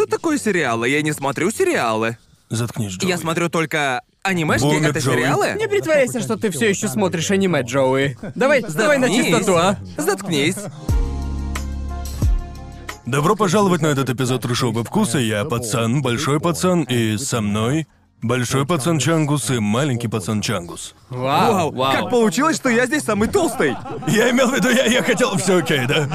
[0.00, 0.88] что такое сериалы?
[0.88, 2.16] Я не смотрю сериалы.
[2.48, 3.08] Заткнись, Джоуи.
[3.10, 5.16] Я смотрю только анимешки, Бумер это Джоуи.
[5.16, 5.56] сериалы?
[5.58, 8.16] Не притворяйся, что ты все еще смотришь аниме, Джоуи.
[8.34, 9.26] Давай, давай на Заткнись.
[9.26, 9.76] чистоту, а?
[9.98, 10.56] Заткнись.
[13.04, 15.18] Добро пожаловать на этот эпизод Трешового вкуса.
[15.18, 17.86] Я пацан, большой пацан, и со мной
[18.22, 20.94] большой пацан Чангус и маленький пацан Чангус.
[21.08, 21.92] Вау, вау.
[21.92, 23.76] Как получилось, что я здесь самый толстый?
[24.06, 26.06] Я имел в виду, я, я хотел, все окей, да?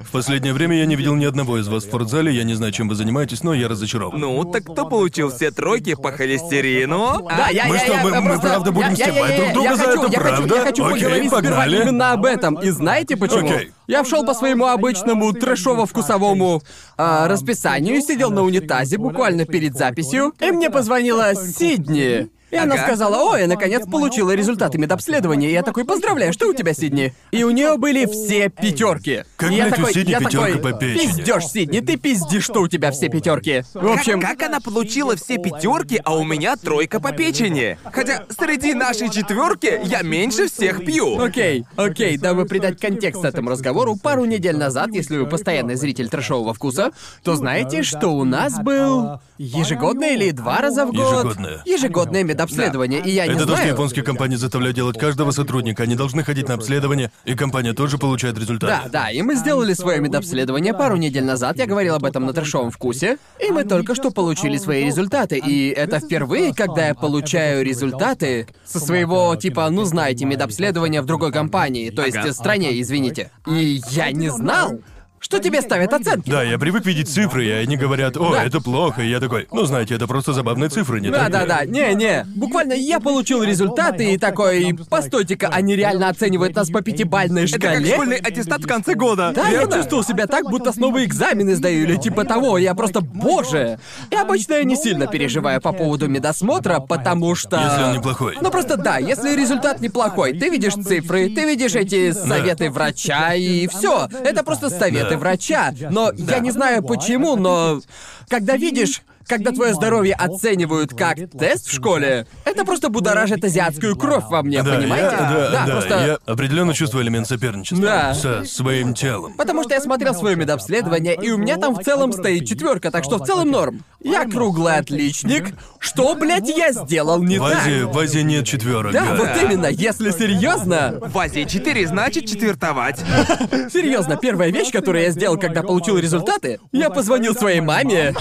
[0.00, 2.72] В последнее время я не видел ни одного из вас в спортзале, я не знаю,
[2.72, 4.18] чем вы занимаетесь, но я разочарован.
[4.18, 7.26] Ну, так кто получил все тройки по холестерину?
[7.28, 9.30] Да, я, Мы я, что, я, мы- я мы просто- правда будем я- я- стебать
[9.30, 10.54] я- друг я друга за хочу- это, я хочу- правда?
[10.56, 11.82] Я хочу Окей, поговорить погнали.
[11.82, 12.54] именно об этом.
[12.56, 13.46] И знаете почему?
[13.50, 13.70] Окей.
[13.88, 16.62] Я вшел по своему обычному трэшово-вкусовому
[16.96, 22.28] а, расписанию, сидел на унитазе буквально перед записью, и мне позвонила Сидни.
[22.52, 22.84] И она Ага.
[22.84, 25.48] сказала, ой, я наконец получила результаты медобследования.
[25.48, 27.14] И я такой, поздравляю, что у тебя, Сидни?
[27.30, 29.24] И у нее были все пятерки.
[29.36, 31.06] Как, я блядь, у такой, Сидни я пятерка такой, по печени?
[31.16, 33.62] Пиздешь, Сидни, ты пиздишь, что у тебя все пятерки.
[33.72, 37.78] В общем, Как, как она получила все пятерки, а у меня тройка по печени?
[37.90, 41.18] Хотя среди нашей четверки я меньше всех пью.
[41.22, 46.52] Окей, окей, дабы придать контекст этому разговору, пару недель назад, если вы постоянный зритель трэшового
[46.52, 46.90] вкуса,
[47.24, 51.62] то знаете, что у нас был ежегодное или два раза в год Ежегодное.
[51.64, 53.68] ежегодное медобследование, и я не Это то, что знаю.
[53.70, 55.82] японские компании заставляют делать каждого сотрудника.
[55.84, 58.72] Они должны ходить на обследование, и компания тоже получает результаты.
[58.84, 62.32] Да, да, и мы сделали свое медобследование пару недель назад, я говорил об этом на
[62.32, 67.64] трэшовом вкусе, и мы только что получили свои результаты, и это впервые, когда я получаю
[67.64, 72.32] результаты со своего, типа, ну знаете, медобследования в другой компании, то есть Ага.
[72.32, 73.30] стране, извините.
[73.46, 74.80] И я не знал,
[75.22, 76.28] что тебе ставят оценки.
[76.28, 78.44] Да, я привык видеть цифры, и они говорят, о, Да.
[78.44, 81.40] это плохо, и я такой, ну знаете, это просто забавные цифры, не Да, так да,
[81.42, 82.26] ли?» да, не-не.
[82.34, 87.70] Буквально я получил результаты и такой, постойте-ка, они реально оценивают нас по пятибальной Это как
[87.74, 87.92] шкале?
[87.94, 89.32] школьный аттестат в конце года.
[89.34, 89.76] Да, я верно?
[89.76, 92.58] чувствовал себя так, будто снова экзамены сдаю или типа того.
[92.58, 93.78] Я просто, боже.
[94.10, 97.56] И обычно я не сильно переживаю по поводу медосмотра, потому что...
[97.62, 98.36] Если он неплохой.
[98.40, 103.68] Ну просто да, если результат неплохой, ты видишь цифры, ты видишь эти советы врача и
[103.68, 104.08] все.
[104.24, 105.18] Это просто советы Да.
[105.18, 105.74] врача.
[105.90, 107.80] Но я не знаю почему, но
[108.28, 114.24] когда видишь когда твое здоровье оценивают как тест в школе, это просто будоражит азиатскую кровь
[114.30, 115.16] во мне, Да, понимаете?
[115.18, 116.06] я, да, да, просто...
[116.06, 118.14] я определенно чувствую элемент соперничества Да.
[118.14, 119.34] со своим телом.
[119.34, 123.04] Потому что я смотрел свое медобследование, и у меня там в целом стоит четверка, так
[123.04, 123.84] что в целом норм.
[124.00, 125.54] Я круглый отличник.
[125.78, 127.94] Что, блядь, я сделал не В Азии, так?
[127.94, 128.92] в Азии нет четверок.
[128.92, 130.98] Да, вот именно, если серьезно.
[131.00, 132.98] В Азии 4 значит четвертовать.
[133.72, 138.14] Серьезно, первая вещь, которую я сделал, когда получил результаты, я позвонил своей маме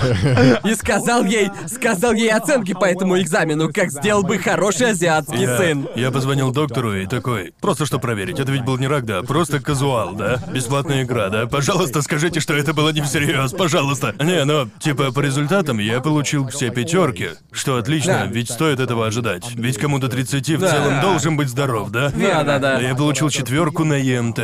[0.63, 0.90] и сказал
[1.25, 5.87] ей, сказал ей оценки по этому экзамену, как сделал бы хороший азиатский Я, сын.
[5.95, 9.59] я позвонил доктору и такой, просто что проверить, это ведь был не рак, да, просто
[9.59, 10.37] казуал, да?
[10.51, 11.47] Бесплатная игра, да?
[11.47, 14.15] Пожалуйста, скажите, что это было не всерьез, пожалуйста.
[14.19, 18.25] Не, ну, типа, по результатам я получил все пятерки, что отлично, Да.
[18.25, 19.43] ведь стоит этого ожидать.
[19.55, 20.67] Ведь кому до 30 в Да.
[20.69, 22.11] целом должен быть здоров, да?
[22.11, 22.79] Да, да, да.
[22.79, 24.39] Я получил четверку на ЕМТ.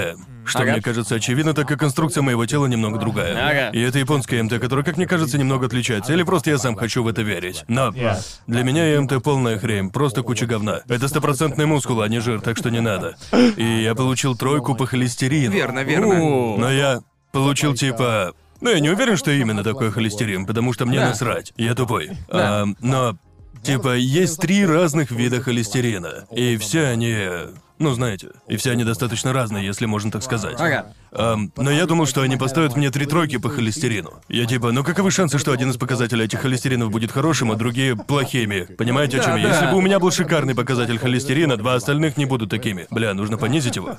[0.48, 0.72] Что Ага.
[0.74, 3.34] мне кажется очевидно, так как конструкция моего тела немного другая.
[3.36, 3.70] Ага.
[3.78, 6.14] И это японская МТ, которая, как мне кажется, немного отличается.
[6.14, 7.64] Или просто я сам хочу в это верить.
[7.68, 7.92] Но
[8.48, 10.82] для меня МТ полная хрень, просто куча говна.
[10.88, 13.16] Это стопроцентный мускул, а не жир, так что не надо.
[13.58, 15.54] И я получил тройку по холестерину.
[15.54, 16.58] Верно, верно.
[16.58, 18.34] Но я получил типа...
[18.62, 21.10] Ну, я не уверен, что именно такой холестерин, потому что мне Да.
[21.10, 21.54] насрать.
[21.58, 22.10] Я тупой.
[22.30, 23.16] А, но,
[23.62, 26.26] типа, есть три разных вида холестерина.
[26.32, 27.16] И все они...
[27.80, 30.56] Ну, знаете, и все они достаточно разные, если можно так сказать.
[30.60, 30.94] Ага.
[31.12, 34.14] Ам, но я думал, что они поставят мне три тройки по холестерину.
[34.30, 37.96] Я типа, ну каковы шансы, что один из показателей этих холестеринов будет хорошим, а другие
[37.96, 38.62] плохими?
[38.78, 39.44] Понимаете, о чем я?
[39.44, 39.72] Да, Если да.
[39.72, 42.88] бы у меня был шикарный показатель холестерина, два остальных не будут такими.
[42.92, 43.98] Бля, нужно понизить его.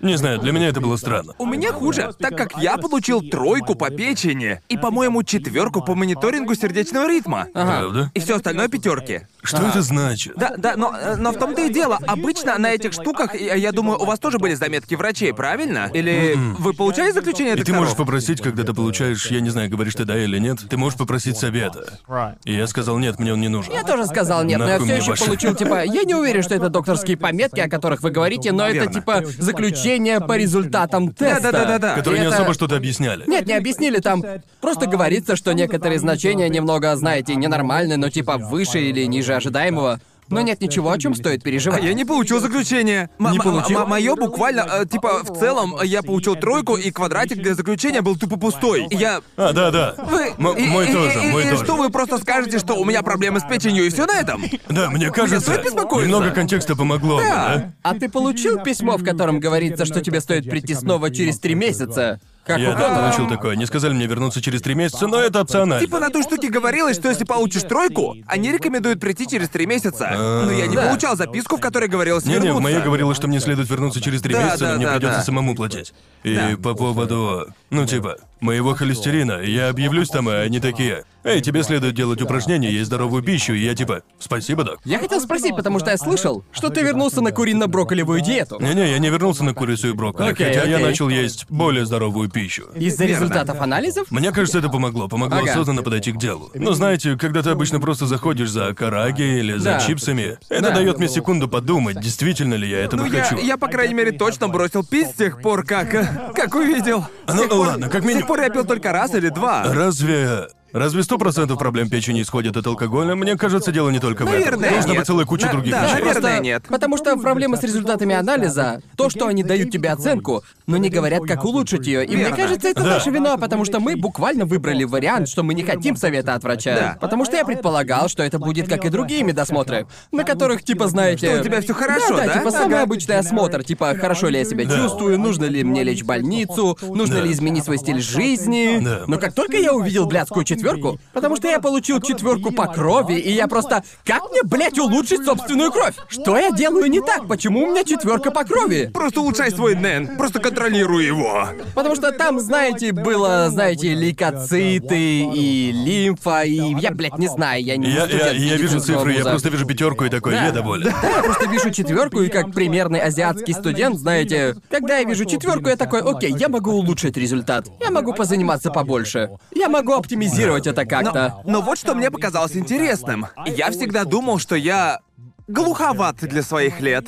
[0.00, 1.34] Не знаю, для меня это было странно.
[1.38, 6.54] У меня хуже, так как я получил тройку по печени и, по-моему, четверку по мониторингу
[6.54, 7.46] сердечного ритма.
[7.52, 8.10] Правда?
[8.14, 9.22] И все остальное пятерки.
[9.42, 10.34] Что это значит?
[10.36, 11.98] Да, да, но, э, но в том-то и дело.
[12.06, 15.90] Обычно на этих штуках, я, я думаю, у вас тоже были заметки врачей, правильно?
[15.94, 17.80] Или вы получали заключение И ты докторов?
[17.80, 20.98] можешь попросить, когда ты получаешь, я не знаю, говоришь ты да или нет, ты можешь
[20.98, 21.98] попросить совета.
[22.44, 23.72] И я сказал, нет, мне он не нужен.
[23.72, 26.42] Я тоже сказал нет, но я Нахуй все мне еще получил, типа, я не уверен,
[26.42, 28.92] что это докторские пометки, о которых вы говорите, но это Верно.
[28.92, 31.40] типа заключение по результатам теста.
[31.42, 31.94] Да-да-да-да-да.
[31.94, 33.24] Которые И не это- особо что-то объясняли.
[33.26, 34.22] Нет, не объяснили там.
[34.60, 40.00] Просто говорится, что некоторые значения немного, знаете, ненормальны, но типа выше или ниже ожидаемого.
[40.30, 41.82] Но нет ничего, о чем стоит А переживать.
[41.82, 43.10] я не получил заключение.
[43.18, 43.80] М- Не получил?
[43.80, 48.16] м- Мое буквально, э, типа, в целом, я получил тройку, и квадратик для заключения был
[48.16, 48.86] тупо пустой.
[48.90, 49.20] Я...
[49.36, 49.94] А, да, да.
[49.98, 50.32] Вы...
[50.38, 51.64] М- и- мой и- тоже, и- мой и тоже.
[51.64, 54.44] что вы просто скажете, что у меня проблемы с печенью, и все на этом?
[54.68, 56.08] Да, мне кажется, стоит беспокоиться?
[56.08, 57.54] немного контекста помогло бы, Да.
[57.56, 57.72] да?
[57.82, 62.20] А ты получил письмо, в котором говорится, что тебе стоит прийти снова через три месяца?
[62.44, 63.02] Как Я у да, Конора.
[63.02, 63.54] получил такое.
[63.54, 65.84] Не сказали мне вернуться через три месяца, но это опционально.
[65.84, 70.10] Типа на той штуке говорилось, что если получишь тройку, они рекомендуют прийти через три месяца.
[70.46, 70.86] Но я не Да.
[70.88, 72.62] получал записку, в которой говорилось Не-не, в вернуться.
[72.62, 75.18] моей говорилось, что мне следует вернуться через три Да, месяца, да, но мне да, придется
[75.18, 75.24] да.
[75.24, 75.92] самому платить.
[76.24, 81.04] И по поводу, ну типа, моего холестерина, я объявлюсь там, и они такие.
[81.22, 84.78] Эй, тебе следует делать упражнения, есть здоровую пищу, и я типа, спасибо, док.
[84.84, 88.58] Я хотел спросить, потому что я слышал, что ты вернулся на курино-брокколевую диету.
[88.60, 90.86] Не-не, я не вернулся на курицу и брокколи, Окей, хотя я окей.
[90.86, 92.68] начал есть более здоровую пищу.
[92.74, 93.24] Из-за Верно.
[93.24, 94.10] результатов анализов?
[94.10, 95.08] Мне кажется, это помогло.
[95.08, 95.50] Помогло Ага.
[95.52, 96.50] осознанно подойти к делу.
[96.54, 99.80] Но знаете, когда ты обычно просто заходишь за караги или за Да.
[99.80, 100.70] чипсами, это Да.
[100.74, 103.38] дает мне секунду подумать, действительно ли я этого Ну, я, хочу.
[103.44, 105.94] я, по крайней мере, точно бросил пить с тех пор, как...
[105.94, 107.04] э, Как увидел.
[107.26, 108.20] С Ну, тех пор- ладно, как С минимум.
[108.22, 109.64] тех пор я пил только раз или два.
[109.72, 110.48] Разве...
[110.72, 113.14] Разве сто процентов проблем печени исходят от алкоголя?
[113.14, 114.38] Мне кажется, дело не только в этом.
[114.38, 114.98] Наверное, Должна нет.
[114.98, 115.94] быть целая куча Да, других да, вещей.
[115.94, 116.12] наверное.
[116.22, 116.62] Просто- нет.
[116.68, 121.22] Потому что проблема с результатами анализа, то, что они дают тебе оценку, но не говорят,
[121.24, 122.04] как улучшить ее.
[122.04, 122.36] И мне Верно.
[122.36, 122.88] кажется, это Да.
[122.90, 126.74] наша вина, потому что мы буквально выбрали вариант, что мы не хотим совета от врача.
[126.76, 126.98] Да.
[127.00, 131.28] Потому что я предполагал, что это будет как и другие медосмотры, на которых, типа, знаете...
[131.30, 132.26] Что у тебя всё хорошо, да?
[132.26, 132.34] да?
[132.38, 132.82] типа самый Ага.
[132.84, 137.16] обычный осмотр, типа, хорошо ли я себя чувствую, нужно ли мне лечь в больницу, нужно
[137.16, 137.22] Да.
[137.22, 138.78] ли изменить свой стиль жизни.
[138.80, 139.02] Да.
[139.06, 143.32] Но как только я увидел блядскую четверку, потому что я получил четверку по крови, и
[143.32, 143.82] я просто...
[144.04, 145.94] Как мне, блядь, улучшить собственную кровь?
[146.08, 147.26] Что я делаю не так?
[147.28, 148.90] Почему у меня четверка по крови?
[148.92, 150.16] Просто улучшай свой НЭН.
[150.16, 151.48] Просто контролируй его.
[151.74, 157.76] Потому что там, знаете, было, знаете, лейкоциты и лимфа, и я, блядь, не знаю, я
[157.76, 160.46] не Я, я, я вижу цифры, я просто вижу пятерку и такой, Да.
[160.46, 160.92] я доволен.
[161.02, 165.68] Да, я просто вижу четверку, и как примерный азиатский студент, знаете, когда я вижу четверку,
[165.68, 167.68] я такой, окей, я могу улучшить результат.
[167.80, 169.30] Я могу позаниматься побольше.
[169.54, 171.42] Я могу оптимизировать это как-то.
[171.44, 173.26] Но вот что мне показалось интересным.
[173.46, 175.00] Я всегда думал, что я
[175.48, 177.06] глуховат для своих лет.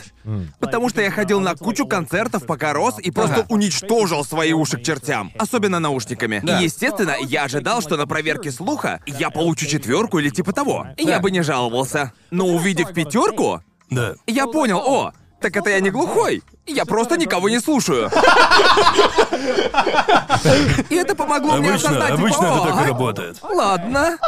[0.59, 3.47] Потому что я ходил на кучу концертов, пока рос, и просто Ага.
[3.51, 5.31] уничтожил свои уши к чертям.
[5.39, 6.41] Особенно наушниками.
[6.43, 6.61] Да.
[6.61, 10.87] И, естественно, я ожидал, что на проверке слуха я получу четверку или типа того.
[10.97, 11.21] И Я Да.
[11.21, 12.13] бы не жаловался.
[12.31, 13.61] Но увидев пятерку,
[13.91, 14.15] Да.
[14.27, 16.43] я понял, о, так это я не глухой.
[16.67, 18.09] Я просто никого не слушаю.
[20.91, 23.37] И это помогло мне Обычно, осознать, типа, обычно это «О, так и а, работает.
[23.43, 24.19] Ладно.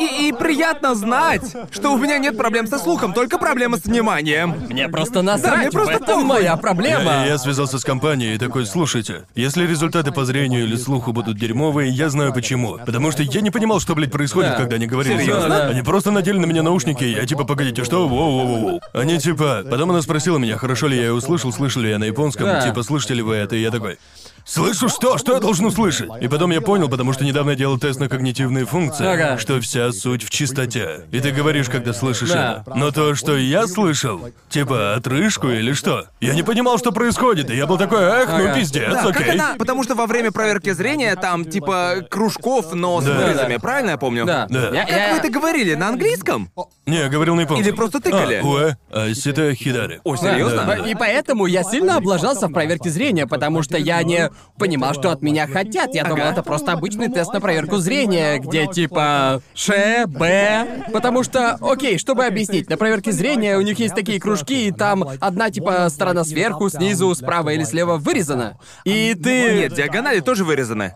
[0.00, 4.54] И, и приятно знать, что у меня нет проблем со слухом, только проблемы с вниманием.
[4.68, 6.24] Мне просто насрать, Да, мне просто в этом похуй.
[6.24, 7.02] моя Я, проблема.
[7.12, 11.38] я- я связался с компанией и такой, слушайте, если результаты по зрению или слуху будут
[11.38, 12.78] дерьмовые, я знаю почему.
[12.84, 14.56] Потому что я не понимал, что, блядь, происходит, Да.
[14.56, 15.18] когда они говорили.
[15.22, 15.48] Серьёзно?
[15.48, 15.66] Да.
[15.68, 18.06] Они просто надели на меня наушники, и я типа, погодите, что?
[18.08, 18.80] Воу-воу-воу.
[18.92, 19.62] Они типа...
[19.70, 22.66] Потом она спросила меня, хорошо ли я ее услышал, слышал ли я на японском, Да.
[22.66, 23.56] типа, слышите ли вы это?
[23.56, 23.98] И я такой...
[24.48, 25.18] Слышу что?
[25.18, 26.08] Что я должен услышать?
[26.20, 29.38] И потом я понял, потому что недавно я делал тест на когнитивные функции, Ага.
[29.38, 31.00] что вся суть в чистоте.
[31.10, 32.62] И ты говоришь, когда слышишь Да.
[32.64, 32.76] это.
[32.78, 37.56] Но то, что я слышал, типа отрыжку или что, я не понимал, что происходит, и
[37.56, 38.54] я был такой, эх, ну Ага.
[38.54, 39.32] пиздец, Да, как окей.
[39.32, 39.56] она...
[39.58, 43.14] Потому что во время проверки зрения там, типа, кружков, но с Да.
[43.14, 44.26] вырезами, правильно я помню?
[44.26, 44.46] Да.
[44.48, 44.70] Да.
[44.72, 45.74] Я- Как я- вы это говорили?
[45.74, 46.52] На английском?
[46.86, 47.66] Не, я говорил на японском.
[47.66, 48.40] Или просто тыкали?
[48.44, 50.00] А, уэ, а сите хидари.
[50.04, 50.58] О, серьезно?
[50.58, 50.88] Да, да, да.
[50.88, 55.22] И поэтому я сильно облажался в проверке зрения, потому что я не понимал, что от
[55.22, 55.94] меня хотят.
[55.94, 60.86] Я думал, это просто обычный тест на проверку зрения, где типа Ш, Б.
[60.92, 65.04] Потому что, окей, чтобы объяснить, на проверке зрения у них есть такие кружки, и там
[65.20, 68.58] одна типа сторона сверху, снизу, справа или слева вырезана.
[68.84, 69.54] И ты...
[69.56, 70.94] Нет, диагонали тоже вырезаны.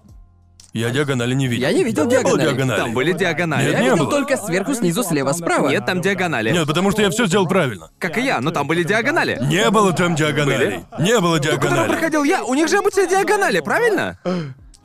[0.73, 1.67] Я диагонали не видел.
[1.69, 2.49] Я не видел Там не было диагонали.
[2.57, 2.81] диагонали.
[2.81, 3.65] Там были диагонали.
[3.65, 4.11] Нет, Я не видел было.
[4.11, 5.69] только сверху, снизу, слева, справа.
[5.69, 6.51] Нет, там диагонали.
[6.53, 7.91] Нет, потому что я все сделал правильно.
[7.99, 9.39] Как и я, но там были диагонали.
[9.43, 10.85] Не было там диагоналей.
[11.01, 11.89] Не было Которым диагоналей.
[11.93, 14.19] проходил я, у них же обычно диагонали, правильно?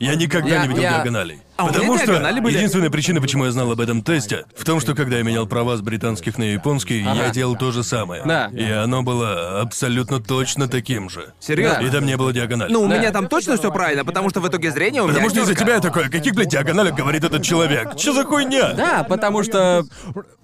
[0.00, 1.40] Я никогда Я- не видел я- диагоналей.
[1.56, 2.54] А Потому что были.
[2.56, 5.76] единственная причина, почему я знал об этом тесте, в том, что когда я менял права
[5.76, 7.30] с британских на японский, я Ага.
[7.30, 8.22] делал то же самое.
[8.26, 8.50] Да.
[8.52, 11.32] И оно было абсолютно точно таким же.
[11.40, 11.82] Серьезно?
[11.82, 12.70] И там не было диагонали.
[12.70, 12.98] Ну, у Да.
[12.98, 15.14] меня там точно все правильно, потому что в итоге зрения у меня.
[15.14, 17.92] Потому что из-за тебя я такой, о каких, блядь, диагоналях говорит этот человек?
[17.96, 18.74] Что за хуйня?
[18.74, 19.84] Да, потому что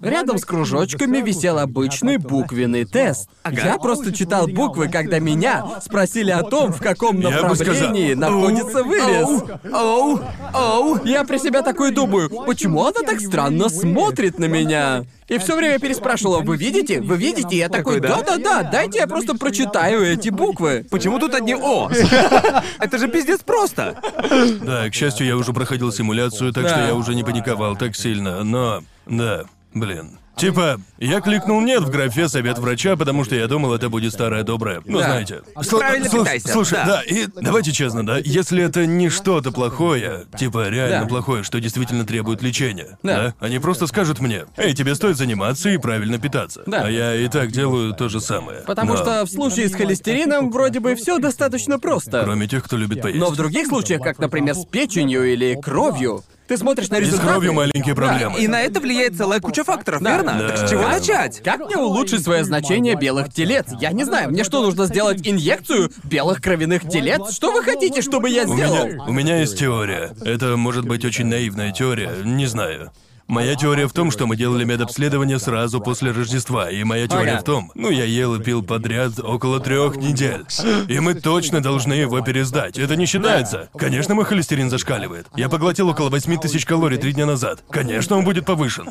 [0.00, 3.28] рядом с кружочками висел обычный буквенный тест.
[3.42, 3.60] Ага.
[3.62, 9.42] Я просто читал буквы, когда меня спросили о том, в каком Я направлении находится вырез.
[9.72, 10.20] Оу,
[10.54, 11.01] оу.
[11.04, 15.04] Я при себя такой думаю, почему она так странно смотрит на меня?
[15.28, 17.00] И все время переспрашивала, вы видите?
[17.00, 17.56] Вы видите?
[17.56, 18.36] Я такой, Такой, да?
[18.36, 20.84] да-да-да, дайте я просто прочитаю эти буквы.
[20.90, 21.90] Почему тут одни О?
[22.78, 23.96] Это же пиздец просто.
[24.62, 28.44] Да, к счастью, я уже проходил симуляцию, так что я уже не паниковал так сильно,
[28.44, 28.82] но...
[29.06, 29.44] Да,
[29.74, 30.18] блин.
[30.36, 34.42] Типа, я кликнул «нет» в графе «совет врача», потому что я думал, это будет старое
[34.42, 34.80] доброе.
[34.86, 35.04] Ну, Да.
[35.04, 35.42] знаете.
[35.70, 36.86] Правильно питайся, Слушай, да.
[36.86, 37.02] да.
[37.02, 41.06] и давайте честно, да, если это не что-то плохое, типа реально Да.
[41.06, 43.34] плохое, что действительно требует лечения, Да.
[43.40, 46.62] они просто скажут мне, эй, тебе стоит заниматься и правильно питаться.
[46.66, 46.84] Да.
[46.86, 48.60] А я и так делаю то же самое.
[48.66, 52.22] Потому Но что в случае с холестерином вроде бы все достаточно просто.
[52.24, 53.18] Кроме тех, кто любит поесть.
[53.20, 57.06] Но в других случаях, как, например, с печенью или кровью, ты смотришь на И с
[57.06, 57.28] результаты.
[57.30, 58.38] кровью маленькие проблемы.
[58.38, 60.10] И на это влияет целая куча факторов, Да.
[60.16, 60.36] верно?
[60.38, 60.48] Да.
[60.50, 61.42] Так с чего начать?
[61.42, 63.66] Как мне улучшить свое значение белых телец?
[63.80, 67.32] Я не знаю, мне что, нужно сделать инъекцию белых кровяных телец?
[67.34, 68.86] Что вы хотите, чтобы я У сделал?
[68.86, 70.14] меня, у меня есть теория.
[70.24, 72.90] Это может быть очень наивная теория, не знаю.
[73.32, 77.42] Моя теория в том, что мы делали медобследование сразу после Рождества, и моя теория в
[77.42, 80.44] том, ну я ел и пил подряд около трех недель,
[80.86, 82.76] и мы точно должны его пересдать.
[82.76, 83.70] Это не считается.
[83.74, 85.28] Конечно, мой холестерин зашкаливает.
[85.34, 87.60] Я поглотил около 8 тысяч калорий три дня назад.
[87.70, 88.90] Конечно, он будет повышен.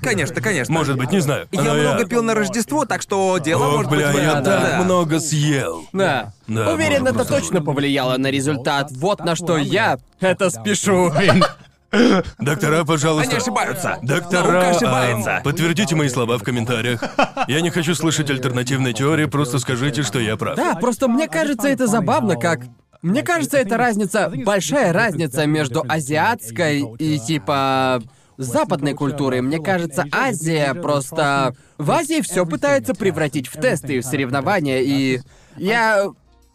[0.00, 0.72] Конечно, конечно.
[0.72, 1.48] Может быть, не знаю.
[1.50, 4.30] Я но много пил на Рождество, так что дело Ох, может бля, быть в я
[4.30, 4.82] этом, так да.
[4.84, 5.84] много съел.
[5.92, 6.32] Да.
[6.46, 8.92] Да, Уверен, это точно повлияло на результат.
[8.92, 11.12] Вот на что я это спешу.
[12.38, 13.30] Доктора, пожалуйста.
[13.30, 13.98] Они ошибаются.
[14.02, 15.36] Доктора, Наука ошибается.
[15.36, 17.02] ам, подтвердите мои слова в комментариях.
[17.48, 20.56] Я не хочу слышать альтернативной теории, просто скажите, что я прав.
[20.56, 22.60] Да, просто мне кажется, это забавно, как...
[23.02, 28.02] Мне кажется, это разница, большая разница между азиатской и типа
[28.38, 29.42] западной культурой.
[29.42, 31.54] Мне кажется, Азия просто...
[31.76, 35.20] В Азии все пытается превратить в тесты и в соревнования, и...
[35.56, 36.06] Я...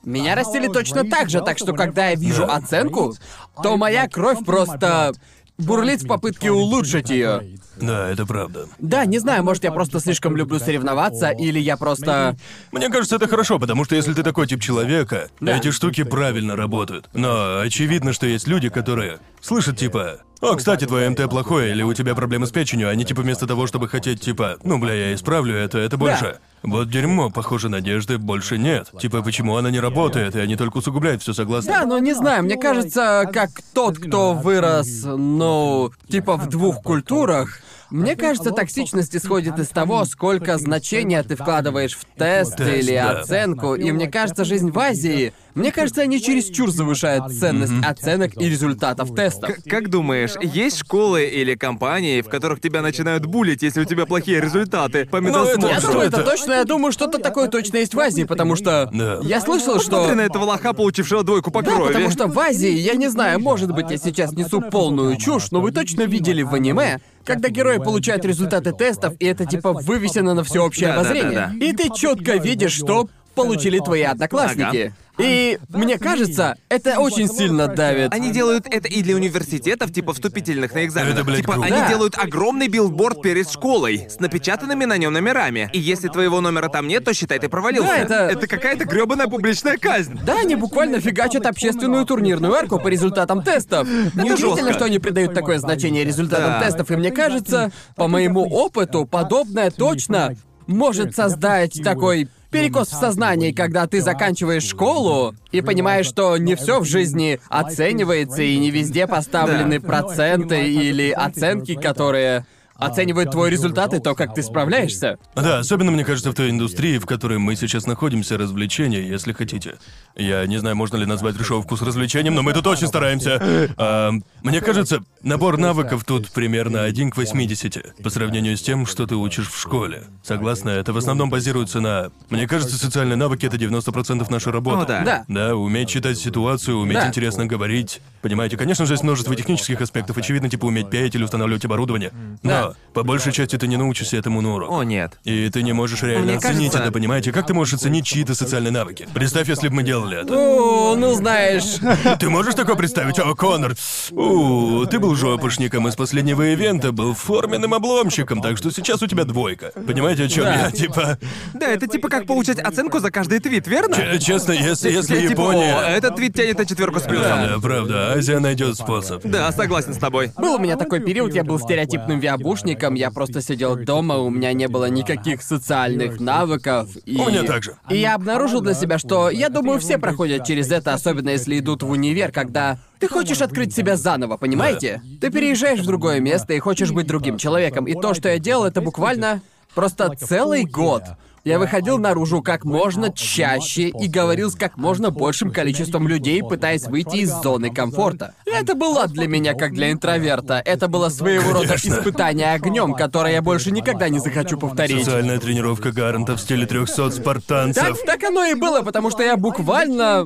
[0.10, 3.14] Меня растили точно так же, так что когда я вижу оценку,
[3.62, 5.14] то моя кровь просто
[5.60, 7.44] бурлит в попытке улучшить ее.
[7.76, 8.68] Да, это правда.
[8.80, 12.36] Да, не знаю, может, я просто слишком люблю соревноваться, или я просто...
[12.72, 15.58] Мне кажется, это хорошо, потому что если ты такой тип человека, Да.
[15.58, 17.10] эти штуки правильно работают.
[17.14, 20.22] Но очевидно, что есть люди, которые слышат типа.
[20.42, 23.68] О, кстати, твое МТ плохое, или у тебя проблемы с печенью, они типа вместо того,
[23.68, 26.38] чтобы хотеть типа, ну бля, я исправлю это, это больше.
[26.64, 28.90] Вот дерьмо, похоже, надежды больше нет.
[29.00, 31.72] Типа, почему она не работает, и они только усугубляют все согласно.
[31.72, 37.60] Да, но не знаю, мне кажется, как тот, кто вырос, ну, типа в двух культурах,
[37.90, 43.22] мне кажется, токсичность исходит из того, сколько значения ты вкладываешь в тест Тест, или да.
[43.22, 48.50] оценку, и мне кажется, жизнь в Азии, мне кажется, они чересчур завышают ценность оценок и
[48.50, 49.56] результатов тестов.
[49.56, 54.06] К- Как думаешь, есть школы или компании, в которых тебя начинают булить, если у тебя
[54.06, 55.92] плохие результаты по Ну, это- Я медосмотру?
[55.92, 59.20] думаю, это точно, я думаю, что-то такое точно есть в Азии, потому что Да.
[59.24, 59.92] я слышал, что...
[59.92, 61.88] Посмотри на этого лоха, получившего двойку по Да, крови.
[61.94, 65.62] потому что в Азии, я не знаю, может быть, я сейчас несу полную чушь, но
[65.62, 70.44] вы точно видели в аниме, когда герои получают результаты тестов, и это типа вывесено на
[70.44, 71.20] всеобщее Да-да-да-да.
[71.46, 71.70] обозрение.
[71.70, 73.10] И ты четко видишь, что
[73.44, 74.94] получили твои одноклассники.
[75.18, 78.14] И мне кажется, это очень сильно давит.
[78.14, 81.16] Они делают это и для университетов, типа вступительных на экзаменах.
[81.16, 81.68] Это, блядь, типа круто.
[81.68, 81.90] они Да.
[81.90, 85.70] делают огромный билборд перед школой с напечатанными на нем номерами.
[85.74, 87.90] И если твоего номера там нет, то считай, ты провалился.
[87.90, 90.18] Да, это- Это какая-то грёбаная публичная казнь.
[90.26, 93.90] Да, они буквально фигачат общественную турнирную арку по результатам тестов.
[94.16, 96.66] Неудивительно, что они придают такое значение результатам Да.
[96.66, 103.52] тестов, и мне кажется, по моему опыту, подобное точно может создать такой перекос в сознании,
[103.52, 109.08] когда ты заканчиваешь школу и понимаешь, что не все в жизни оценивается и не везде
[109.08, 112.46] поставлены проценты или оценки, которые
[112.80, 115.18] оценивают твой результат и то, как ты справляешься.
[115.36, 119.76] Да, особенно, мне кажется, в той индустрии, в которой мы сейчас находимся, развлечения, если хотите.
[120.16, 123.42] Я не знаю, можно ли назвать решёв вкус развлечением, но мы тут очень стараемся.
[123.78, 124.12] А,
[124.42, 129.16] мне кажется, набор навыков тут примерно 1 к 80 по сравнению с тем, что ты
[129.16, 130.04] учишь в школе.
[130.24, 132.12] Согласна, это в основном базируется на...
[132.30, 134.84] Мне кажется, социальные навыки— это 90% нашей работы.
[134.84, 135.04] О, да.
[135.04, 135.26] Да.
[135.28, 137.08] Да, уметь читать ситуацию, уметь Да.
[137.08, 138.02] интересно говорить.
[138.22, 142.12] Понимаете, конечно же, есть множество технических аспектов, очевидно, типа уметь петь или устанавливать оборудование.
[142.44, 142.74] Но Да.
[142.94, 144.70] по большей части ты не научишься этому на урок.
[144.72, 145.18] О, нет.
[145.24, 147.32] И ты не можешь реально Мне оценить кажется- это, понимаете?
[147.32, 149.08] Как ты можешь оценить чьи-то социальные навыки?
[149.14, 150.34] Представь, если бы мы делали это.
[150.34, 151.78] О, ну знаешь,
[152.20, 153.20] Ты можешь такое представить?
[153.20, 153.76] О, Конор,
[154.12, 159.24] у, ты был жопушником из последнего ивента, был форменным обломщиком, так что сейчас у тебя
[159.24, 159.72] двойка.
[159.88, 160.56] Понимаете, о чем Да.
[160.56, 160.72] я?
[160.72, 161.18] Типа,
[161.54, 163.96] Да, это типа как получать оценку за каждый твит, верно?
[163.96, 165.76] ч- честно, если, если Типа, Япония...
[165.76, 167.40] «О, этот твит тянет на четверку с плюсом.
[167.48, 169.24] Да, правда, Азия найдет способ.
[169.26, 170.32] Да, согласен с тобой.
[170.38, 174.54] Был у меня такой период, я был стереотипным виабушником, я просто сидел дома, у меня
[174.54, 176.90] не было никаких социальных навыков.
[177.06, 177.18] И...
[177.20, 177.76] У меня так же.
[177.90, 181.84] И я обнаружил для себя, что, я думаю, все проходят через это, особенно если идут
[181.84, 185.02] в универ, когда ты хочешь открыть себя заново, понимаете?
[185.20, 188.66] Ты переезжаешь в другое место и хочешь быть другим человеком, и то, что я делал,
[188.66, 189.42] это буквально
[189.74, 191.04] просто целый год
[191.44, 196.86] Я выходил наружу как можно чаще и говорил с как можно большим количеством людей, пытаясь
[196.86, 198.34] выйти из зоны комфорта.
[198.46, 200.62] Это было для меня как для интроверта.
[200.64, 201.94] Это было своего рода Конечно.
[201.94, 205.06] испытание огнем, которое я больше никогда не захочу повторить.
[205.06, 207.84] Социальная тренировка Гаранта в стиле 300 спартанцев.
[207.84, 210.26] Так, так оно и было, потому что я буквально...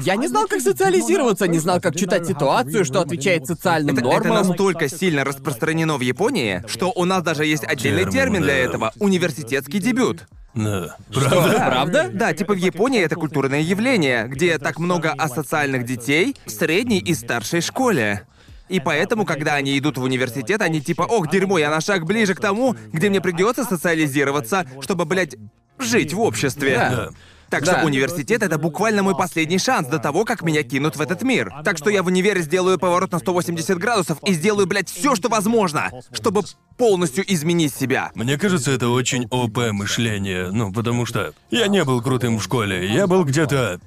[0.00, 4.28] Я не знал, как социализироваться, не знал, как читать ситуацию, что отвечает социальным Это, это
[4.28, 4.46] нормам.
[4.48, 8.60] настолько сильно распространено в Японии, что у нас даже есть отдельный Термин, термин для да.
[8.60, 10.26] этого— университетский дебют.
[10.54, 10.96] Да.
[11.12, 11.64] Правда?
[11.66, 12.10] Правда?
[12.12, 17.14] Да, типа в Японии это культурное явление, где так много асоциальных детей в средней и
[17.14, 18.26] старшей школе.
[18.68, 22.34] И поэтому, когда они идут в университет, они типа, ох, дерьмо, я на шаг ближе
[22.34, 25.34] к тому, где мне придется социализироваться, чтобы, блядь,
[25.78, 26.76] жить в обществе.
[26.76, 27.10] Да.
[27.50, 27.78] Так Да.
[27.78, 31.52] что университет это буквально мой последний шанс до того, как меня кинут в этот мир.
[31.64, 35.28] Так что я в универе сделаю поворот на 180 градусов и сделаю, блядь, все, что
[35.28, 36.42] возможно, чтобы
[36.78, 38.10] полностью изменить себя.
[38.14, 42.86] Мне кажется, это очень ОП мышление, ну, потому что я не был крутым в школе,
[42.92, 43.80] я был где-то...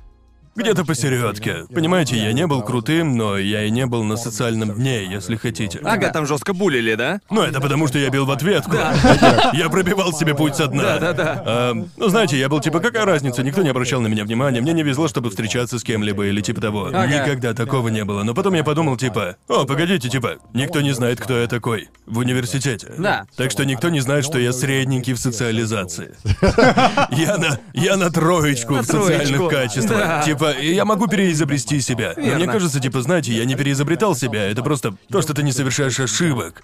[0.55, 1.65] Где-то посередке.
[1.73, 5.79] Понимаете, я не был крутым, но я и не был на социальном дне, если хотите.
[5.79, 7.19] Тебя там жестко булили, да?
[7.29, 8.75] Ну, это потому, что я бил в ответку.
[9.53, 10.83] Я пробивал себе путь со дна.
[10.99, 11.43] Да-да-да.
[11.45, 14.73] А, ну, знаете, я был типа, какая разница, никто не обращал на меня внимания, мне
[14.73, 16.89] не везло, чтобы встречаться с кем-либо или типа того.
[16.89, 18.23] Никогда такого не было.
[18.23, 21.89] Но потом я подумал, типа, о, погодите, типа, никто не знает, кто я такой.
[22.05, 22.91] В университете.
[22.97, 23.25] Да.
[23.37, 26.15] Так что никто не знает, что я средненький в социализации.
[27.11, 29.99] Я на, я на троечку в социальных качествах.
[29.99, 30.21] Да.
[30.43, 32.13] Типа, я могу переизобрести себя.
[32.17, 35.51] Но мне кажется, типа, знаете, я не переизобретал себя, это просто то, что ты не
[35.51, 36.63] совершаешь ошибок.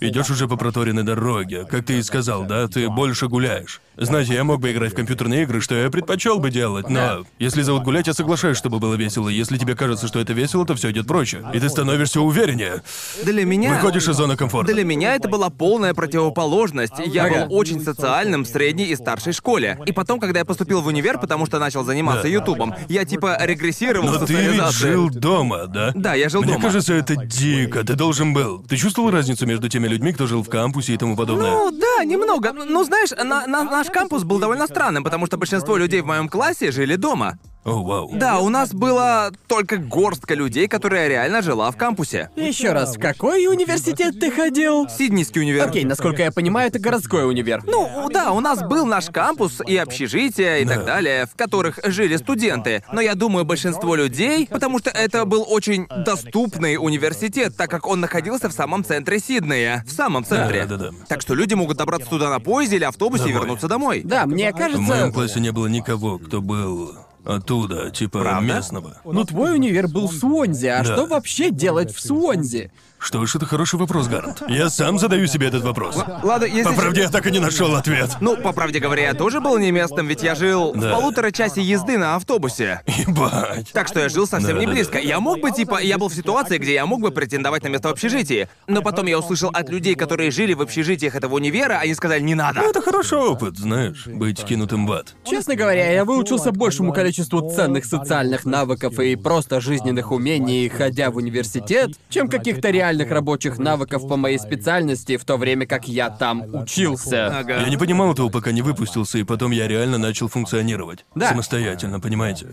[0.00, 3.80] Идешь уже по проторенной дороге, как ты и сказал, да, ты больше гуляешь.
[3.96, 7.62] Знаете, я мог бы играть в компьютерные игры, что я предпочел бы делать, но если
[7.62, 9.28] зовут гулять, я соглашаюсь, чтобы было весело.
[9.30, 11.42] Если тебе кажется, что это весело, то все идет проще.
[11.54, 12.82] И ты становишься увереннее.
[13.24, 13.74] Для меня...
[13.74, 14.72] Выходишь из зоны комфорта.
[14.72, 16.92] Для меня это была полная противоположность.
[17.06, 17.46] Я Ага.
[17.46, 19.78] был очень социальным в средней и старшей школе.
[19.86, 22.28] И потом, когда я поступил в универ, потому что начал заниматься Да.
[22.28, 25.92] Ютубом, я типа регрессировал Но ты ведь жил дома, да?
[25.94, 26.64] Да, я жил Мне дома.
[26.64, 27.82] кажется, это дико.
[27.84, 28.62] Ты должен был.
[28.62, 31.50] Ты чувствовал разницу между теми людьми, кто жил в кампусе и тому подобное?
[31.50, 32.52] Ну да, немного.
[32.52, 36.28] Ну знаешь, на- на- наш кампус был довольно странным, потому что большинство людей в моем
[36.28, 37.38] классе жили дома.
[37.66, 38.10] О, вау.
[38.14, 42.30] Да, у нас было только горстка людей, которая реально жила в кампусе.
[42.36, 44.88] Еще раз, в какой университет ты ходил?
[44.88, 45.66] Сиднейский универ.
[45.66, 47.64] Окей, насколько я понимаю, это городской универ.
[47.66, 52.16] Ну, да, у нас был наш кампус и общежитие и так далее, в которых жили
[52.16, 52.84] студенты.
[52.92, 58.00] Но я думаю, большинство людей, потому что это был очень доступный университет, так как он
[58.00, 59.84] находился в самом центре Сиднея.
[59.88, 60.66] В самом центре.
[60.66, 60.96] Да-да-да.
[61.08, 63.40] Так что люди могут добраться туда на поезде или автобусе и Домой.
[63.40, 64.02] вернуться домой.
[64.04, 65.10] Да, мне В моем кажется...
[65.12, 66.94] классе не было никого, кто был
[67.26, 68.54] оттуда, типа Правда?
[68.54, 68.96] местного.
[69.04, 70.84] Ну, твой универ был в Суонзи, а Да.
[70.94, 72.70] что вообще делать в Суонзи?
[72.98, 74.42] Что ж, это хороший вопрос, Гарант.
[74.48, 75.96] Я сам задаю себе этот вопрос.
[76.22, 76.62] Ладно, если...
[76.64, 78.10] По правде, я так и не нашел ответ.
[78.20, 80.88] Ну, по правде говоря, я тоже был не местным, ведь я жил Да.
[80.88, 82.80] в полутора часе езды на автобусе.
[82.86, 83.70] Ебать.
[83.72, 84.72] Так что я жил совсем не Да-да-да.
[84.72, 84.98] близко.
[84.98, 87.88] Я мог бы, типа, я был в ситуации, где я мог бы претендовать на место
[87.88, 88.48] в общежитии.
[88.66, 92.34] Но потом я услышал от людей, которые жили в общежитиях этого универа, они сказали, не
[92.34, 92.60] надо.
[92.62, 95.14] Ну, это хороший опыт, знаешь, быть кинутым в ад.
[95.24, 101.16] Честно говоря, я выучился большему количеству ценных социальных навыков и просто жизненных умений, ходя в
[101.16, 106.44] университет, чем каких-то реальных рабочих навыков по моей специальности, в то время как я там
[106.54, 107.38] учился.
[107.38, 107.60] Ага.
[107.60, 111.04] Я не понимал этого, пока не выпустился, и потом я реально начал функционировать.
[111.14, 111.30] Да.
[111.30, 112.46] Самостоятельно, понимаете?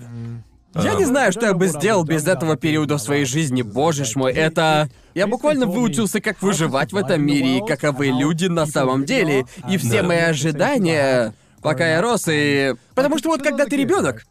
[0.75, 4.15] Я не знаю, что я бы сделал без этого периода в своей жизни, боже ж
[4.15, 4.89] мой, это...
[5.13, 9.45] Я буквально выучился, как выживать в этом мире и каковы люди на самом деле.
[9.69, 10.07] И все Да.
[10.07, 12.73] мои ожидания, пока я рос, и...
[12.95, 14.25] Потому что вот когда ты ребенок,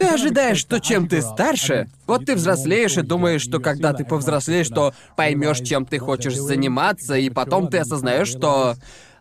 [0.00, 4.66] ты ожидаешь, что чем ты старше, вот ты взрослеешь и думаешь, что когда ты повзрослеешь,
[4.66, 8.76] что поймешь, чем ты хочешь заниматься, и потом ты осознаешь, что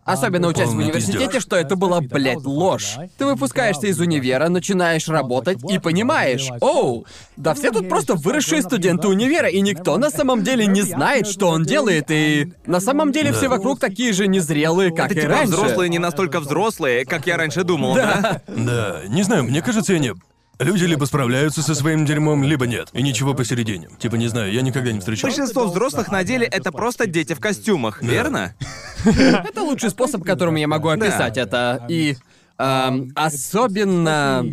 [0.05, 2.95] Особенно учась в университете, что это была, блядь, ложь.
[3.19, 7.05] Ты выпускаешься из универа, начинаешь работать и понимаешь, оу,
[7.37, 11.49] да все тут просто выросшие студенты универа, и никто на самом деле не знает, что
[11.49, 15.33] он делает, и на самом деле все вокруг такие же незрелые, как Это и типа
[15.33, 15.53] раньше.
[15.53, 18.41] взрослые не настолько взрослые, как я раньше думал, да?
[18.47, 20.13] Да, не знаю, мне кажется, я не...
[20.59, 22.89] Люди либо справляются со своим дерьмом, либо нет.
[22.91, 23.87] И ничего посередине.
[23.97, 25.29] Типа, не знаю, я никогда не встречал.
[25.29, 28.53] Большинство взрослых на деле это просто дети в костюмах, верно?
[29.05, 31.85] Это лучший способ, которым я могу описать это.
[31.87, 32.17] И
[32.57, 34.45] особенно...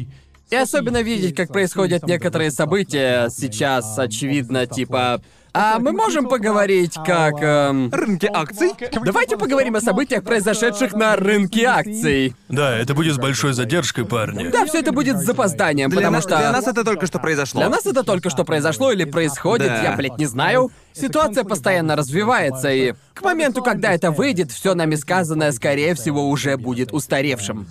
[0.49, 5.21] И особенно видеть, как происходят некоторые события сейчас, очевидно, типа...
[5.59, 7.35] А мы можем поговорить как...
[7.40, 8.73] эм, Рынки акций?
[9.05, 12.35] Давайте поговорим о событиях, произошедших на рынке акций.
[12.51, 14.49] Да, это будет с большой задержкой, парни.
[14.49, 16.37] Да, все это будет с запозданием, Для, потому на- что...
[16.37, 17.61] для нас это только что произошло.
[17.62, 19.83] Для нас это только что произошло или происходит, Да.
[19.83, 20.71] я, блядь, не знаю.
[20.92, 26.59] Ситуация постоянно развивается, и к моменту, когда это выйдет, все нами сказанное, скорее всего, уже
[26.59, 27.66] будет устаревшим.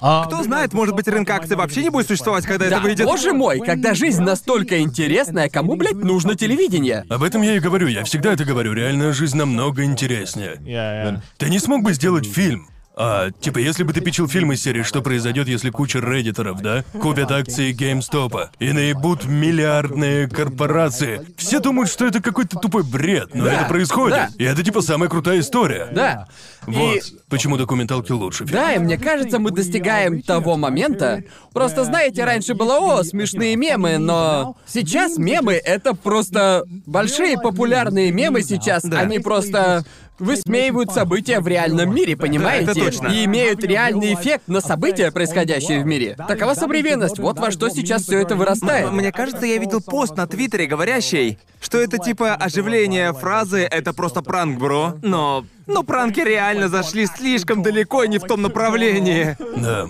[0.00, 3.06] Кто знает, может быть, рынок акций вообще не будет существовать, когда Да, это выйдет.
[3.06, 7.04] боже мой, когда жизнь настолько интересная, кому, блядь, нужно телевидение?
[7.10, 10.56] Об этом я и говорю, я всегда это говорю, реальная жизнь намного интереснее.
[10.60, 11.20] Yeah, yeah.
[11.36, 12.69] Ты не смог бы сделать фильм.
[12.96, 16.84] А, типа, если бы ты пичил фильм из серии «Что произойдет, если куча реддиторов, да,
[17.00, 23.44] купят акции GameStop и наебут миллиардные корпорации?» Все думают, что это какой-то тупой бред, но
[23.44, 24.16] Да, это происходит.
[24.16, 24.28] да.
[24.36, 25.88] И это, типа, самая крутая история.
[25.92, 26.26] Да.
[26.66, 26.96] Вот.
[26.96, 27.00] И
[27.30, 28.60] Почему документалки лучше фильма.
[28.60, 31.22] Да, и мне кажется, мы достигаем того момента.
[31.54, 38.42] Просто знаете, раньше было о, смешные мемы, но сейчас мемы это просто большие популярные мемы
[38.42, 38.84] сейчас.
[38.84, 39.84] Они просто
[40.20, 42.70] высмеивают события в реальном мире, понимаете?
[42.70, 43.08] это точно.
[43.08, 46.16] И имеют реальный эффект на события, происходящие в мире.
[46.28, 47.18] Такова современность.
[47.18, 48.88] Вот во что сейчас все это вырастает.
[48.88, 53.92] М- Мне кажется, я видел пост на Твиттере, говорящий, что это типа оживление фразы «это
[53.92, 54.94] просто пранк, бро».
[55.02, 55.44] Но...
[55.66, 59.36] Но пранки реально зашли слишком далеко и не в том направлении.
[59.56, 59.86] Да.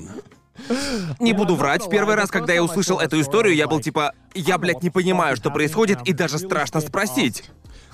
[1.18, 4.12] Не буду врать, в первый раз, когда я услышал эту историю, я был типа...
[4.34, 7.44] Я, блядь, не понимаю, что происходит, и даже страшно спросить.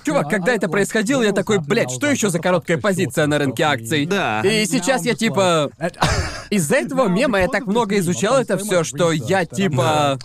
[0.07, 4.05] Чувак, когда это происходило, я такой, блядь, что еще за короткая позиция на рынке акций?
[4.05, 4.39] Да.
[4.41, 5.69] И сейчас я типа...
[6.49, 10.17] Из-за этого мема я так много изучал это все, что я типа...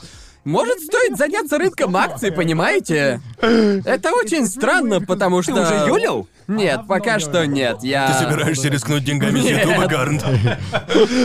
[0.44, 3.20] Может, стоит заняться рынком акций, понимаете?
[3.40, 5.54] Это очень странно, потому что...
[5.54, 6.28] Ты уже юлил?
[6.48, 7.78] Нет, пока что нет.
[7.82, 8.08] Я...
[8.08, 10.24] Ты собираешься рискнуть деньгами с Ютуба, Гарнт?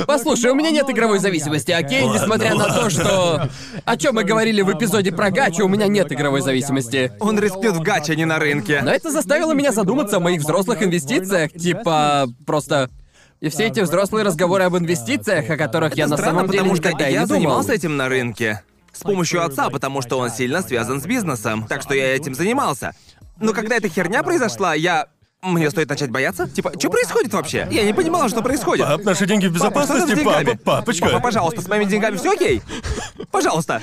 [0.06, 2.04] Послушай, у меня нет игровой зависимости, окей?
[2.04, 3.50] Ладно, Несмотря на то, что...
[3.86, 7.12] О чем мы говорили в эпизоде про гачу, у меня нет игровой зависимости.
[7.20, 8.82] Он рискнет в гаче, а не на рынке.
[8.84, 12.90] Но это заставило меня задуматься о моих взрослых инвестициях, типа просто.
[13.40, 16.76] И все эти взрослые разговоры об инвестициях, о которых я на Странно, самом деле потому
[16.76, 17.40] что никогда и я не думал.
[17.42, 18.64] занимался этим на рынке.
[18.98, 21.68] С помощью отца, потому что он сильно связан с бизнесом.
[21.68, 22.94] Так что я этим занимался.
[23.40, 25.08] Но когда эта херня произошла, я...
[25.44, 26.50] Мне стоит начать бояться?
[26.50, 27.68] Типа, что происходит вообще?
[27.70, 28.88] Я не понимала, что происходит.
[28.88, 30.46] Пап, наши деньги в Папа, безопасности, деньгами?
[30.46, 31.06] папа, папочка.
[31.06, 32.64] Папа, пожалуйста, с моими деньгами все окей?
[33.30, 33.80] Пожалуйста.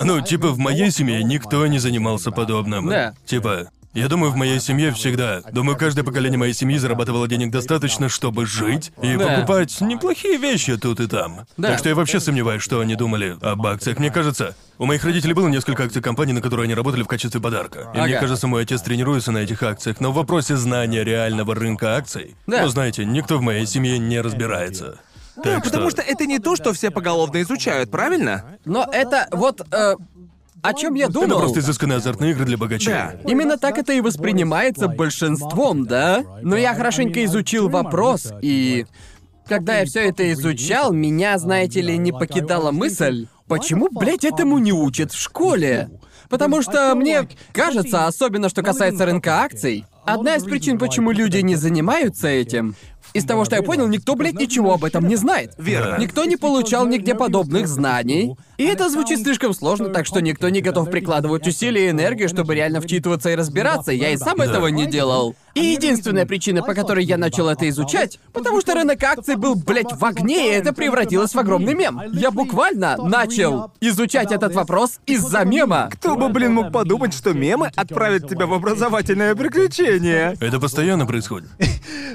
[0.00, 2.88] Ну, типа, в моей семье никто не занимался подобным.
[2.88, 3.14] Да.
[3.24, 5.40] Типа, я думаю, в моей семье всегда.
[5.52, 9.26] Думаю, каждое поколение моей семьи зарабатывало денег достаточно, чтобы жить и Да.
[9.36, 11.46] покупать неплохие вещи тут и там.
[11.56, 11.68] Да.
[11.70, 13.98] Так что я вообще сомневаюсь, что они думали об акциях.
[13.98, 17.40] Мне кажется, у моих родителей было несколько акций компаний, на которые они работали в качестве
[17.40, 17.90] подарка.
[17.94, 18.20] И мне Ага.
[18.20, 22.62] кажется, мой отец тренируется на этих акциях, но в вопросе знания реального рынка акций, Да.
[22.62, 25.00] ну, знаете, никто в моей семье не разбирается.
[25.36, 28.58] Да, Так потому что это не то, что все поголовно изучают, правильно?
[28.64, 29.60] Но это вот.
[29.72, 29.94] э,
[30.62, 31.38] о чем я Это думал.
[31.38, 32.92] просто изысканные азартные игры для богачей.
[32.92, 33.14] Да.
[33.24, 36.24] Именно так это и воспринимается большинством, да?
[36.42, 38.86] Но я хорошенько изучил вопрос, и
[39.46, 44.72] когда я все это изучал, меня, знаете ли, не покидала мысль, почему, блядь, этому не
[44.72, 45.90] учат в школе?
[46.28, 51.56] Потому что мне кажется, особенно что касается рынка акций, одна из причин, почему люди не
[51.56, 52.74] занимаются этим,
[53.12, 55.52] из того, что я понял, никто, блядь, ничего об этом не знает.
[55.58, 55.98] Верно.
[55.98, 58.36] Никто не получал нигде подобных знаний.
[58.58, 62.54] И это звучит слишком сложно, так что никто не готов прикладывать усилия и энергию, чтобы
[62.54, 63.92] реально вчитываться и разбираться.
[63.92, 65.36] Я и сам этого не делал.
[65.54, 69.92] И единственная причина, по которой я начал это изучать, потому что рынок акций был, блядь,
[69.92, 72.00] в огне, и это превратилось в огромный мем.
[72.12, 75.88] Я буквально начал изучать этот вопрос из-за мема.
[75.92, 80.36] Кто бы, блин, мог подумать, что мемы отправят тебя в образовательное приключение?
[80.40, 81.48] Это постоянно происходит.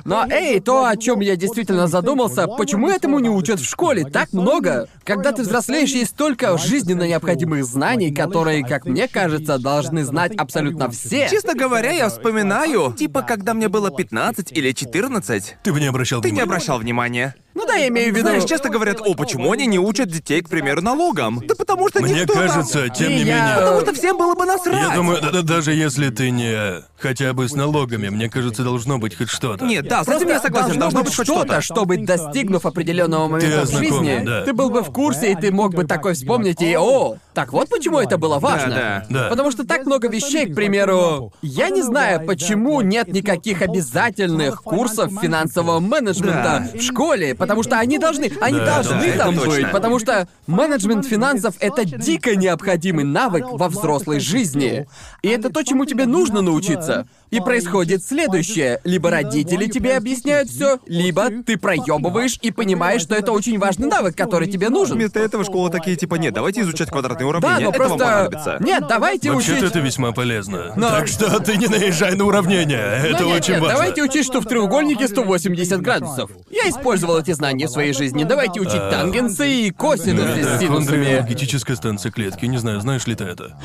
[0.06, 4.34] Но, эй, то, о чем я действительно задумался, почему этому не учат в школе так
[4.34, 4.88] много?
[5.04, 10.90] Когда ты взрослеешь, есть столько жизненно необходимых знаний, которые, как мне кажется, должны знать абсолютно
[10.90, 11.28] все.
[11.30, 15.58] Честно говоря, я вспоминаю, типа, когда мне было 15 или 14.
[15.64, 16.44] Ты бы не обращал Ты не внимания.
[16.50, 17.36] обращал внимания.
[17.56, 18.28] Ну да, я имею в виду...
[18.28, 21.42] Знаешь, часто говорят, о, почему они не учат детей, к примеру, налогам?
[21.46, 23.56] Да потому что Мне никто там- кажется, тем не я- менее.
[23.56, 24.90] Потому что всем было бы насрать.
[24.90, 28.98] Я думаю, да- да- даже если ты не хотя бы с налогами, мне кажется, должно
[28.98, 29.66] быть хоть что-то.
[29.66, 31.62] Нет, да, с этим я согласен, должно быть хоть что-то, что-то.
[31.62, 34.44] чтобы, достигнув определенного момента в ознакомлен, жизни, да.
[34.46, 37.70] ты был бы в курсе, и ты мог бы такой вспомнить, и о, так вот
[37.70, 38.70] почему это было важно.
[38.76, 39.06] да.
[39.10, 39.30] Да.
[39.30, 45.12] Потому что так много вещей, к примеру, я не знаю, почему нет никаких обязательных курсов
[45.22, 49.52] финансового менеджмента в школе, потому что они должны, они Да, должны да, там точно.
[49.52, 54.88] быть, потому что менеджмент финансов это дико необходимый навык во взрослой жизни.
[55.22, 57.08] И это то, чему тебе нужно научиться.
[57.32, 58.80] И происходит следующее.
[58.84, 64.16] Либо родители тебе объясняют все, либо ты проебываешь и понимаешь, что это очень важный навык,
[64.16, 64.98] который тебе нужен.
[64.98, 66.90] Вместо этого школа такие, типа, нет, давайте изучать
[67.24, 67.60] квадратные уравнения.
[67.60, 68.06] Да, но это вам просто...
[68.06, 68.58] понадобится.
[68.60, 69.70] Нет, давайте Вообще-то учить...
[69.72, 70.74] это весьма полезно.
[70.76, 72.78] Но- Так что ты не наезжай на уравнения.
[72.78, 73.78] Это Ну, нет, очень нет, важно.
[73.78, 76.32] давайте учить, что в треугольнике 180 градусов.
[76.50, 78.24] Я использовал эти знания в своей жизни.
[78.24, 81.06] Давайте учить тангенсы и косинусы с синусами.
[81.06, 82.46] энергетическая станция клетки.
[82.46, 83.58] Не знаю, знаешь ли ты это?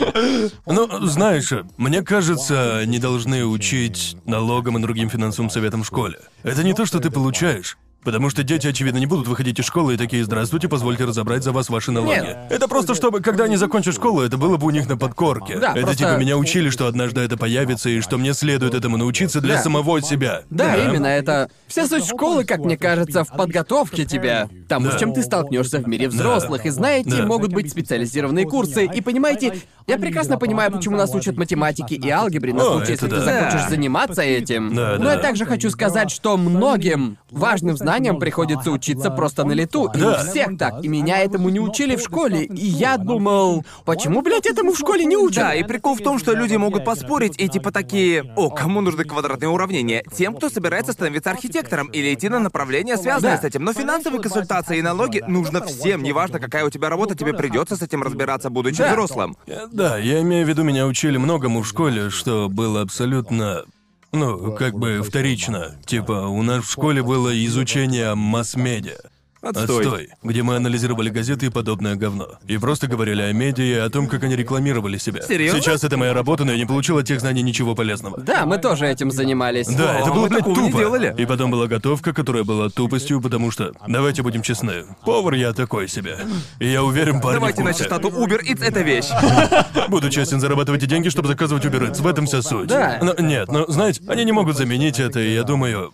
[0.67, 6.19] Ну, знаешь, мне кажется, не должны учить налогам и другим финансовым советам в школе.
[6.43, 7.77] Это не то, что ты получаешь.
[8.09, 11.53] Потому что дети, очевидно, не будут выходить из школы и такие «Здравствуйте, позвольте разобрать за
[11.53, 12.09] вас ваши налоги».
[12.21, 12.39] Нет.
[12.49, 15.59] Это просто чтобы, когда они закончат школу, это было бы у них на подкорке.
[15.59, 18.97] Да, это просто- типа меня учили, что однажды это появится, и что мне следует этому
[18.97, 19.63] научиться для Да.
[19.63, 20.41] самого себя.
[20.49, 21.51] Да, именно это.
[21.67, 24.97] Вся суть школы, как мне кажется, в подготовке тебя тому, Да.
[24.97, 26.65] с чем ты столкнешься в мире взрослых.
[26.65, 27.27] И знаете, Да.
[27.27, 28.87] могут быть специализированные курсы.
[28.87, 29.53] И понимаете,
[29.87, 33.25] я прекрасно понимаю, почему нас учат математике и алгебре на О, случай, если ты да.
[33.25, 33.69] захочешь Да.
[33.69, 34.75] заниматься этим.
[34.75, 35.13] Да, Но да.
[35.13, 39.91] я также хочу сказать, что многим важным знаниям приходится учиться просто на лету.
[39.95, 40.13] И Да.
[40.23, 40.85] у всех так.
[40.85, 42.45] И меня этому не учили в школе.
[42.45, 45.37] И я думал, почему, блядь, этому в школе не учат?
[45.45, 49.05] Да, и прикол в том, что люди могут поспорить и типа такие, о, кому нужны
[49.05, 50.03] квадратные уравнения?
[50.15, 53.43] Тем, кто собирается становиться архитектором или идти на направление, связанное Да.
[53.43, 53.65] с этим.
[53.65, 57.83] Но финансовые консультации и налоги нужно всем, неважно, какая у тебя работа, тебе придется с
[57.83, 58.91] этим разбираться, будучи Да.
[58.93, 59.37] взрослым.
[59.47, 63.65] Э, Да, я имею в виду, меня учили многому в школе, что было абсолютно...
[64.13, 65.77] Ну, как бы вторично.
[65.85, 68.99] Типа, у нас в школе было изучение масс-медиа.
[69.41, 70.09] Отстой.
[70.23, 72.39] Где мы анализировали газеты и подобное говно.
[72.47, 75.23] И просто говорили о медиа и о том, как они рекламировали себя.
[75.23, 75.61] Серьезно?
[75.61, 78.21] Сейчас это моя работа, но я не получил от тех знаний ничего полезного.
[78.21, 79.69] Да, мы тоже этим занимались.
[79.69, 80.79] Да, О, это было, мы блядь, такого не тупо.
[80.79, 81.15] делали.
[81.17, 85.89] И потом была готовка, которая была тупостью, потому что, давайте будем честны, повар я такой
[85.89, 86.19] себе.
[86.59, 87.85] И я уверен, парни Давайте в на курсе.
[87.85, 89.09] частоту Uber Eats это вещь.
[89.89, 92.03] Буду честен, зарабатывайте деньги, чтобы заказывать Uber Eats.
[92.03, 92.69] В этом вся суть.
[92.69, 92.99] Да.
[93.03, 95.93] Но нет, но знаете, они не могут заменить это, и я думаю...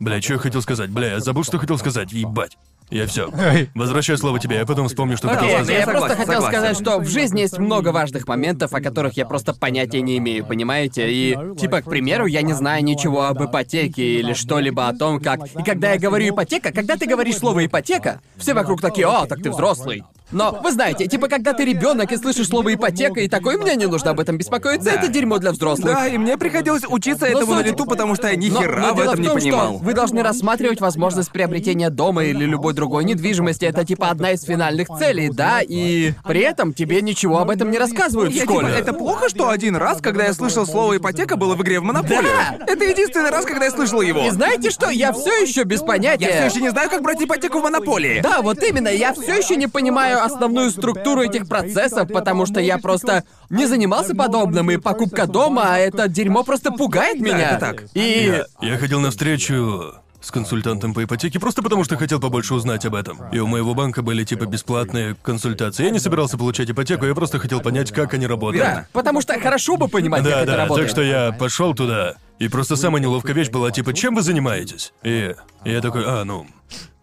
[0.00, 0.90] Бля, что я хотел сказать?
[0.90, 2.12] Бля, я забыл, что хотел сказать.
[2.12, 2.58] Ебать.
[2.90, 3.30] Я все.
[3.74, 5.78] Возвращаю слово тебе, я потом вспомню, что хотел Окей, сказать.
[5.78, 6.58] я просто согласен, хотел согласен.
[6.58, 10.44] сказать, что в жизни есть много важных моментов, о которых я просто понятия не имею,
[10.44, 11.10] понимаете?
[11.10, 15.46] И, типа, к примеру, я не знаю ничего об ипотеке или что-либо о том, как...
[15.46, 19.42] И когда я говорю ипотека, когда ты говоришь слово ипотека, все вокруг такие, о, так
[19.42, 20.04] ты взрослый.
[20.34, 23.86] Но вы знаете, типа, когда ты ребенок и слышишь слово ипотека, и такой, мне не
[23.86, 25.94] нужно об этом беспокоиться, это дерьмо для взрослых.
[25.94, 28.60] Да, и мне приходилось учиться Но этому на суть- лету, потому что я ни Но-
[28.60, 29.74] хера но в дело этом не том, понимал.
[29.76, 33.64] Что вы должны рассматривать возможность приобретения дома или любой другой недвижимости.
[33.64, 37.78] Это типа одна из финальных целей, да, и при этом тебе ничего об этом не
[37.78, 38.66] рассказывают в Я, школе.
[38.68, 41.84] типа, это плохо, что один раз, когда я слышал слово ипотека, было в игре в
[41.84, 42.32] Монополию.
[42.58, 42.64] Да.
[42.72, 44.26] Это единственный раз, когда я слышал его.
[44.26, 44.90] И знаете что?
[44.90, 46.24] Я все еще без понятия.
[46.26, 48.20] Я все еще не знаю, как брать ипотеку в Монополии.
[48.20, 52.78] Да, вот именно, я все еще не понимаю основную структуру этих процессов, потому что я
[52.78, 57.50] просто не занимался подобным, и покупка дома, а это дерьмо просто пугает меня.
[57.52, 57.84] это так.
[57.94, 62.54] И Я, я ходил на встречу с консультантом по ипотеке просто потому, что хотел побольше
[62.54, 63.18] узнать об этом.
[63.30, 65.84] И у моего банка были типа бесплатные консультации.
[65.84, 68.64] Я не собирался получать ипотеку, я просто хотел понять, как они работают.
[68.64, 70.86] да, потому что хорошо бы понимать, как Да, это да, работает.
[70.88, 74.94] так что я пошел туда, и просто самая неловкая вещь была типа, чем вы занимаетесь?
[75.02, 75.34] И
[75.66, 76.46] я такой, а, ну,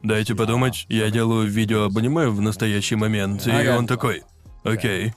[0.03, 3.47] дайте подумать, я делаю видео об аниме в настоящий момент.
[3.47, 4.23] И он такой,
[4.63, 5.13] окей.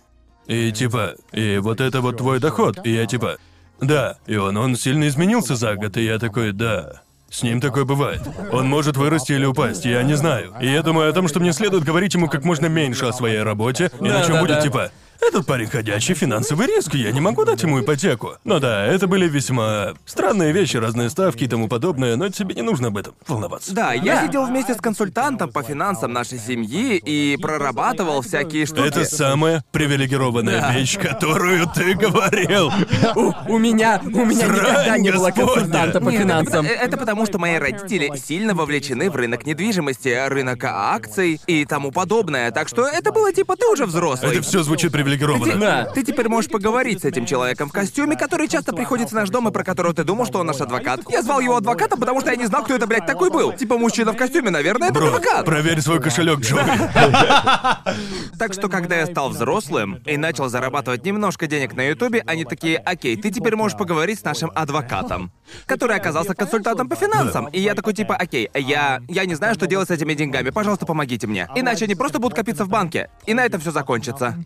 [0.46, 2.78] И типа, и вот это вот твой доход.
[2.84, 3.38] И я типа,
[3.80, 4.18] да.
[4.26, 7.02] И он, он сильно изменился за год, и я такой, да.
[7.30, 8.20] С ним такое бывает.
[8.52, 10.54] Он может вырасти или упасть, я не знаю.
[10.60, 13.42] И я думаю о том, что мне следует говорить ему как можно меньше о своей
[13.42, 14.60] работе, иначе он да, будет да.
[14.60, 14.90] типа,
[15.28, 18.34] этот парень ходячий финансовый риск, я не могу дать ему ипотеку.
[18.44, 22.62] Но да, это были весьма странные вещи, разные ставки и тому подобное, но тебе не
[22.62, 23.74] нужно об этом волноваться.
[23.74, 24.26] Да, я Да.
[24.26, 28.86] сидел вместе с консультантом по финансам нашей семьи и прорабатывал всякие штуки.
[28.88, 30.72] Это самая привилегированная Да.
[30.74, 32.70] вещь, которую ты говорил.
[33.14, 35.46] У, у меня, у меня Срань никогда не было господня.
[35.54, 36.66] консультанта по Нет, это финансам.
[36.66, 41.90] пото- Это потому, что мои родители сильно вовлечены в рынок недвижимости, рынок акций и тому
[41.90, 42.50] подобное.
[42.50, 44.32] Так что это было типа ты уже взрослый.
[44.32, 45.60] Это все звучит привилегированно.
[45.60, 45.84] Да.
[45.92, 49.48] Ты теперь можешь поговорить с этим человеком в костюме, который часто приходит в наш дом
[49.48, 51.00] и про которого ты думал, что он наш адвокат.
[51.08, 53.52] Я звал его адвокатом, потому что я не знал, кто это, блядь, такой был.
[53.52, 55.44] Типа мужчина в костюме, наверное, это Бро, адвокат.
[55.44, 56.62] проверь свой кошелек, Джоуи.
[58.38, 62.78] Так что, когда я стал взрослым и начал зарабатывать немножко денег на Ютубе, они такие,
[62.78, 65.30] окей, ты теперь можешь поговорить с нашим адвокатом,
[65.66, 67.46] который оказался консультантом по финансам.
[67.48, 70.84] И я такой, типа, окей, я, я не знаю, что делать с этими деньгами, пожалуйста,
[70.86, 71.48] помогите мне.
[71.54, 74.36] Иначе они просто будут копиться в банке, и на этом все закончится.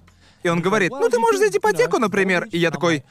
[0.43, 2.47] И он говорит, ну ты можешь взять ипотеку, например.
[2.53, 3.05] И я такой,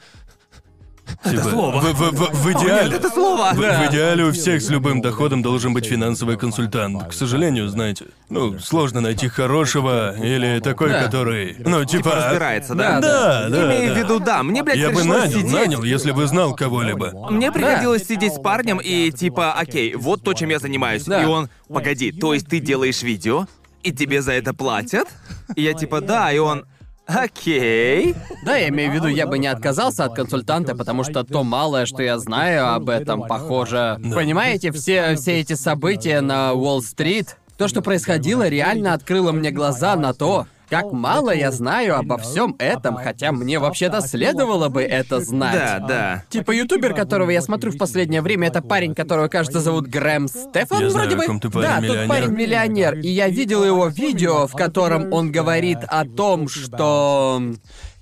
[1.24, 1.80] Типа, слово.
[1.80, 2.96] В, в- в- в идеале.
[2.96, 3.50] это слово.
[3.54, 3.60] В, в
[3.90, 7.08] идеале у всех с любым доходом должен быть финансовый консультант.
[7.08, 11.02] К сожалению, знаете, ну, сложно найти хорошего или такой, Да.
[11.04, 11.56] который...
[11.60, 12.14] Ну, типа...
[12.14, 13.00] разбирается, да?
[13.00, 14.00] Да, да, Имею в да.
[14.02, 15.50] виду, да, мне, блядь, Я бы нанял, сидеть.
[15.52, 17.28] нанял, если бы знал кого-либо.
[17.30, 21.04] Мне приходилось сидеть с парнем и типа, окей, вот то, чем я занимаюсь.
[21.04, 21.22] Да.
[21.22, 23.46] И он, погоди, то есть ты делаешь видео,
[23.82, 25.08] и тебе за это платят?
[25.56, 26.66] И я типа, да, и он,
[27.08, 28.14] окей.
[28.44, 31.86] Да, я имею в виду, я бы не отказался от консультанта, потому что то малое,
[31.86, 33.98] что я знаю об этом, похоже.
[34.14, 40.12] Понимаете, все, все эти события на Уолл-стрит, то, что происходило, реально открыло мне глаза на
[40.12, 45.54] то, как мало я знаю обо всем этом, хотя мне вообще-то следовало бы это знать.
[45.54, 46.24] Да, да.
[46.28, 50.82] Типа ютубер, которого я смотрю в последнее время, это парень, которого, кажется, зовут Грэм Стефан,
[50.82, 51.26] Я знаю, вроде о бы.
[51.26, 51.98] ком ты, да, парень-миллионер.
[51.98, 52.94] тот парень миллионер.
[52.98, 57.42] И я видел его видео, в котором он говорит о том, что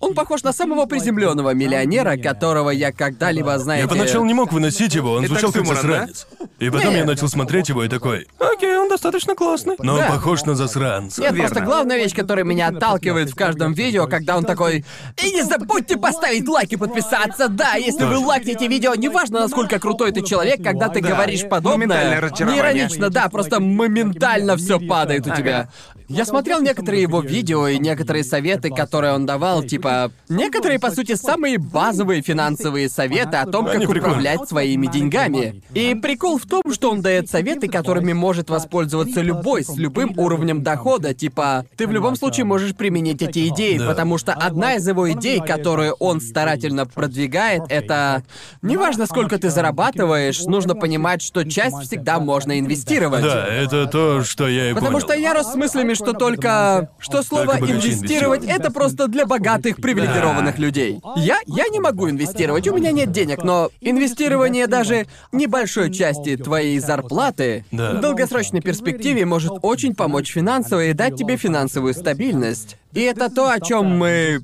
[0.07, 3.83] он похож на самого приземленного миллионера, которого я когда-либо, знаете...
[3.85, 6.27] Я поначалу не мог выносить его, он звучал как засранец.
[6.59, 6.99] И потом Не.
[7.01, 9.77] я начал смотреть его и такой, окей, он достаточно классный.
[9.79, 10.07] Но Да.
[10.07, 11.21] он похож на засранца.
[11.21, 11.49] Нет, Верно.
[11.49, 14.85] просто главная вещь, которая меня отталкивает в каждом видео, когда он такой
[15.23, 20.13] «И не забудьте поставить лайк и подписаться, да, если вы лайкнете видео, неважно, насколько крутой
[20.13, 21.09] ты человек, когда ты Да.
[21.09, 22.21] говоришь подобное».
[22.21, 22.63] Разочарование.
[22.75, 25.69] Неиронично, да, просто моментально все падает у тебя.
[26.09, 29.96] Я смотрел некоторые его видео и некоторые советы, которые он давал, типа...
[30.29, 35.63] Некоторые, по сути, самые базовые финансовые советы о том, как управлять своими деньгами.
[35.75, 40.63] И прикол в том, что он дает советы, которыми может воспользоваться любой с любым уровнем
[40.63, 41.15] дохода.
[41.15, 43.87] Типа, ты в любом случае можешь применить эти идеи, Да.
[43.89, 48.23] потому что одна из его идей, которую он старательно продвигает, это...
[48.63, 53.23] Неважно, сколько ты зарабатываешь, нужно понимать, что часть всегда можно инвестировать.
[53.23, 55.07] Да, это то, что я и Потому понял.
[55.07, 56.91] что я рос с мыслями, что только...
[56.99, 60.63] Что слово инвестировать это просто для богатых, привилегированных Да.
[60.63, 61.01] людей.
[61.17, 66.79] Я, я не могу инвестировать, у меня нет денег, но инвестирование даже небольшой части твоей
[66.79, 67.95] зарплаты Да.
[67.95, 72.77] в долгосрочной перспективе может очень помочь финансово и дать тебе финансовую стабильность.
[72.93, 74.41] И это то, о чем мы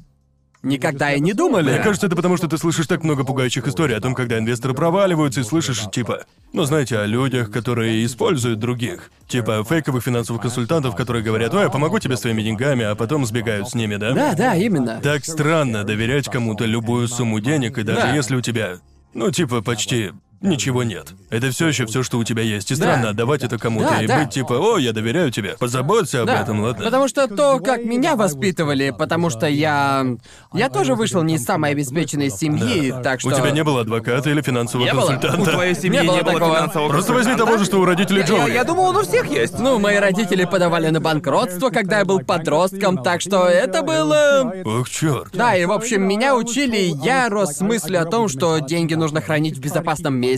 [0.62, 1.70] никогда и не думали.
[1.70, 4.74] Мне кажется, это потому, что ты слышишь так много пугающих историй о том, когда инвесторы
[4.74, 9.10] проваливаются, и слышишь, типа, ну, знаете, о людях, которые используют других.
[9.26, 13.24] Типа фейковых финансовых консультантов, которые говорят, ой, я помогу тебе с твоими деньгами, а потом
[13.26, 14.12] сбегают с ними, да?
[14.12, 15.00] Да, да, именно.
[15.02, 18.14] Так странно доверять кому-то любую сумму денег, и даже Да.
[18.14, 18.78] если у тебя,
[19.14, 21.08] ну, типа, почти ничего нет.
[21.30, 22.70] Это все еще все, что у тебя есть.
[22.70, 22.82] И Да.
[22.82, 24.20] странно отдавать это кому-то Да, и да.
[24.20, 25.56] быть типа, о, я доверяю тебе.
[25.58, 26.84] Позаботься об Да, этом, ладно?
[26.84, 30.06] Потому что то, как меня воспитывали, потому что я...
[30.52, 33.30] Я тоже вышел не из самой обеспеченной семьи, так что...
[33.30, 35.06] У тебя не было адвоката или финансового Не было.
[35.06, 35.40] консультанта.
[35.50, 36.56] У твоей семьи Не было не было такого.
[36.56, 38.52] финансового Просто возьми того же, что у родителей Я, Джоуи.
[38.52, 39.58] я думал, он у всех есть.
[39.58, 44.52] Ну, мои родители подавали на банкротство, когда я был подростком, так что это было...
[44.64, 45.30] Ох, черт.
[45.32, 49.20] Да, и в общем, меня учили, я рос с мыслью о том, что деньги нужно
[49.20, 50.31] хранить в безопасном месте,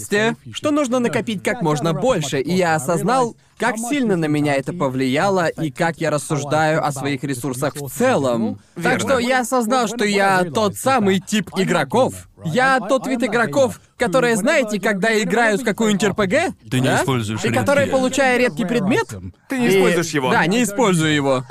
[0.52, 5.46] что нужно накопить как можно больше, и я осознал, как сильно на меня это повлияло
[5.46, 8.58] и как я рассуждаю о своих ресурсах в целом.
[8.74, 8.98] Так Верно.
[9.00, 12.28] что я осознал, что я тот самый тип игроков.
[12.44, 17.00] Я тот вид игроков, которые, знаете, когда играю в какую-нибудь РПГ, Ты не да?
[17.00, 17.98] используешь и которые, редкие.
[18.00, 19.06] получая редкий предмет,
[19.48, 20.30] Ты не и- используешь его.
[20.30, 21.44] Да, не использую его.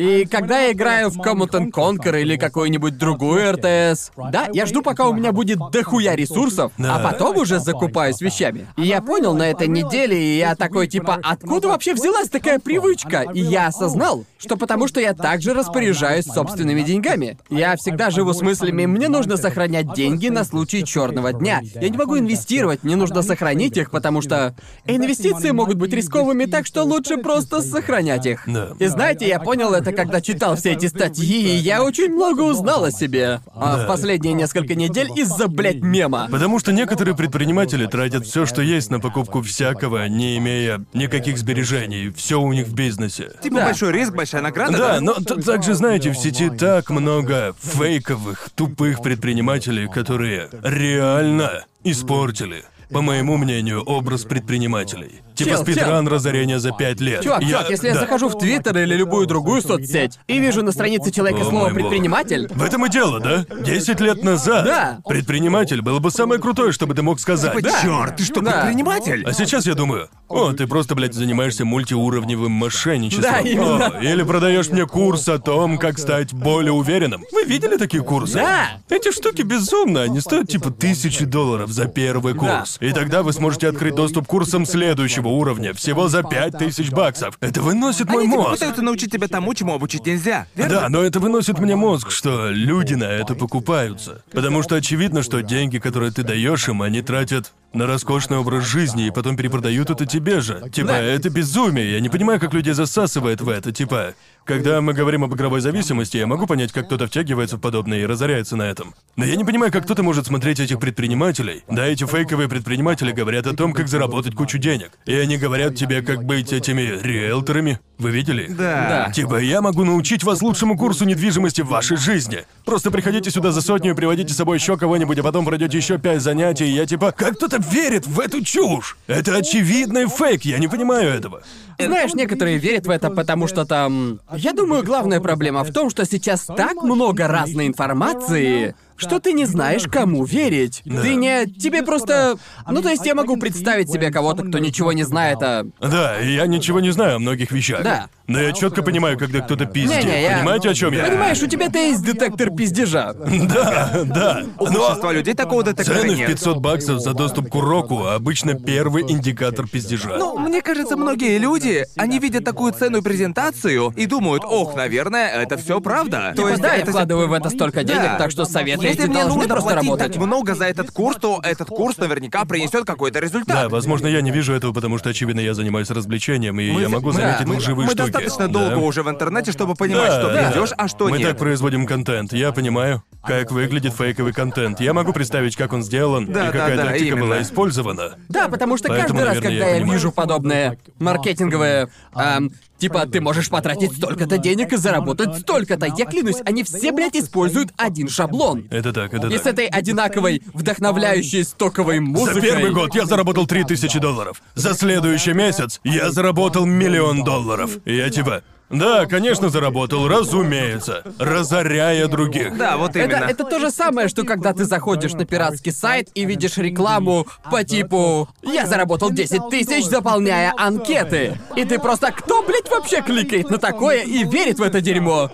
[0.00, 4.80] И когда я играю в Command and Conquer или какую-нибудь другую РТС, да, я жду,
[4.80, 6.96] пока у меня будет дохуя ресурсов, Да.
[6.96, 8.66] а потом уже закупаюсь вещами.
[8.78, 13.26] И я понял на этой неделе, и я такой типа, откуда вообще взялась такая привычка?
[13.34, 17.36] И я осознал, что потому что я также распоряжаюсь собственными деньгами.
[17.50, 21.60] Я всегда живу с мыслями, мне нужно сохранять деньги на случай черного дня.
[21.74, 24.54] Я не могу инвестировать, мне нужно сохранить их, потому что
[24.86, 28.48] инвестиции могут быть рисковыми, так что лучше просто сохранять их.
[28.78, 32.84] И знаете, я понял это, когда читал все эти статьи, и я очень много узнал
[32.84, 33.40] о себе.
[33.54, 33.84] А Да.
[33.84, 36.28] в последние несколько недель из-за, блядь, мема.
[36.30, 42.10] Потому что некоторые предприниматели тратят все, что есть, на покупку всякого, не имея никаких сбережений.
[42.16, 43.32] Все у них в бизнесе.
[43.42, 43.64] Типа Да.
[43.66, 49.02] большой риск, большая награда, Да, но т- также, знаете, в сети так много фейковых, тупых
[49.02, 55.20] предпринимателей, которые реально испортили, по моему мнению, образ предпринимателей.
[55.34, 57.22] Типа Чел, спидран разорения за пять лет.
[57.22, 58.00] Чувак, чувак, если я да.
[58.00, 62.48] захожу в Твиттер или любую другую соцсеть и вижу на странице человека О, слово предприниматель,
[62.52, 63.46] В этом и дело, да?
[63.64, 64.98] Десять лет назад Да.
[65.08, 67.56] предприниматель было бы самое крутое, что бы ты мог сказать.
[67.56, 68.52] Типа, Черт, ты что, Да.
[68.62, 69.24] предприниматель?
[69.26, 73.32] А сейчас я думаю, о, ты просто, блядь, занимаешься мультиуровневым мошенничеством.
[73.32, 73.86] Да, именно.
[73.86, 77.24] О, или продаешь мне курс о том, как стать более уверенным.
[77.32, 78.34] Вы видели такие курсы?
[78.34, 78.72] Да.
[78.90, 82.78] Эти штуки безумно, они стоят типа тысячи долларов за первый курс.
[82.80, 87.36] И тогда вы сможете открыть доступ к курсам следующего уровня, всего за пять тысяч баксов.
[87.40, 88.52] Это выносит мой Они типа мозг.
[88.54, 90.46] пытаются научить тебя тому, чему обучить нельзя.
[90.54, 90.80] Верно?
[90.80, 94.22] Да, но это выносит мне мозг, что люди на это покупаются.
[94.32, 99.06] Потому что очевидно, что деньги, которые ты даешь им, они тратят на роскошный образ жизни
[99.06, 100.62] и потом перепродают это тебе же.
[100.72, 101.92] Типа, это безумие.
[101.92, 103.72] Я не понимаю, как людей засасывает в это.
[103.72, 108.00] Типа, когда мы говорим об игровой зависимости, я могу понять, как кто-то втягивается в подобное
[108.00, 108.94] и разоряется на этом.
[109.16, 111.62] Но я не понимаю, как кто-то может смотреть этих предпринимателей.
[111.68, 114.92] Да, эти фейковые предприниматели говорят о том, как заработать кучу денег.
[115.06, 117.78] И они говорят тебе, как быть этими риэлторами.
[118.00, 118.44] Вы видели?
[118.44, 118.56] их?
[118.56, 119.10] Да.
[119.14, 122.44] Типа, я могу научить вас лучшему курсу недвижимости в вашей жизни.
[122.64, 126.22] Просто приходите сюда за сотню, приводите с собой еще кого-нибудь, а потом пройдете еще пять
[126.22, 128.96] занятий, и я типа, как кто-то верит в эту чушь?
[129.06, 131.42] Это очевидный фейк, я не понимаю этого.
[131.78, 134.20] Знаешь, некоторые верят в это, потому что там...
[134.34, 139.44] Я думаю, главная проблема в том, что сейчас так много разной информации, что ты не
[139.44, 140.82] знаешь, кому верить.
[140.84, 141.46] Ты не...
[141.46, 142.36] Тебе просто...
[142.68, 145.86] Ну, то есть я могу представить себе кого-то, кто ничего не знает а о...
[145.88, 147.82] Да, и я ничего не знаю о многих вещах.
[147.82, 148.08] Да.
[148.26, 150.04] Но я четко понимаю, когда кто-то пиздит.
[150.04, 151.04] Не-не, я- Понимаете, о чем я?
[151.04, 153.14] Понимаешь, у тебя-то есть детектор пиздежа.
[153.14, 154.44] Да, да.
[154.58, 156.28] У большинства людей такого детектора Цены в нет.
[156.28, 160.16] 500 баксов за доступ к уроку обычно первый индикатор пиздежа.
[160.18, 165.28] Ну, мне кажется, многие люди, они видят такую цену и презентацию и думают, ох, наверное,
[165.42, 166.32] это все правда.
[166.36, 168.16] Типа, да, я это вкладываю в это столько денег, Да.
[168.18, 170.12] так что советы Если мне нужно просто платить работать.
[170.12, 173.56] так много за этот курс, то этот курс наверняка принесет какой-то результат.
[173.56, 176.88] Да, возможно, я не вижу этого, потому что, очевидно, я занимаюсь развлечением, и Мы- я
[176.88, 178.10] могу мы- заметить мы- лживые мы штуки.
[178.10, 178.52] достаточно Да.
[178.70, 180.50] долго уже в интернете, чтобы понимать, Да, что да.
[180.50, 181.28] придешь, а что Мы нет.
[181.30, 184.80] так производим контент, я понимаю, как выглядит фейковый контент.
[184.80, 187.42] Я могу представить, как он сделан Да, и какая да, тактика была именно.
[187.42, 188.16] использована.
[188.28, 193.06] Да, потому что Поэтому, каждый раз, наверное, когда я я, вижу подобное маркетинговое, эм, типа,
[193.06, 195.86] ты можешь потратить столько-то денег и заработать столько-то.
[195.96, 198.66] Я клянусь, они все, блядь, используют один шаблон.
[198.70, 199.52] Это так, это И с так.
[199.52, 202.42] этой одинаковой, вдохновляющей стоковой За музыкой.
[202.42, 204.42] первый год я заработал 3000 долларов.
[204.54, 207.78] За следующий месяц я заработал миллион долларов.
[207.84, 208.42] Я типа...
[208.70, 211.02] Да, конечно, заработал, разумеется.
[211.18, 212.56] Разоряя других.
[212.56, 213.24] Да, вот Это, именно.
[213.28, 217.64] это то же самое, что когда ты заходишь на пиратский сайт и видишь рекламу по
[217.64, 221.38] типу «Я заработал 10 тысяч, заполняя анкеты».
[221.56, 225.30] И ты просто «Кто, блядь, вообще кликает на такое и верит в это дерьмо?»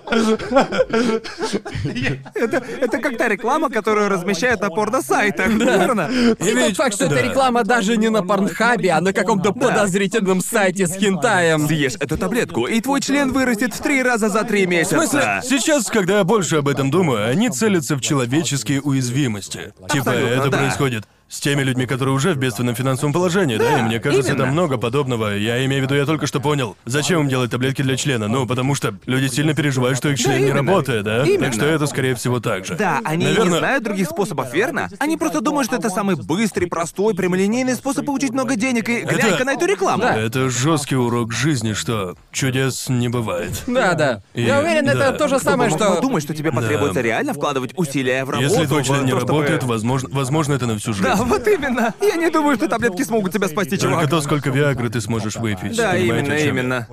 [2.34, 6.11] Это, это как та реклама, которую размещают на порно-сайтах, верно?
[6.39, 10.87] И тот факт, что эта реклама даже не на Порнхабе, а на каком-то подозрительном сайте
[10.87, 11.66] с хинтаем.
[11.66, 14.97] Съешь эту таблетку, и твой член вырастет в три раза за три В месяца.
[14.97, 19.72] смысле, сейчас, когда я больше об этом думаю, они целятся в человеческие уязвимости.
[19.91, 20.59] Типа, Абсолютно, это да.
[20.59, 23.81] происходит с теми людьми, которые уже в бедственном финансовом положении, да?
[23.81, 24.45] И мне кажется, именно.
[24.45, 25.37] там много подобного.
[25.37, 28.29] Я имею в виду, я только что понял, зачем им делать таблетки для члена.
[28.29, 30.55] Ну, потому что люди сильно переживают, что их член не именно.
[30.57, 31.24] работает, да?
[31.24, 31.47] Именно.
[31.47, 32.77] Так что это, скорее всего, так же.
[32.77, 34.89] Да, они Наверное, не знают других способов, верно?
[34.99, 39.45] Они просто думают, что это самый быстрый, простой, прямолинейный способ получить много денег, и глянь-ка
[39.45, 40.05] на эту рекламу.
[40.05, 43.64] Это жесткий урок жизни, что чудес не бывает.
[43.66, 44.22] Да, да.
[44.35, 44.93] И- Я уверен, да.
[44.93, 45.97] это то же самое, что...
[45.97, 48.49] подумать, что тебе потребуется реально вкладывать усилия в работу.
[48.49, 51.05] Если твой член не то, чтобы- работает, возможно, возможно, это на всю жизнь.
[51.05, 51.95] Да, вот именно.
[52.01, 54.11] Я не думаю, что таблетки смогут тебя спасти, Только чувак.
[54.11, 55.77] то, сколько Виагры ты сможешь выпить.
[55.77, 56.87] Да, именно, именно.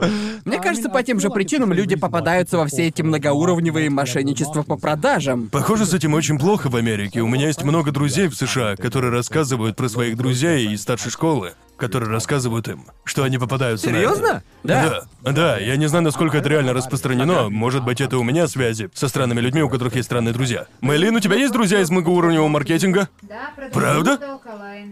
[0.46, 5.50] Мне кажется, по тем же причинам люди попадаются во все эти многоуровневые мошенничества по продажам.
[5.50, 7.22] Похоже, с этим очень плохо в Америке.
[7.22, 11.54] У меня есть много друзей в США, которые рассказывают про своих друзей из старшей школы,
[11.84, 14.16] которые рассказывают им, что они попадаются на это.
[14.16, 14.44] Серьезно?
[14.64, 15.04] Да.
[15.22, 17.50] Да, да, я не знаю, насколько это реально распространено.
[17.50, 20.68] Может быть, это у меня связи со странными людьми, у которых есть странные друзья.
[20.80, 23.10] Мэйлин, у тебя есть друзья из многоуровневого маркетинга?
[23.22, 24.40] Да, Правда?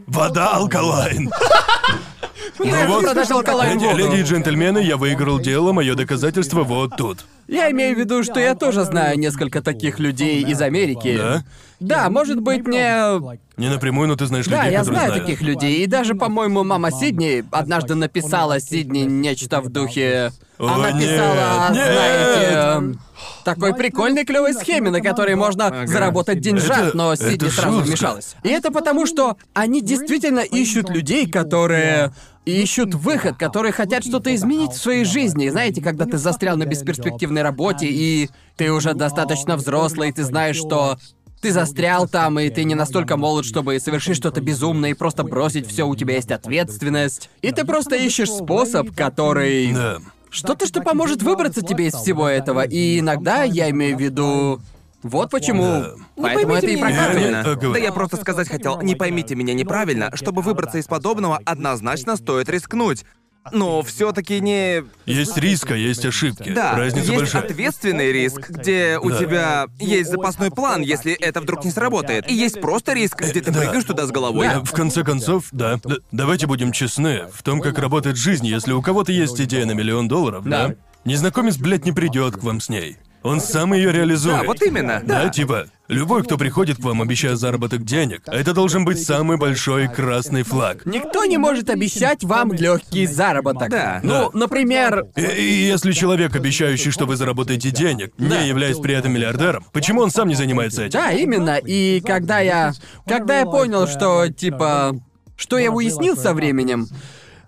[0.06, 1.32] Вода алкалайн.
[2.60, 7.26] Я вот, Леди, леди и джентльмены, я выиграл дело, мое доказательство вот тут.
[7.48, 11.18] Я имею в виду, что я тоже знаю несколько таких людей из Америки.
[11.18, 11.44] Да?
[11.82, 13.20] Да, может быть, не...
[13.58, 15.26] Не напрямую, но ты знаешь Да, людей, я которые знаю знают.
[15.26, 15.84] таких людей.
[15.84, 20.32] И даже, по-моему, мама Сидни однажды написала Сидни нечто в духе...
[20.58, 21.84] О, Она нет, писала, нет.
[21.92, 22.52] знаете...
[22.54, 23.00] эм,
[23.44, 27.88] Такой прикольной клевой схеме, на которой можно заработать деньжат, Это- но Сидни это сразу жестко.
[27.88, 28.36] вмешалась.
[28.44, 32.14] И это потому, что они действительно ищут людей, которые
[32.46, 35.50] ищут выход, которые хотят что-то изменить в своей жизни.
[35.50, 40.56] Знаете, когда ты застрял на бесперспективной работе, и ты уже достаточно взрослый, и ты знаешь,
[40.58, 40.98] что
[41.42, 45.68] ты застрял там, и ты не настолько молод, чтобы совершить что-то безумное и просто бросить
[45.68, 47.30] все, у тебя есть ответственность.
[47.42, 49.74] И ты просто ищешь способ, который...
[49.74, 49.98] Да.
[50.30, 52.62] Что-то, что поможет выбраться тебе из всего этого.
[52.62, 54.62] И иногда я имею в виду...
[55.04, 55.64] Вот почему.
[55.64, 55.94] Да.
[56.16, 57.32] Поэтому это и меня прокатывает.
[57.32, 57.74] Я- э, говорю.
[57.74, 62.50] Да я просто сказать хотел, не поймите меня неправильно, чтобы выбраться из подобного, однозначно стоит
[62.50, 63.04] рискнуть.
[63.52, 64.84] Но все-таки не.
[65.06, 66.52] Есть риск, а есть ошибки.
[66.52, 67.42] Да, Разница есть большая.
[67.44, 69.18] ответственный риск, где у Да.
[69.18, 72.30] тебя есть запасной план, если это вдруг не сработает.
[72.30, 73.60] И есть просто риск, где ты Да.
[73.62, 74.46] прыгаешь туда с головой.
[74.48, 75.78] Э, В конце концов, да.
[75.84, 78.46] Д- давайте будем честны в том, как работает жизнь.
[78.46, 80.76] Если у кого-то есть идея на миллион долларов, да, Да.
[81.04, 82.98] незнакомец, блядь, не придет к вам с ней.
[83.24, 84.40] Он сам ее реализует.
[84.40, 85.30] Да, вот именно, Да, да.
[85.30, 90.42] типа, любой, кто приходит к вам, обещая заработок денег, это должен быть самый большой красный
[90.44, 90.86] флаг.
[90.86, 93.70] Никто не может обещать вам легкий заработок.
[93.70, 94.00] Да.
[94.04, 99.14] Ну, например, И, и если человек, обещающий, что вы заработаете денег, не являясь при этом
[99.14, 101.00] миллиардером, почему он сам не занимается этим?
[101.00, 101.58] да, именно.
[101.58, 102.74] И когда я.
[103.06, 104.96] Когда я понял, что, типа.
[105.36, 106.88] Что я уяснил со временем.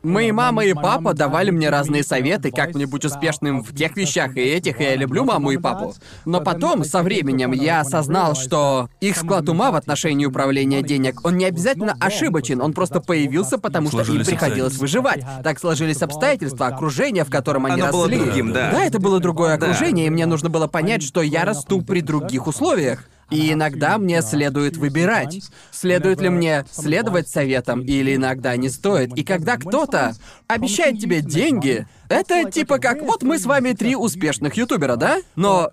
[0.03, 4.35] Мои мама и папа давали мне разные советы, как мне быть успешным в тех вещах
[4.35, 5.95] и этих, и я люблю маму и папу.
[6.25, 11.37] Но потом, со временем, я осознал, что их склад ума в отношении управления денег, он
[11.37, 15.23] не обязательно ошибочен, он просто появился, потому что им приходилось выживать.
[15.41, 18.19] Так сложились обстоятельства, окружение, в котором они Оно было росли.
[18.19, 18.71] другим, да.
[18.71, 22.47] Да, это было другое окружение, и мне нужно было понять, что я расту при других
[22.47, 23.07] условиях.
[23.33, 29.17] И иногда мне следует выбирать, следует ли мне следовать советам или иногда не стоит.
[29.17, 30.13] И когда кто-то
[30.47, 35.17] обещает тебе деньги, это типа как вот мы с вами три успешных ютубера, да?
[35.35, 35.71] Но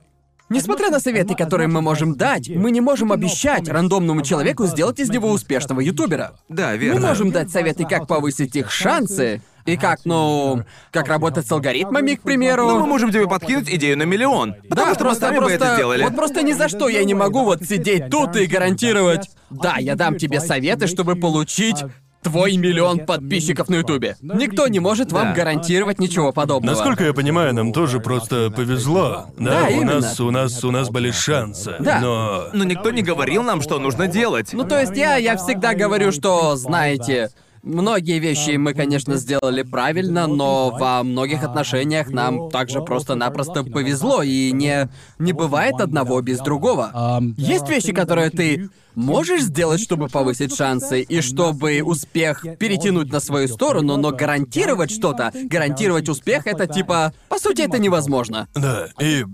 [0.51, 5.09] Несмотря на советы, которые мы можем дать, мы не можем обещать рандомному человеку сделать из
[5.09, 6.33] него успешного ютубера.
[6.49, 7.07] Да, Мы верно.
[7.07, 12.23] можем дать советы, как повысить их шансы, и как, ну, как работать с алгоритмами, к
[12.23, 12.67] примеру.
[12.69, 14.55] Но мы можем тебе подкинуть идею на миллион.
[14.69, 16.03] Потому что мы просто, сами бы это просто- сделали.
[16.05, 19.31] Вот просто ни за что я не могу вот сидеть тут и гарантировать.
[19.51, 21.83] Да, я дам тебе советы, чтобы получить
[22.23, 24.15] твой миллион подписчиков на Ютубе.
[24.21, 25.33] Никто не может вам Да.
[25.35, 26.75] гарантировать ничего подобного.
[26.77, 29.29] Насколько я понимаю, нам тоже просто повезло.
[29.39, 30.01] Да, Да, у именно.
[30.01, 31.77] нас у нас у нас были шансы.
[31.81, 31.99] Да.
[32.01, 34.51] Но Но никто не говорил нам, что нужно делать.
[34.53, 37.31] Ну, то есть я, я всегда говорю, что, знаете,
[37.63, 44.53] многие вещи мы, конечно, сделали правильно, но во многих отношениях нам также просто-напросто повезло, и
[44.53, 44.89] не,
[45.19, 47.23] не бывает одного без другого.
[47.37, 53.49] Есть вещи, которые ты можешь сделать, чтобы повысить шансы, и чтобы успех перетянуть на свою
[53.49, 57.13] сторону, но гарантировать что-то, гарантировать успех, это типа...
[57.29, 58.49] По сути, это невозможно.
[58.55, 59.25] да, и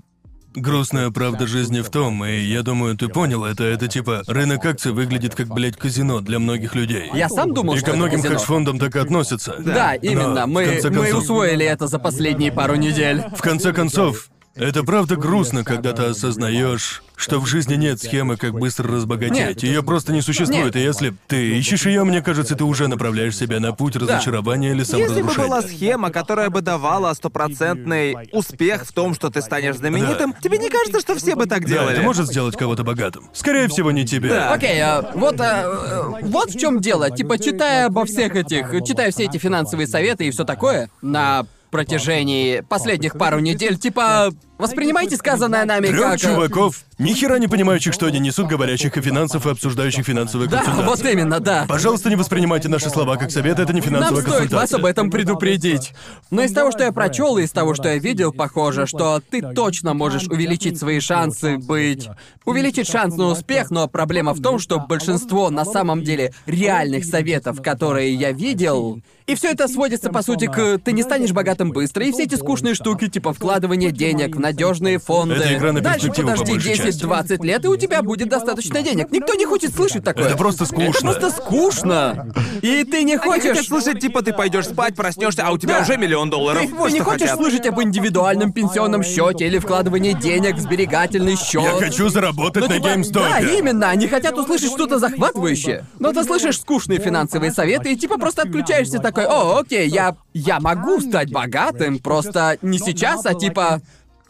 [0.57, 4.93] грустная правда жизни в том, и я думаю, ты понял это, это типа рынок акций
[4.93, 7.11] выглядит как, блядь, казино для многих людей.
[7.15, 8.35] Я сам думал, и что ко это многим казино.
[8.39, 9.57] хедж-фондам так и относятся.
[9.59, 10.47] Да, именно.
[10.47, 13.23] Но, в Мы, конце мы концов- усвоили это за последние пару недель.
[13.37, 18.53] В конце концов, это правда грустно, когда ты осознаешь, что в жизни нет схемы, как
[18.53, 19.35] быстро разбогатеть.
[19.35, 19.63] Нет.
[19.63, 20.75] Ее просто не существует.
[20.75, 20.77] Нет.
[20.77, 24.81] И если ты ищешь ее, мне кажется, ты уже направляешь себя на путь разочарования или
[24.81, 25.49] Если бы саморазрушения.
[25.49, 30.69] была схема, которая бы давала стопроцентный успех в том, что ты станешь знаменитым, тебе не
[30.69, 31.93] кажется, что все бы так Да, делали?
[31.95, 33.29] это может сделать кого-то богатым.
[33.33, 34.29] Скорее всего, не тебя.
[34.29, 34.53] Да.
[34.53, 37.11] Окей, а, вот, а, э, вот в чем дело.
[37.11, 41.47] Типа, читая обо всех этих, читая все эти финансовые советы и все такое на
[41.77, 46.15] протяжении последних пару недель, типа, воспринимайте сказанное нами Трех как...
[46.15, 50.49] э, чуваков, ни хера не понимающих, что они несут, говорящих о финансах и обсуждающих финансовые
[50.49, 50.87] Да, консультации.
[50.87, 51.67] вот именно, да.
[51.69, 55.11] Пожалуйста, не воспринимайте наши слова как совет, это не Нам финансовая стоит вас об этом
[55.11, 55.93] предупредить.
[56.31, 59.43] Но из того, что я прочел, и из того, что я видел, похоже, что ты
[59.43, 62.09] точно можешь увеличить свои шансы быть...
[62.47, 67.61] Увеличить шанс на успех, но проблема в том, что большинство на самом деле реальных советов,
[67.61, 69.01] которые я видел...
[69.27, 72.35] И все это сводится, по сути, к ты не станешь богатым быстро, и все эти
[72.35, 75.35] скучные штуки, типа вкладывание денег в надежные фонды.
[75.37, 77.05] Это игра на Дальше подожди большей части.
[77.05, 79.11] 10-20 лет, и у тебя будет достаточно денег.
[79.11, 80.27] Никто не хочет слышать такое.
[80.27, 81.11] Это просто скучно.
[81.11, 82.33] Это просто скучно.
[82.63, 83.67] И ты не хочешь...
[83.67, 85.83] слышать, типа, ты пойдешь спать, проснешься, а у тебя Да.
[85.83, 86.63] уже миллион долларов.
[86.63, 87.37] Ты, Вот ты не хочешь хотят.
[87.37, 91.63] слышать об индивидуальном пенсионном счете или вкладывании денег в сберегательный счет?
[91.63, 93.13] Я хочу заработать Ну, на типа, GameStop.
[93.13, 95.87] Да, именно, они хотят услышать что-то захватывающее.
[95.99, 100.61] Но ты слышишь скучные финансовые советы и типа просто отключаешься такой, о, окей, я, я
[100.61, 101.56] могу стать богатым,
[102.03, 103.81] просто не сейчас, а типа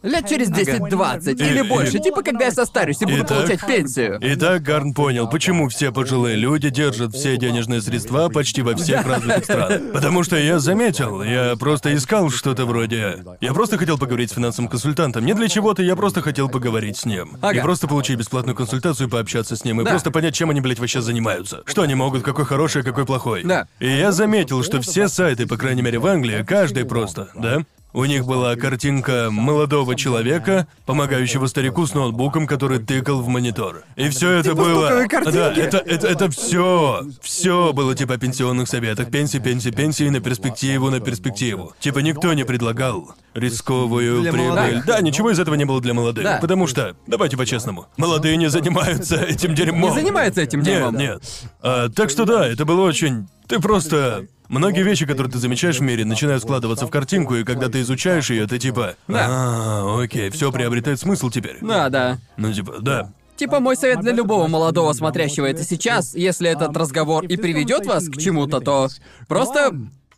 [0.06, 3.66] лет через 10-20 или И- больше, и- типа когда я состарюсь и буду Итак- получать
[3.66, 4.18] пенсию.
[4.20, 9.44] Итак, Гарн понял, почему все пожилые люди держат все денежные средства почти во всех развитых
[9.44, 9.80] странах.
[9.92, 13.24] Потому что я заметил, я просто искал что-то вроде...
[13.40, 15.24] Я просто хотел поговорить с финансовым консультантом.
[15.24, 17.36] Не для чего-то, я просто хотел поговорить с ним.
[17.40, 17.58] Ага.
[17.58, 19.90] И просто получить бесплатную консультацию, пообщаться с ним, и Да.
[19.90, 21.62] просто понять, чем они, блядь, вообще занимаются.
[21.66, 23.42] Что они могут, какой хороший, а какой плохой.
[23.44, 23.66] Да.
[23.80, 27.62] И я заметил, что все сайты, по крайней мере в Англии, каждый просто, да?
[27.96, 33.84] У них была картинка молодого человека, помогающего старику с ноутбуком, который тыкал в монитор.
[33.96, 34.84] И все это было.
[34.84, 35.34] стоковые картинки.
[35.34, 37.06] Да, это, это, это все.
[37.22, 39.10] Все было типа о пенсионных советах.
[39.10, 41.72] Пенсии, пенсии, пенсии на перспективу, на перспективу.
[41.80, 44.48] Типа никто не предлагал рисковую Для прибыль.
[44.50, 44.84] молодых.
[44.84, 46.22] Да, ничего из этого не было для молодых.
[46.22, 46.38] Да.
[46.38, 49.88] Потому что, давайте по-честному, молодые не занимаются этим дерьмом.
[49.88, 50.96] Не занимаются этим Нет, дерьмом.
[50.98, 51.22] нет.
[51.62, 53.26] А, так что да, это было очень...
[53.48, 54.26] Ты просто...
[54.48, 58.30] Многие вещи, которые ты замечаешь в мире, начинают складываться в картинку, и когда ты изучаешь
[58.30, 58.94] ее, ты типа...
[59.08, 61.58] А, окей, все приобретает смысл теперь.
[61.60, 62.18] Да, да.
[62.36, 63.10] Ну типа, да.
[63.36, 68.08] Типа мой совет для любого молодого смотрящего это сейчас, если этот разговор и приведет вас
[68.08, 68.88] к чему-то, то
[69.28, 69.72] просто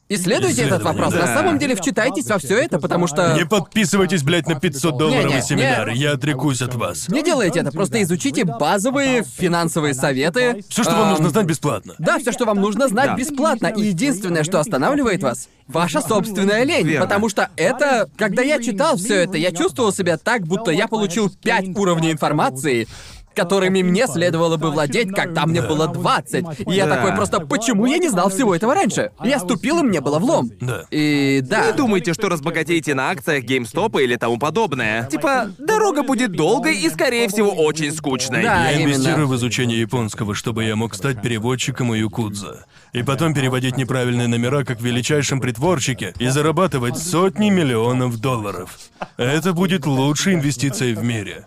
[0.08, 1.12] исследуйте этот вопрос.
[1.12, 1.20] да.
[1.20, 5.28] На самом деле вчитайтесь во все это, потому что Не подписывайтесь, блядь, на 500 долларовый
[5.28, 5.98] Не-не, семинар, не.
[5.98, 7.08] я отрекусь от вас.
[7.08, 10.64] не делайте это, просто изучите базовые финансовые советы.
[10.68, 11.94] Все, что вам Ам, нужно знать бесплатно.
[11.98, 13.16] Да, все, что вам нужно знать Да.
[13.16, 13.66] бесплатно.
[13.68, 16.86] И единственное, что останавливает вас, ваша собственная лень.
[16.86, 17.06] Верно.
[17.06, 18.08] Потому что это.
[18.16, 22.86] Когда я читал все это, я чувствовал себя так, будто я получил пять уровней информации.
[23.38, 26.44] Которыми мне следовало бы владеть, когда мне было 20.
[26.66, 26.96] И я Да.
[26.96, 29.12] такой просто, почему я не знал всего этого раньше?
[29.22, 30.50] Я ступил, и мне было влом.
[30.60, 30.84] Да.
[30.90, 31.66] И да.
[31.66, 35.04] Не думайте, что разбогатеете на акциях GameStop или тому подобное.
[35.06, 38.42] Типа, дорога будет долгой и, скорее всего, очень скучной.
[38.42, 38.70] Да.
[38.70, 38.94] Я именно.
[38.94, 42.66] инвестирую в изучение японского, чтобы я мог стать переводчиком у Якудза.
[42.92, 48.76] И потом переводить неправильные номера как в величайшем притворщике и зарабатывать сотни миллионов долларов.
[49.16, 51.44] Это будет лучшей инвестицией в мире.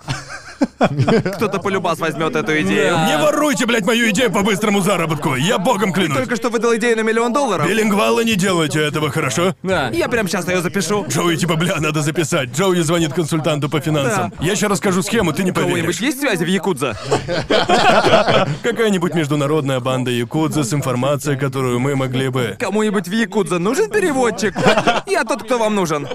[1.36, 2.98] Кто-то полюбас возьмет эту идею.
[3.08, 5.36] Не воруйте, блядь, мою идею по быстрому заработку!
[5.36, 6.18] Я богом клянусь!
[6.18, 7.68] Только что выдал идею на миллион долларов.
[7.68, 9.56] Билингвалы не делайте этого, хорошо?
[9.64, 9.90] Да.
[9.90, 11.06] Я прям сейчас ее запишу.
[11.08, 12.50] Джоуи типа, бля, надо записать.
[12.56, 14.34] Джоуи звонит консультанту по финансам.
[14.40, 16.02] Я сейчас расскажу схему, ты не У кого-нибудь поверишь.
[16.02, 16.98] есть связи в Якудза?
[18.64, 22.56] Какая-нибудь международная банда якудза с информацией, которую мы могли бы...
[22.60, 24.56] Кому-нибудь в Якудза нужен переводчик?
[25.08, 26.08] Я тот, кто вам нужен.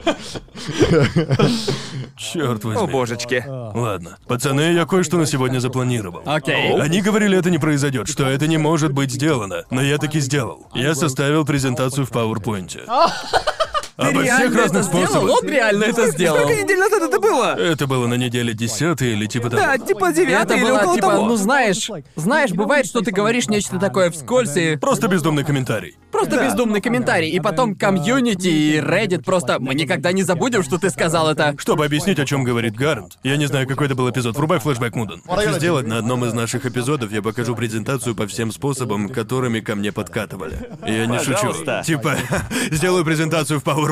[2.17, 2.83] Черт возьми.
[2.83, 3.45] О, божечки.
[3.47, 4.19] Ладно.
[4.37, 6.21] Пацаны, я кое-что на сегодня запланировал.
[6.27, 6.79] Окей.
[6.79, 9.65] Они говорили, это не произойдет, что это не может быть сделано.
[9.71, 10.67] Но я таки сделал.
[10.75, 12.83] Я составил презентацию в PowerPoint.
[13.97, 15.31] Обо всех Реально разных способах.
[15.43, 16.39] Он реально это сделал.
[16.39, 17.55] Сколько недель назад это было?
[17.59, 19.63] Это было на неделе 10 или типа того.
[19.63, 21.27] Да, типа Это девятый или было около типа, того.
[21.27, 25.97] ну знаешь, знаешь, бывает, что ты говоришь нечто такое вскользь и Просто бездумный комментарий.
[26.13, 30.91] просто бездумный комментарий, и потом комьюнити и Reddit просто мы никогда не забудем, что ты
[30.91, 31.55] сказал это.
[31.59, 34.37] Чтобы объяснить, о чем говорит Гарнт, я не знаю, какой это был эпизод.
[34.37, 35.23] Врубай флешбэк Муден.
[35.27, 39.75] Хочу сделать на одном из наших эпизодов, я покажу презентацию по всем способам, которыми ко
[39.75, 40.69] мне подкатывали.
[40.87, 41.83] Я не Пожалуйста.
[41.83, 41.97] шучу.
[41.97, 42.17] Типа,
[42.71, 43.86] сделаю презентацию в PowerPoint.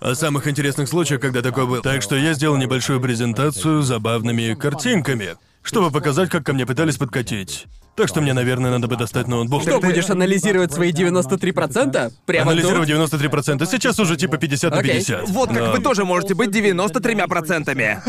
[0.00, 1.82] О самых интересных случаях, когда такое было.
[1.82, 6.96] Так что я сделал небольшую презентацию с забавными картинками, чтобы показать, как ко мне пытались
[6.96, 7.66] подкатить.
[7.96, 9.62] Так что мне, наверное, надо бы достать ноутбук.
[9.62, 12.12] Что, будешь анализировать свои 93%?
[12.26, 13.20] Прямо Анализировать тут?
[13.22, 13.66] 93%.
[13.66, 14.92] Сейчас уже типа 50 на Окей.
[14.98, 15.28] 50.
[15.30, 18.02] Вот как Но- вы тоже можете быть 93%.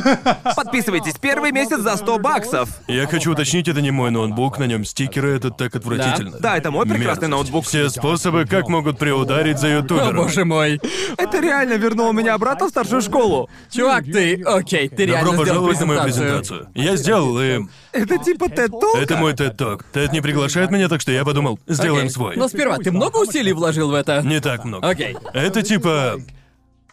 [0.55, 2.69] Подписывайтесь первый месяц за 100 баксов.
[2.87, 6.37] Я хочу уточнить, это не мой ноутбук, на нем стикеры, это так отвратительно.
[6.39, 7.51] Да, это мой прекрасный Мерзость.
[7.53, 7.65] ноутбук.
[7.65, 10.15] Все способы, как могут приударить за О ютуберов.
[10.15, 10.81] боже мой.
[11.17, 13.49] Это реально вернуло меня обратно в старшую школу.
[13.71, 14.41] Чувак, ты...
[14.43, 16.59] Окей, ты реально Добро сделал пожаловать на мою презентацию.
[16.67, 16.85] презентацию.
[16.85, 17.59] Я сделал, и
[17.93, 18.97] Это типа Talk?
[18.99, 19.76] это мой TED Talk.
[19.93, 22.11] TED не приглашает меня, так что я подумал, сделаем Окей.
[22.11, 22.35] свой.
[22.35, 24.21] Но сперва, ты много усилий вложил в это?
[24.23, 24.87] Не так много.
[24.87, 25.15] Окей.
[25.33, 26.19] Это типа...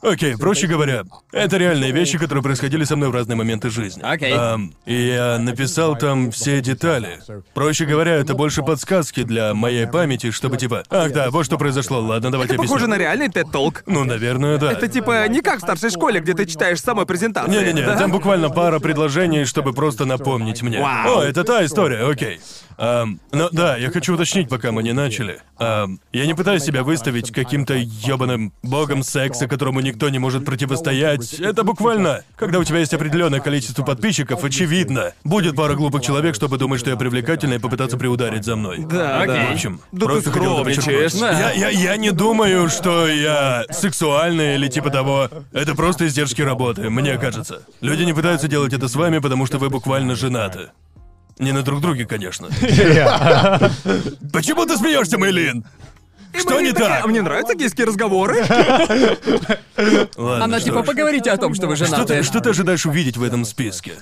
[0.05, 4.03] Окей, проще говоря, это реальные вещи, которые происходили со мной в разные моменты жизни.
[4.03, 4.33] Окей.
[4.37, 7.19] Ам, и я написал там все детали.
[7.55, 10.83] Проще говоря, это больше подсказки для моей памяти, чтобы типа...
[10.91, 12.97] Ах да, вот что произошло, ладно, давайте Это похоже объясню.
[12.97, 13.83] на реальный TED Talk.
[13.87, 14.73] Ну, наверное, да.
[14.73, 17.59] Это типа не как в старшей школе, где ты читаешь самой презентацию.
[17.59, 17.97] Не-не-не, да?
[17.97, 20.81] там буквально пара предложений, чтобы просто напомнить мне.
[20.81, 21.21] Вау.
[21.21, 22.41] О, это та история, окей.
[22.77, 25.41] Ам, но да, я хочу уточнить, пока мы не начали.
[25.59, 31.35] Ам, я не пытаюсь себя выставить каким-то ёбаным богом секса, которому никто не может противостоять.
[31.35, 36.59] Это буквально, когда у тебя есть определенное количество подписчиков, очевидно, будет пара глупых человек, чтобы
[36.59, 38.79] думать, что я привлекательный и попытаться приударить за мной.
[38.81, 39.35] Да, Окей.
[39.35, 39.47] да.
[39.51, 41.15] В общем, Да просто ты скромничаешь.
[41.15, 45.29] Я, я, я не думаю, что я сексуальный или типа того.
[45.53, 47.63] Это просто издержки работы, мне кажется.
[47.81, 50.71] Люди не пытаются делать это с вами, потому что вы буквально женаты.
[51.39, 52.49] Не на друг друге, конечно.
[54.33, 55.65] Почему ты смеешься, Мэйлин?
[56.39, 57.05] Что не так?
[57.05, 58.45] «А Мне нравятся гейские разговоры.
[60.17, 60.87] Ладно, Она что типа ж.
[60.87, 62.17] поговорите о том, что вы Что женаты.
[62.17, 63.95] ты, что ты ожидаешь увидеть в этом списке?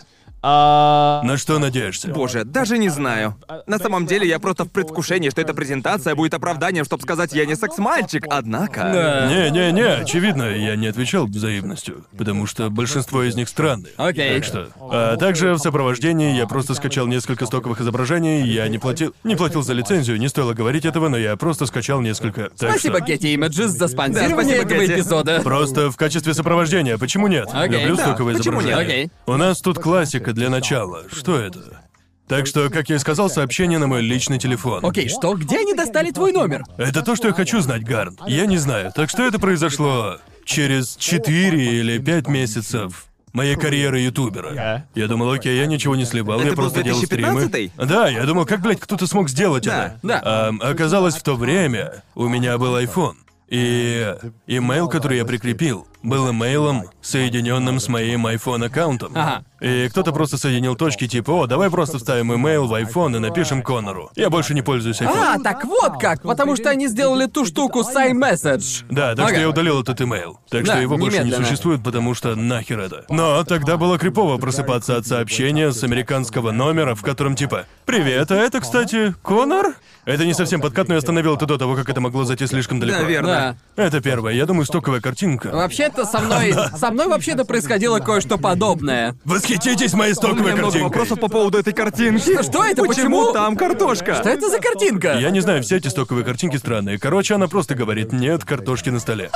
[0.45, 2.09] А, На что надеешься?
[2.09, 3.37] Боже, даже не знаю.
[3.67, 7.47] На самом деле я просто в предвкушении, что эта презентация будет оправданием, чтобы сказать, я
[7.47, 8.81] не секс-мальчик, однако...
[8.93, 9.27] Да.
[9.29, 13.93] Не-не-не, очевидно, я не отвечал взаимностью, потому что большинство из них странные.
[13.97, 14.35] Окей.
[14.35, 14.69] Так что.
[14.81, 19.15] А также в сопровождении я просто скачал несколько стоковых изображений, я не платил.
[19.23, 22.51] Не платил за лицензию, не стоило говорить этого, но я просто скачал несколько.
[22.59, 23.07] Так Спасибо, что.
[23.07, 25.41] Getty Images, за спонсирование Да, спасибо, этого эпизода.
[25.43, 27.49] Просто в качестве сопровождения, почему нет?
[27.53, 27.79] Окей.
[27.81, 28.71] Люблю Да, стоковые почему нет?
[28.71, 29.05] изображения.
[29.05, 29.11] Окей.
[29.27, 31.05] У нас тут классика для начала.
[31.11, 31.83] Что это?
[32.29, 34.85] Так что, как я и сказал, сообщение на мой личный телефон.
[34.85, 35.35] Окей, что?
[35.35, 36.65] Где они достали твой номер?
[36.79, 38.17] Это то, что я хочу знать, Гарн.
[38.27, 38.93] Я не знаю.
[38.95, 44.87] Так что это произошло через 4 или 5 месяцев моей карьеры ютубера.
[44.95, 47.45] Я думал, окей, я ничего не сливал, Это я просто делал стримы.
[47.45, 47.73] 2015-й?
[47.77, 49.99] Да, я думал, как, блядь, кто-то смог сделать Да, это.
[50.03, 50.23] да.
[50.49, 53.15] Ам, оказалось, в то время у меня был iPhone.
[53.49, 54.15] И
[54.47, 59.13] имейл, который я прикрепил, был имейлом, соединенным с моим iPhone аккаунтом.
[59.15, 59.45] Ага.
[59.61, 63.63] И кто-то просто соединил точки типа, о, давай просто вставим имейл в iPhone и напишем
[63.63, 64.11] Конору.
[64.17, 65.37] Я больше не пользуюсь iPhone.
[65.37, 68.85] А, так вот как, потому что они сделали ту штуку с iMessage.
[68.91, 69.41] Да, так что Ага.
[69.41, 70.41] я удалил этот имейл.
[70.51, 73.05] Так Да, что его больше не существует, потому что нахер это.
[73.09, 78.35] Но тогда было крипово просыпаться от сообщения с американского номера, в котором типа «Привет, а
[78.35, 79.75] это, кстати, Конор?»
[80.05, 82.81] Это не совсем подкат, но я остановил это до того, как это могло зайти слишком
[82.81, 82.99] далеко.
[82.99, 83.57] Да, верно.
[83.77, 83.85] Да.
[83.85, 84.33] Это первое.
[84.33, 85.51] Я думаю, стоковая картинка.
[85.53, 86.55] Вообще, это со мной...
[86.77, 89.15] Со мной вообще-то происходило кое-что подобное.
[89.25, 90.83] Восхититесь моей стоковой меня много картинкой.
[90.89, 92.33] вопросов по поводу этой картинки.
[92.33, 92.85] Что- что это?
[92.85, 93.33] Почему?
[93.33, 94.15] там картошка?
[94.17, 95.19] Что это за картинка?
[95.19, 96.99] Я не знаю, все эти стоковые картинки странные.
[96.99, 99.31] Короче, она просто говорит, нет картошки на столе.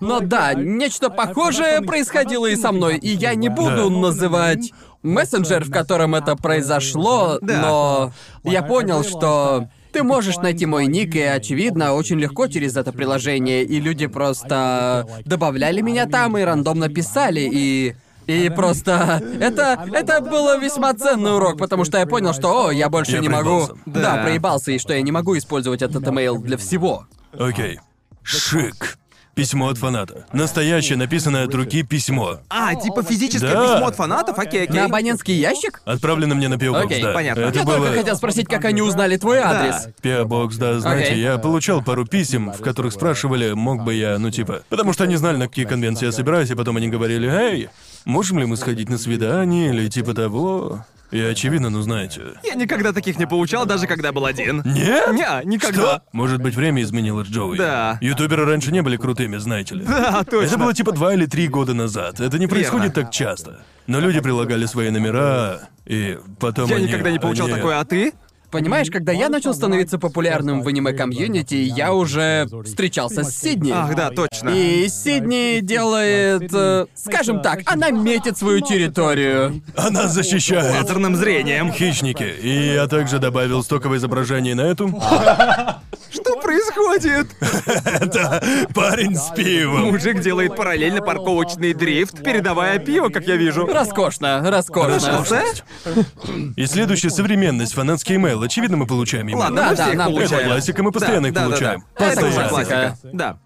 [0.00, 3.96] Но да, нечто похожее происходило и со мной, и я не буду Да.
[3.96, 4.72] называть
[5.02, 7.60] мессенджер, в котором это произошло, Да.
[7.62, 8.12] но
[8.44, 13.64] я понял, что ты можешь найти мой ник, и, очевидно, очень легко через это приложение,
[13.64, 17.96] и люди просто добавляли меня там и рандомно писали, и...
[18.26, 22.88] И просто это это было весьма ценный урок, потому что я понял, что о, я
[22.88, 23.66] больше Я не могу.
[23.66, 23.74] проебался.
[23.86, 24.22] Да.
[24.24, 27.06] Проебался, и что я не могу использовать этот имейл для всего.
[27.32, 27.78] Окей.
[28.24, 28.98] Шик.
[29.36, 30.24] Письмо от фаната.
[30.32, 32.38] Настоящее, написанное от руки письмо.
[32.48, 33.74] А, типа физическое Да.
[33.74, 34.38] письмо от фанатов?
[34.38, 34.74] Окей, окей.
[34.74, 35.82] На абонентский ящик?
[35.84, 36.54] Отправлено мне на.
[36.54, 37.12] Box, Окей, да.
[37.12, 37.42] понятно.
[37.42, 37.76] Это Я было...
[37.76, 39.88] только хотел спросить, как они узнали твой адрес.
[40.02, 41.22] Box, да, знаете, Окей.
[41.22, 44.62] я получал пару писем, в которых спрашивали, мог бы я, ну типа...
[44.70, 47.68] Потому что они знали, на какие конвенции я собираюсь, и потом они говорили, «Эй,
[48.06, 50.86] можем ли мы сходить на свидание?» или типа того.
[51.10, 52.22] И очевидно, ну знаете...
[52.42, 54.62] Я никогда таких не получал, даже когда был один.
[54.64, 55.12] Нет?
[55.12, 55.80] Не, никогда.
[55.80, 56.02] Что?
[56.12, 57.56] Может быть, время изменилось, Джоуи?
[57.58, 57.98] Да.
[58.00, 59.84] Ютуберы раньше не были крутыми, знаете ли.
[59.84, 60.46] Да, точно.
[60.46, 62.20] Это было типа два или три года назад.
[62.20, 63.60] Это не происходит так часто.
[63.86, 67.84] Но люди прилагали свои номера, и потом Я они- никогда не получал они- такое, а
[67.84, 68.12] ты?
[68.50, 73.72] Понимаешь, когда я начал становиться популярным в аниме-комьюнити, я уже встречался с Сидни.
[73.74, 74.50] Ах, да, точно.
[74.50, 76.50] И Сидни делает...
[76.52, 79.62] э, скажем так, она метит свою территорию.
[79.76, 81.72] Она защищает Лазерным зрением.
[81.72, 82.34] хищники.
[82.42, 84.88] И я также добавил стоковое изображение на эту.
[86.10, 87.26] Что происходит?
[87.84, 88.42] Это
[88.74, 89.92] парень с пивом.
[89.92, 93.66] Мужик делает параллельно парковочный дрифт, передавая пиво, как я вижу.
[93.66, 95.24] Роскошно, роскошно.
[96.56, 98.42] И следующая современность, фанатский имейл.
[98.42, 99.38] Очевидно, мы получаем имейл.
[99.38, 100.48] Ладно, Да, мы да, всех нам получаем.
[100.48, 101.84] классика, мы постоянно их получаем.
[101.96, 102.48] Это уже Постоянно.
[102.48, 102.98] классика.
[103.12, 103.38] Да.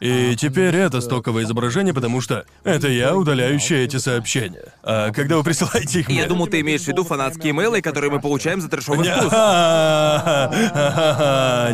[0.00, 4.62] И теперь это стоковое изображение, потому что это я, удаляющий эти сообщения.
[4.82, 6.18] А когда вы присылаете их мне...
[6.18, 9.32] Я думал, ты имеешь в виду фанатские имейлы, которые мы получаем за трешовый вкус.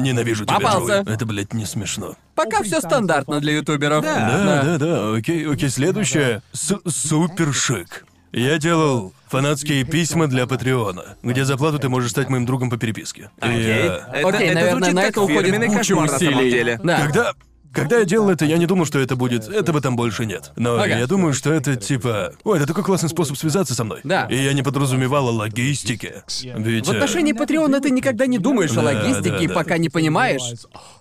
[0.00, 1.00] Ненавижу тебя, Попался.
[1.02, 1.14] Джоуи.
[1.14, 2.16] Это, блядь, не смешно.
[2.34, 4.02] Пока все стандартно для ютуберов.
[4.04, 6.42] Да, да, да, окей, окей, следующее.
[6.52, 8.04] С- Супер шик.
[8.32, 12.78] Я делал фанатские письма для Патреона, где за плату ты можешь стать моим другом по
[12.78, 13.30] переписке.
[13.42, 13.58] И, Окей.
[13.62, 16.34] э, Это, Окей, это наверное, звучит на как это уходит фирменный куча кошмар на самом
[16.36, 16.50] усилий.
[16.50, 16.80] деле.
[16.82, 17.00] Да.
[17.02, 17.32] Когда
[17.73, 19.49] когда я делал это, я не думал, что это будет.
[19.49, 20.53] Этого там больше нет.
[20.57, 20.99] Но Ага.
[20.99, 22.33] я думаю, что это типа.
[22.45, 24.01] Ой, это такой классный способ связаться со мной.
[24.05, 24.27] Да.
[24.31, 26.23] И я не подразумевал о логистике.
[26.43, 26.87] Ведь.
[26.87, 29.55] В отношении Патреона ты никогда не думаешь о Да, логистике, да, да.
[29.55, 30.43] пока не понимаешь.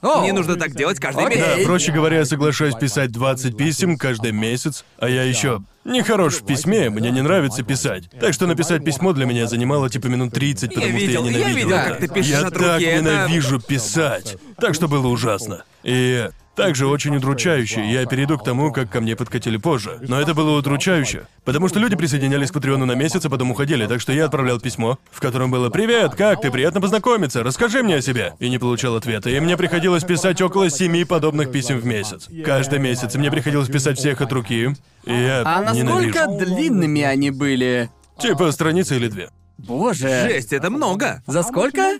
[0.01, 1.37] О, Мне нужно так делать каждый Окей.
[1.39, 1.57] месяц.
[1.57, 6.35] Да, проще говоря, я соглашаюсь писать 20 писем каждый месяц, а я еще не хорош
[6.35, 8.03] в письме, мне не нравится писать.
[8.19, 11.37] Так что написать письмо для меня занимало типа минут 30, потому что видел, я я
[11.39, 11.89] ненавидел видел, это.
[11.89, 14.37] как ты пишешь я от так руки, это- ненавижу писать.
[14.59, 15.63] Так что было ужасно.
[15.83, 16.29] И
[16.61, 17.89] также очень удручающе.
[17.91, 19.97] Я перейду к тому, как ко мне подкатили позже.
[20.07, 21.23] Но это было удручающе.
[21.43, 23.87] Потому что люди присоединялись к Патреону на месяц, а потом уходили.
[23.87, 26.51] Так что я отправлял письмо, в котором было «Привет, как ты?
[26.51, 27.43] Приятно познакомиться.
[27.43, 28.33] Расскажи мне о себе».
[28.39, 29.31] И не получал ответа.
[29.31, 32.27] И мне приходилось писать около семи подобных писем в месяц.
[32.45, 33.15] Каждый месяц.
[33.15, 34.75] Мне приходилось писать всех от руки.
[35.05, 36.45] И я а насколько ненавижу.
[36.45, 37.89] длинными они были?
[38.19, 39.29] Типа страница или две.
[39.57, 40.27] Боже.
[40.27, 41.23] Жесть, это много.
[41.25, 41.99] За сколько?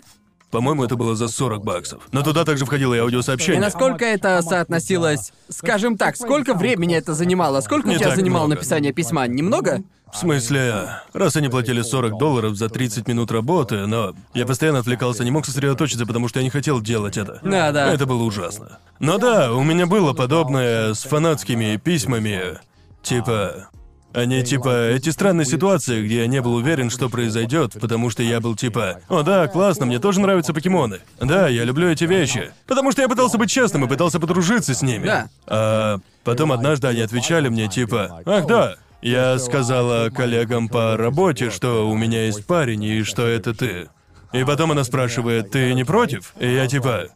[0.52, 2.02] По-моему, это было за 40 баксов.
[2.12, 3.60] Но туда также входило и И аудиосообщение.
[3.60, 5.32] насколько это соотносилось...
[5.48, 7.62] Скажем так, сколько времени это занимало?
[7.62, 8.56] Сколько Не у тебя так занимало много.
[8.56, 9.26] написание письма?
[9.26, 9.82] Немного?
[10.12, 15.24] В смысле, раз они платили 40 долларов за 30 минут работы, но я постоянно отвлекался,
[15.24, 17.40] не мог сосредоточиться, потому что я не хотел делать это.
[17.42, 17.90] Да, да.
[17.90, 18.78] Это было ужасно.
[18.98, 22.58] Но да, у меня было подобное с фанатскими письмами.
[23.02, 23.70] Типа...
[24.14, 28.40] Они типа эти странные ситуации, где я не был уверен, что произойдет, потому что я
[28.40, 31.00] был типа, о да, классно, мне тоже нравятся покемоны.
[31.20, 32.52] Да, я люблю эти вещи.
[32.66, 35.06] Потому что я пытался быть честным и пытался подружиться с ними.
[35.06, 35.28] Да.
[35.46, 41.88] А потом однажды они отвечали мне типа, ах да, я сказала коллегам по работе, что
[41.88, 43.88] у меня есть парень и что это ты.
[44.32, 46.34] И потом она спрашивает, ты не против?
[46.38, 47.08] И я типа,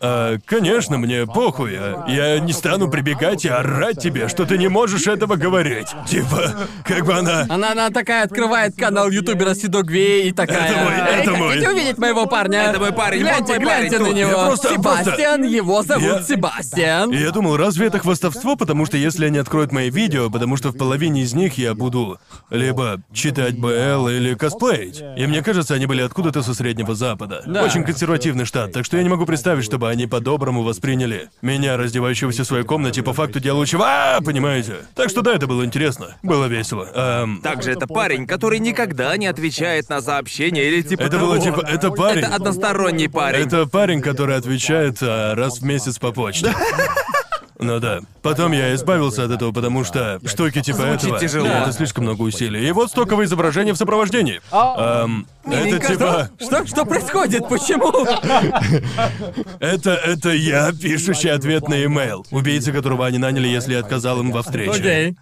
[0.00, 4.68] «А, конечно, мне похуй, а я не стану прибегать и орать тебе, что ты не
[4.68, 5.88] можешь этого говорить.
[6.08, 7.46] Типа, как бы она...
[7.48, 10.68] Она, она такая открывает канал ютубера Сидогвей и такая...
[10.68, 11.48] Это мой, «Эй, это мой».
[11.54, 12.62] хотите увидеть моего парня?
[12.64, 14.16] Это мой парень, Гляньте, вот мой гляньте парень на тут.
[14.16, 14.30] него.
[14.30, 17.10] Я просто- Себастьян, его зовут Я- Себастьян.
[17.10, 20.76] Я думал, разве это хвастовство, потому что если они откроют мои видео, потому что в
[20.76, 22.20] половине из них я буду
[22.50, 25.02] либо читать БЛ или косплеить.
[25.16, 27.42] И мне кажется, они были откуда-то со Среднего Запада.
[27.46, 27.64] Да.
[27.64, 32.44] Очень консервативный штат, так что я не могу представить, чтобы они по-доброму восприняли меня, раздевающегося
[32.44, 34.76] в своей комнате, по факту делающего «А, понимаете?
[34.94, 36.16] Так что да, это было интересно.
[36.22, 36.88] Было весело.
[36.94, 41.26] Ам, Также это парень, который никогда не отвечает на сообщения или типа это того.
[41.26, 42.24] было типа, это парень.
[42.24, 43.46] Это односторонний парень.
[43.46, 46.52] Это парень, который отвечает а, раз в месяц по почте.
[47.60, 48.00] Ну да.
[48.22, 51.18] Потом я избавился от этого, потому что штуки типа Звучит этого.
[51.18, 51.46] тяжело.
[51.48, 52.68] да, это слишком много усилий.
[52.68, 54.40] И вот стоковое изображение в сопровождении.
[54.52, 55.86] Эм, это Миленько.
[55.88, 56.30] типа.
[56.40, 57.48] Что, что происходит?
[57.48, 58.06] Почему?
[59.60, 62.24] Это это я, пишущий ответ на имейл.
[62.30, 64.70] Убийца, которого они наняли, если я отказал им во встрече.
[64.70, 65.16] Окей.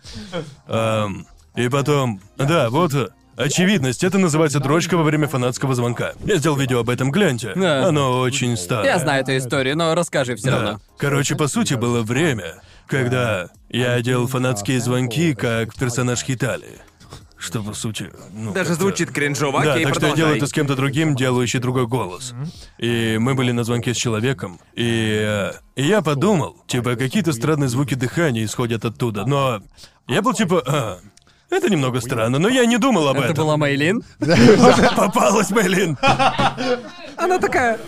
[0.69, 2.21] Эм, и потом.
[2.37, 2.93] Да, вот.
[3.37, 6.13] Очевидность, это называется дрочка во время фанатского звонка.
[6.25, 7.53] Я сделал видео об этом, гляньте.
[7.55, 7.87] Да.
[7.87, 8.87] Оно очень старое.
[8.87, 10.57] Я знаю эту историю, но расскажи все Да.
[10.63, 10.81] равно.
[10.99, 16.67] Короче, по сути, было время, когда я делал фанатские звонки как персонаж Хитали.
[17.39, 20.17] Что, по сути, ну, Даже как-то- звучит кринжово, Да, окей, так что я продолжай.
[20.17, 22.33] делал это с кем-то другим, делающий другой голос.
[22.79, 27.69] И мы были на звонке с человеком, и, э, и я подумал, типа, какие-то странные
[27.69, 29.63] звуки дыхания исходят оттуда, но
[30.09, 30.99] я был типа, а,
[31.51, 33.37] это немного странно, но я не думал об Это этом.
[33.45, 34.03] была Мейлин?
[34.97, 35.97] Попалась, Мэйлин!
[37.17, 37.79] Она такая...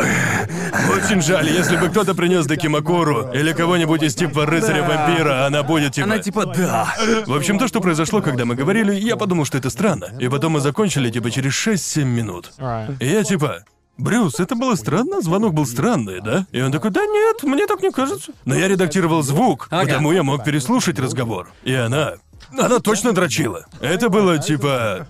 [0.94, 6.06] Очень жаль, если бы кто-то принес Дакимакуру или кого-нибудь из типа рыцаря-вампира, она будет типа...
[6.06, 6.94] Она типа, да.
[7.26, 10.06] В общем, то, что произошло, когда мы говорили, я подумал, что это странно.
[10.18, 12.52] И потом мы закончили типа через 6-7 минут.
[13.00, 13.64] И я типа...
[13.98, 15.20] Брюс, это было странно?
[15.20, 16.46] Звонок был странный, да?
[16.52, 18.30] И он такой, да нет, мне так не кажется.
[18.44, 19.86] Но я редактировал звук, Ага.
[19.86, 21.48] потому я мог переслушать разговор.
[21.64, 22.12] И она...
[22.56, 23.66] Она точно дрочила.
[23.80, 25.06] Это было типа...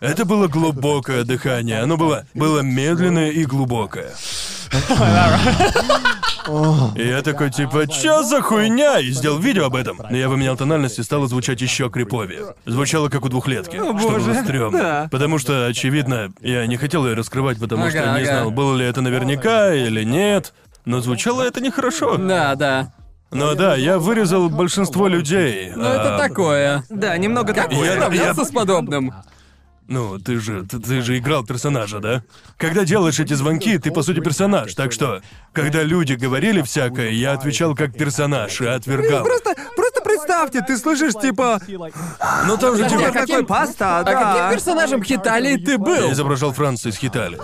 [0.00, 1.80] Это было глубокое дыхание.
[1.82, 4.12] Оно было, было медленное и глубокое.
[6.96, 8.98] И я такой, типа, чё за хуйня?
[8.98, 10.00] И сделал видео об этом.
[10.08, 12.54] Но я поменял тональность и стало звучать еще криповее.
[12.64, 13.76] Звучало как у двухлетки.
[13.76, 14.78] что боже, было стрёмно.
[14.78, 15.08] да.
[15.10, 18.24] Потому что, очевидно, я не хотел ее раскрывать, потому Ага, что не ага.
[18.24, 20.54] знал, было ли это наверняка или нет.
[20.86, 22.16] Но звучало это нехорошо.
[22.16, 22.92] Да, да.
[23.30, 25.72] Но да, я вырезал большинство людей.
[25.74, 26.84] Ну это а, такое.
[26.90, 27.90] Да, немного Как такое.
[27.90, 29.14] Я- справлялся я- с подобным?
[29.86, 32.22] Ну, ты же, ты, ты же играл персонажа, да?
[32.56, 35.20] Когда делаешь эти звонки, ты по сути персонаж, так что,
[35.52, 39.24] когда люди говорили всякое, я отвечал как персонаж и отвергал.
[39.24, 41.60] Просто, просто представьте, ты слышишь, типа...
[42.46, 43.08] Ну там же Подожди, типа...
[43.08, 44.12] а каким- Такой паста, А да.
[44.12, 46.12] каким персонажем Хиталии ты Я был?
[46.12, 47.40] изображал Франца из Хитали.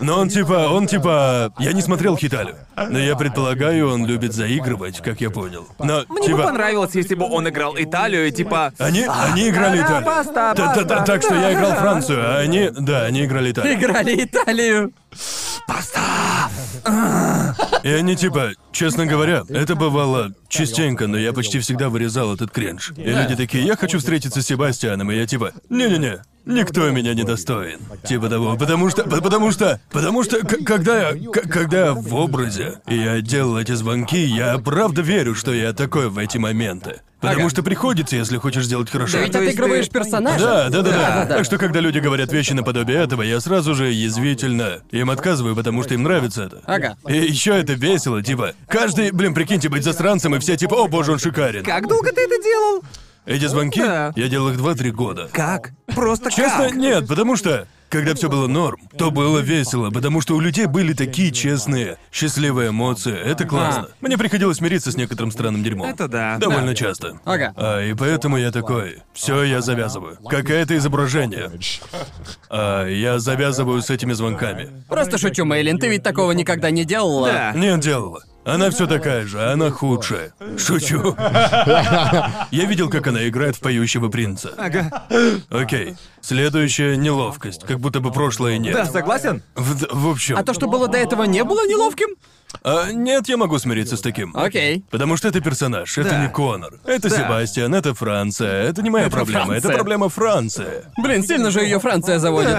[0.00, 1.52] Но он типа, он типа...
[1.58, 2.56] Я не смотрел Хиталю.
[2.76, 5.66] Но я предполагаю, он любит заигрывать, как я понял.
[5.78, 6.42] Но, Мне бы типа...
[6.44, 8.72] понравилось, если бы он играл Италию и типа...
[8.78, 10.06] Они, они играли да, Италию.
[10.06, 11.04] баста, Та- та- та- баста.
[11.04, 11.76] Так что я играл Да.
[11.76, 12.70] Францию, а они...
[12.70, 13.74] Да, они играли Италию.
[13.78, 14.92] Играли Италию.
[17.82, 22.92] И они типа, честно говоря, это бывало частенько, но я почти всегда вырезал этот кринж.
[22.96, 27.22] И люди такие, я хочу встретиться с Себастьяном, и я типа, не-не-не, никто меня не
[27.24, 27.78] достоин.
[28.06, 32.96] Типа того, потому что, потому что, потому что, когда я, когда я в образе, и
[32.96, 37.00] я делал эти звонки, я правда верю, что я такой в эти моменты.
[37.20, 37.50] Потому Ага.
[37.50, 39.18] что приходится, если хочешь сделать хорошо.
[39.18, 40.38] Ты ведь отыгрываешь ты- персонажа.
[40.42, 40.90] Да, да, да, да.
[40.90, 41.34] Да-да-да.
[41.36, 45.82] Так что, когда люди говорят вещи наподобие этого, я сразу же язвительно им отказываю, потому
[45.82, 46.62] что им нравится это.
[46.64, 46.96] Ага.
[47.08, 51.12] И еще это весело, типа, каждый, блин, прикиньте, быть засранцем, и все типа, о боже,
[51.12, 51.62] он шикарен.
[51.62, 52.82] Как долго ты это делал?
[53.26, 54.12] Эти звонки, Да.
[54.16, 55.28] я делал их 2-3 года.
[55.32, 55.72] Как?
[55.94, 56.74] Просто Честно, как?
[56.76, 60.94] нет, потому что, когда все было норм, то было весело, потому что у людей были
[60.94, 63.14] такие честные, счастливые эмоции.
[63.14, 63.88] Это классно.
[64.00, 65.88] Мне приходилось мириться с некоторым странным дерьмом.
[65.88, 66.38] Это да.
[66.38, 67.20] Довольно часто.
[67.24, 67.52] Ага.
[67.56, 70.16] А, и поэтому я такой, все, я завязываю.
[70.28, 71.50] Какое-то изображение.
[72.48, 74.70] А, я завязываю с этими звонками.
[74.88, 77.28] Просто шучу, Мейлин, ты ведь такого никогда не делала.
[77.28, 77.52] Да.
[77.54, 78.22] Нет, делала.
[78.44, 80.32] Она все такая же, а она худшая.
[80.56, 81.14] Шучу.
[81.18, 84.54] Я видел, как она играет в поющего принца.
[84.56, 85.06] Ага.
[85.50, 85.96] Окей.
[86.22, 88.74] Следующая неловкость, как будто бы прошлое нет.
[88.74, 89.42] Да, согласен?
[89.54, 90.36] В, в общем.
[90.38, 92.08] А то, что было до этого, не было неловким?
[92.62, 94.36] А, нет, я могу смириться с таким.
[94.36, 94.84] Окей.
[94.90, 96.22] Потому что это персонаж, это Да.
[96.22, 96.74] не Конор.
[96.84, 97.16] Это Да.
[97.16, 98.64] Себастьян, это Франция.
[98.68, 99.74] Это не моя проблема, это Франция.
[99.74, 100.84] проблема Франции.
[100.98, 102.56] Блин, сильно же ее Франция заводит.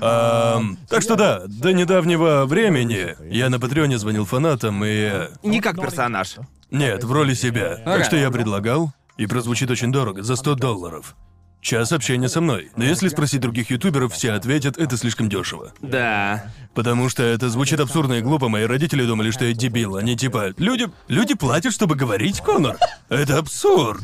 [0.00, 5.28] Ам, так что да, до недавнего времени я на Патреоне звонил фанатам и...
[5.42, 6.36] Не как персонаж.
[6.70, 7.78] Нет, в роли себя.
[7.84, 7.98] Ага.
[7.98, 11.14] Так что я предлагал, и прозвучит очень дорого, за 100 долларов.
[11.62, 12.72] Час общения со мной.
[12.74, 15.72] Но если спросить других ютуберов, все ответят, это слишком дешево.
[15.80, 16.44] Да.
[16.74, 18.48] Потому что это звучит абсурдно и глупо.
[18.48, 19.94] Мои родители думали, что я дебил.
[19.94, 22.78] Они типа, люди, люди платят, чтобы говорить, Конор?
[23.08, 24.02] Это абсурд.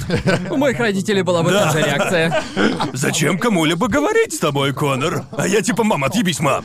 [0.50, 2.44] У моих родителей была бы та же реакция.
[2.92, 5.24] Зачем кому-либо говорить с тобой, Конор?
[5.36, 6.64] А я типа, мам, отъебись, мам.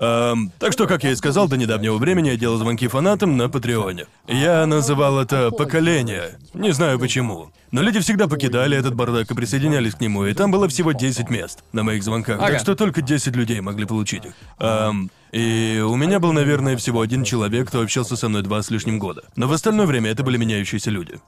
[0.00, 3.48] Эм, так что, как я и сказал, до недавнего времени я делал звонки фанатам на
[3.48, 4.06] Патреоне.
[4.26, 6.38] Я называл это «поколение».
[6.54, 7.50] Не знаю почему.
[7.70, 11.28] Но люди всегда покидали этот бардак и присоединялись к нему, и там было всего 10
[11.30, 12.52] мест на моих звонках, Ага.
[12.52, 14.32] так что только 10 людей могли получить их.
[14.58, 18.70] Эм, и у меня был, наверное, всего один человек, кто общался со мной два с
[18.70, 19.22] лишним года.
[19.36, 21.20] Но в остальное время это были меняющиеся люди.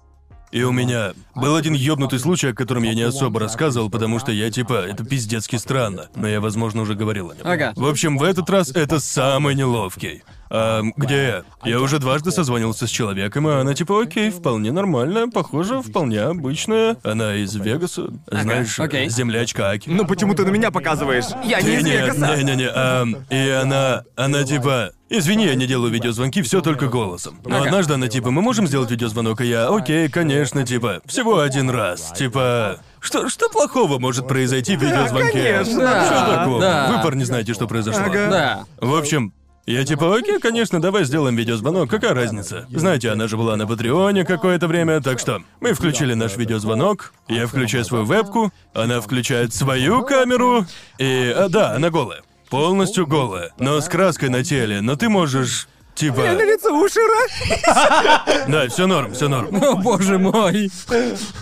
[0.51, 4.33] И у меня был один ёбнутый случай, о котором я не особо рассказывал, потому что
[4.33, 7.47] я типа, это пиздецки странно, но я, возможно, уже говорил о нем.
[7.47, 7.73] Ага.
[7.77, 10.25] В общем, в этот раз это самый неловкий.
[10.51, 11.69] «Ам, где я?
[11.71, 16.97] Я уже дважды созвонился с человеком, и она типа, окей, вполне нормально, похоже, вполне обычная.
[17.05, 19.09] Она из Вегаса, знаешь, окей.
[19.09, 19.89] землячка Аки.
[19.89, 21.27] Ну почему ты на меня показываешь?
[21.45, 22.37] Я не из Вегаса.
[22.37, 27.39] не-не-не, ам, и она, она типа, извини, я не делаю видеозвонки, все только голосом.
[27.45, 27.67] Но Ага.
[27.67, 32.13] однажды она типа, мы можем сделать видеозвонок, и я, окей, конечно, типа, всего один раз,
[32.17, 35.33] типа, что, что плохого может произойти в видеозвонке?
[35.33, 36.61] конечно, Что да, такого?
[36.61, 36.93] да.
[36.97, 38.03] Вы, парни, знаете, что произошло.
[38.05, 38.29] Ага.
[38.31, 38.65] Да.
[38.81, 39.33] В общем,
[39.67, 42.67] я типа, окей, конечно, давай сделаем видеозвонок, какая разница?
[42.71, 47.47] Знаете, она же была на Патреоне какое-то время, так что мы включили наш видеозвонок, я
[47.47, 50.67] включаю свою вебку, она включает свою камеру,
[50.99, 52.23] и, а, да, она голая.
[52.49, 55.69] Полностью голая, но с краской на теле, но ты можешь,
[56.01, 56.23] типа...
[56.23, 58.47] На лицо ушира.
[58.49, 59.49] Да, все норм, все норм.
[59.63, 60.71] О, боже мой.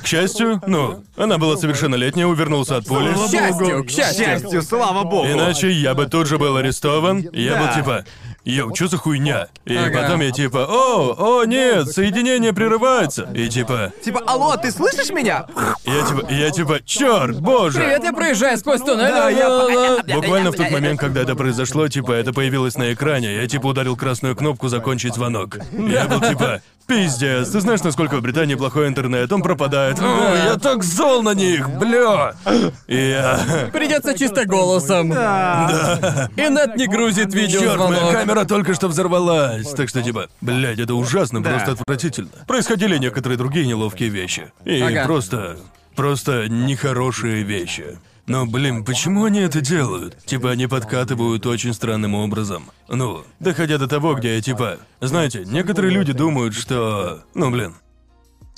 [0.03, 3.13] К счастью, ну, она была совершеннолетняя, увернулся от пули.
[3.13, 4.25] К счастью, к К счастью.
[4.25, 5.29] счастью, слава богу.
[5.29, 7.29] Иначе я бы тут же был арестован.
[7.33, 8.05] Я был типа,
[8.53, 9.49] йоу, что за хуйня?
[9.67, 10.03] И Ага.
[10.03, 13.29] потом я типа, о, о, нет, соединение прерывается.
[13.35, 15.47] И типа, Типа, алло, ты слышишь меня?
[15.85, 17.79] я типа, я типа, черт, боже.
[17.79, 19.09] Привет, я проезжаю сквозь туннель.
[19.09, 23.47] Да, я- Буквально в тот момент, когда это произошло, типа, это появилось на экране, я
[23.47, 25.59] типа ударил красную кнопку «Закончить звонок».
[25.73, 29.99] Я был типа, пиздец, ты знаешь, насколько в Британии плохой интернет, он пропадает.
[30.01, 32.35] О, я так зол на них, бля.
[32.89, 33.69] Я...
[33.73, 35.13] Придется чисто голосом.
[35.13, 38.13] И нет не грузит Черт, моя видеозвонок.
[38.13, 39.69] камера только что взорвалась.
[39.75, 41.51] Так что, типа, блядь, это ужасно, Да.
[41.51, 42.31] просто отвратительно.
[42.47, 44.53] Происходили некоторые другие неловкие вещи.
[44.65, 45.05] И Ага.
[45.05, 45.57] просто.
[45.95, 47.99] Просто нехорошие вещи.
[48.29, 50.23] Но, блин, почему они это делают?
[50.25, 52.71] Типа, они подкатывают очень странным образом.
[52.87, 54.77] Ну, доходя до того, где я типа...
[55.01, 57.25] Знаете, некоторые люди думают, что...
[57.35, 57.75] Ну, блин.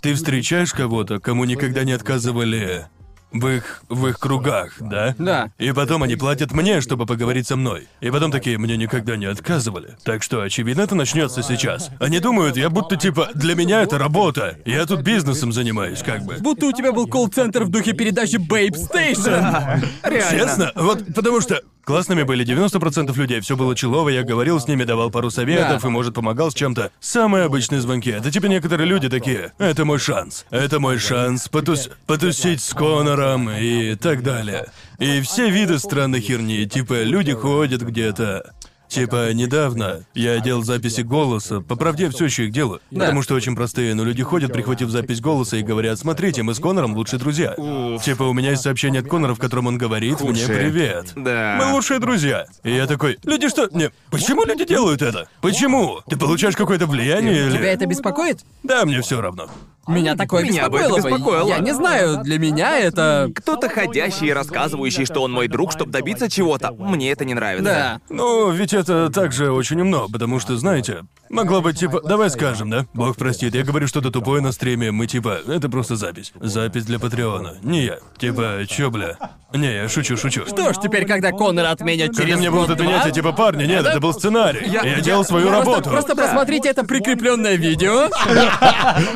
[0.00, 2.86] Ты встречаешь кого-то, кому никогда не отказывали
[3.32, 5.14] в их, в их кругах, да?
[5.18, 5.52] Да.
[5.58, 7.88] И потом они платят мне, чтобы поговорить со мной.
[8.00, 9.96] И потом такие, мне никогда не отказывали.
[10.04, 11.90] Так что, очевидно, это начнется сейчас.
[12.00, 14.58] Они думают, я будто типа, для меня это работа.
[14.64, 16.36] Я тут бизнесом занимаюсь, как бы.
[16.40, 19.80] Будто у тебя был колл-центр в духе передачи Babe Station.
[20.02, 20.30] Реально.
[20.38, 20.72] Честно?
[20.74, 25.11] Вот потому что классными были 90% людей, все было челово, я говорил с ними, давал
[25.11, 26.93] пару советов и, может, помогал с чем-то.
[27.01, 28.11] Самые обычные звонки.
[28.11, 30.47] Это типа некоторые люди такие, это мой шанс.
[30.51, 34.66] Это мой шанс потус- потусить с Конором и так далее.
[35.01, 38.55] И все виды странной херни, типа люди ходят где-то.
[38.91, 43.01] Типа, недавно я делал записи голоса, по правде все еще их делаю, Да.
[43.03, 46.59] потому что очень простые, но люди ходят, прихватив запись голоса и говорят, смотрите, мы с
[46.59, 47.55] Конором лучшие друзья.
[48.03, 50.49] Типа, у меня есть сообщение от Конора, в котором он говорит мне Худшие.
[50.59, 51.12] привет.
[51.14, 51.57] Да.
[51.61, 52.47] Мы лучшие друзья.
[52.64, 53.68] И я такой, люди что?
[53.70, 55.28] Не, почему люди делают это?
[55.41, 56.01] Почему?
[56.09, 57.57] Ты получаешь какое-то влияние или...
[57.59, 58.41] Тебя это беспокоит?
[58.64, 59.49] Да, мне все равно.
[59.88, 61.18] Меня такое Меня бы это беспокоило бы.
[61.18, 61.48] беспокоило.
[61.48, 63.28] Я не знаю, для меня это...
[63.34, 66.72] Кто-то ходящий и рассказывающий, что он мой друг, чтобы добиться чего-то.
[66.72, 67.64] Мне это не нравится.
[67.64, 68.00] Да.
[68.14, 72.86] Ну, ведь это также очень умно, потому что, знаете, могло быть типа, давай скажем, да?
[72.94, 76.32] Бог простит, я говорю что-то тупое на стриме, мы типа, это просто запись.
[76.40, 77.56] Запись для Патреона.
[77.62, 77.98] Не я.
[78.18, 79.16] Типа, чё, бля?
[79.52, 80.46] Не, я шучу, шучу.
[80.46, 83.84] Что ж, теперь, когда Конора отменят Когда через мне будут отменять, я типа, парни, нет,
[83.84, 84.68] это был сценарий.
[84.68, 85.90] Я, Я- делал свою Просто, работу.
[85.90, 88.08] просто посмотрите это прикрепленное видео.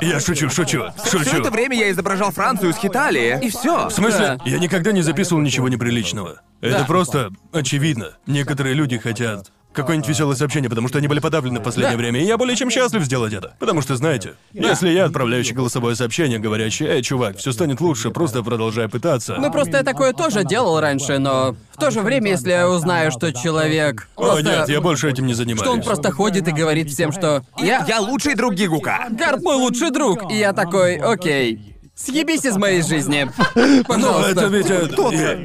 [0.00, 1.36] Я шучу, шучу, Все шучу.
[1.38, 3.88] это время я изображал Францию с Хиталии, и все.
[3.88, 4.50] В смысле, Да.
[4.50, 6.40] я никогда не записывал ничего неприличного.
[6.60, 6.84] Это Да.
[6.84, 8.12] просто очевидно.
[8.26, 11.98] Некоторые люди хотят какое-нибудь веселое сообщение, потому что они были подавлены в последнее Да.
[11.98, 13.54] время, и я более чем счастлив сделать это.
[13.58, 18.42] Потому что, знаете, если я отправляющий голосовое сообщение, говорящее, эй, чувак, все станет лучше, просто
[18.42, 19.36] продолжай пытаться.
[19.38, 23.10] Ну просто я такое тоже делал раньше, но в то же время, если я узнаю,
[23.10, 24.42] что человек О, просто...
[24.44, 25.60] нет, я больше этим не занимаюсь.
[25.62, 27.84] Что он просто ходит и говорит всем, что я...
[27.86, 29.08] Я лучший друг Гигука.
[29.10, 30.30] Гард мой лучший друг.
[30.30, 31.74] И я такой, окей.
[31.96, 33.28] Съебись из моей жизни.
[33.54, 34.30] Ну, Пожалуйста.
[34.30, 34.68] это ведь...
[34.70, 34.88] э,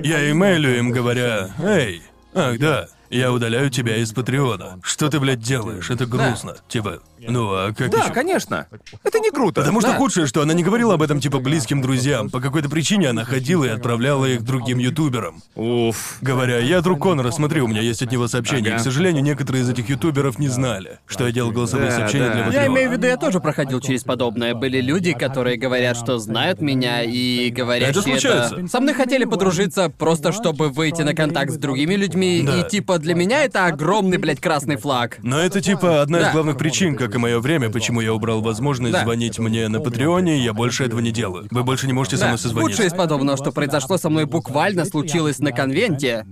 [0.03, 2.01] Я, я имейлю им, говоря, эй,
[2.33, 4.79] ах, да, я удаляю тебя из Патреона.
[4.83, 5.89] Что ты, блядь, делаешь?
[5.89, 6.55] Это грустно.
[6.67, 8.13] Типа, ну а как Да, ещё?
[8.13, 8.67] конечно.
[9.03, 9.61] Это не круто.
[9.61, 9.97] Потому что Да.
[9.97, 12.29] худшее, что она не говорила об этом типа близким друзьям.
[12.29, 15.41] По какой-то причине она ходила и отправляла их другим ютуберам.
[15.55, 16.17] Уф.
[16.21, 18.71] Говоря, я друг Конора, смотри, у меня есть от него сообщение.
[18.73, 18.75] Ага.
[18.75, 22.25] И, к сожалению, некоторые из этих ютуберов не знали, что я делал голосовые Да, сообщения
[22.27, 22.31] да.
[22.33, 22.65] для Я Патреона.
[22.65, 24.53] Я имею в виду, я тоже проходил через подобное.
[24.53, 28.67] Были люди, которые говорят, что знают меня и говорят, Это что случается.
[28.67, 32.43] Со мной хотели подружиться просто, чтобы выйти на контакт с другими людьми.
[32.45, 32.59] Да.
[32.61, 35.17] И типа для меня это огромный, блядь, красный флаг.
[35.23, 36.31] Но это типа одна из Да.
[36.33, 39.03] главных причин, как и мое время, почему я убрал возможность Да.
[39.03, 41.47] звонить мне на Патреоне, и я больше этого не делаю.
[41.51, 42.71] Вы больше не можете со Да, мной созвониться.
[42.71, 46.25] худшее из подобного, что произошло со мной буквально случилось на конвенте.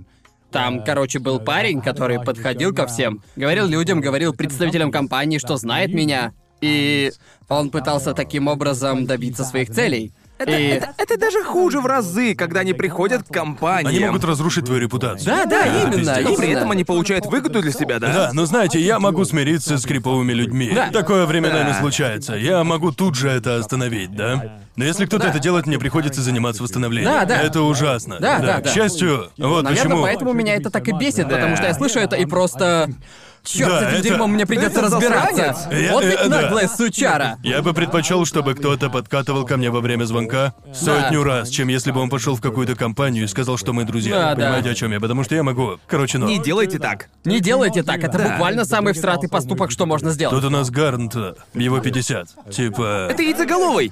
[0.50, 5.92] Там, короче, был парень, который подходил ко всем, говорил людям, говорил представителям компании, что знает
[5.92, 6.32] меня.
[6.60, 7.12] И
[7.48, 10.12] он пытался таким образом добиться своих целей.
[10.38, 13.88] Это, И- это- это даже хуже в разы, когда они приходят к компаниям.
[13.88, 15.26] Они могут разрушить твою репутацию.
[15.26, 16.18] Да, да, именно, пиздец.
[16.28, 18.12] Но при этом они получают выгоду для себя, да?
[18.12, 20.70] Да, но знаете, я могу смириться с криповыми людьми.
[20.74, 20.90] Да.
[20.90, 21.80] Такое временами Да.
[21.80, 22.34] случается.
[22.34, 24.58] Я могу тут же это остановить, да?
[24.76, 27.12] Но если кто-то это делает, мне приходится заниматься восстановлением.
[27.12, 27.42] Да, да.
[27.42, 28.18] Это ужасно.
[28.20, 28.70] Да, да, К да.
[28.72, 30.02] счастью, вот Наверное, почему.
[30.02, 32.88] поэтому меня это так и бесит, потому что я слышу это и просто...
[33.44, 35.68] Черт, Да, с этим это- дерьмом мне придется разбираться.
[35.72, 36.42] Я- Вот э, ведь да.
[36.42, 37.38] наглая сучара.
[37.42, 41.90] Я бы предпочел, чтобы кто-то подкатывал ко мне во время звонка сотню раз, чем если
[41.92, 44.14] бы он пошел в какую-то компанию и сказал, что мы друзья.
[44.14, 44.42] Да, да.
[44.44, 45.00] Понимаете, о чем я?
[45.00, 45.78] Потому что я могу.
[45.86, 46.26] Короче, ну.
[46.26, 47.08] Не делайте так.
[47.24, 48.28] Не делайте так, это Да.
[48.30, 50.34] буквально самый всратый поступок, что можно сделать.
[50.34, 51.14] Тут у нас Гарнт,
[51.54, 52.28] его 50.
[52.50, 53.08] Типа.
[53.10, 53.90] Это яйцеголовый.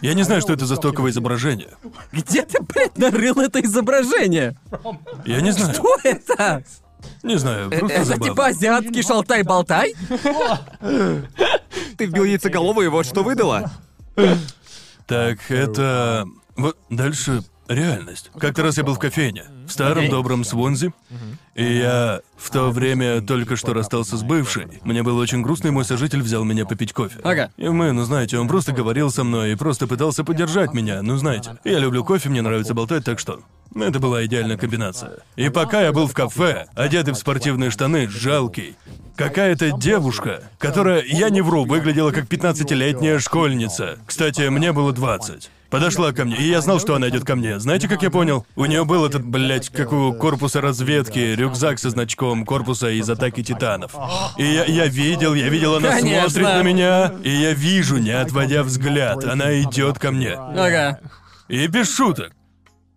[0.00, 1.70] Я не знаю, что это за стоковое изображение.
[2.12, 4.56] Где ты, блядь, нарыл это изображение?
[5.24, 5.74] Я не знаю.
[5.74, 6.62] Что это?
[7.22, 8.28] Не знаю, просто Это забавно.
[8.28, 9.94] типа азиатский шалтай-болтай?
[11.96, 13.70] Ты вбил яйцеголовый, и вот что выдало.
[15.06, 16.26] Так, это...
[16.56, 18.30] Вот дальше реальность.
[18.38, 20.92] Как-то раз я был в кофейне, в старом добром Свонзи,
[21.54, 24.66] и я в то время только что расстался с бывшей.
[24.82, 27.18] Мне было очень грустно, и мой сожитель взял меня попить кофе.
[27.22, 27.50] Ага.
[27.56, 31.16] И мы, ну знаете, он просто говорил со мной и просто пытался поддержать меня, ну
[31.16, 31.58] знаете.
[31.64, 33.40] Я люблю кофе, мне нравится болтать, так что...
[33.74, 35.18] Это была идеальная комбинация.
[35.34, 38.76] И пока я был в кафе, одетый в спортивные штаны, жалкий,
[39.16, 43.98] какая-то девушка, которая, я не вру, выглядела как 15-летняя школьница.
[44.06, 45.50] Кстати, мне было 20.
[45.70, 47.58] Подошла ко мне, и я знал, что она идет ко мне.
[47.58, 48.46] Знаете, как я понял?
[48.54, 53.42] У нее был этот, блядь, как у корпуса разведки, рюкзак со значком корпуса из атаки
[53.42, 53.94] титанов.
[54.36, 56.30] И я, я видел, я видел, она Конечно.
[56.30, 60.34] смотрит на меня, и я вижу, не отводя взгляд, она идет ко мне.
[60.34, 61.00] Ага.
[61.48, 62.32] И без шуток.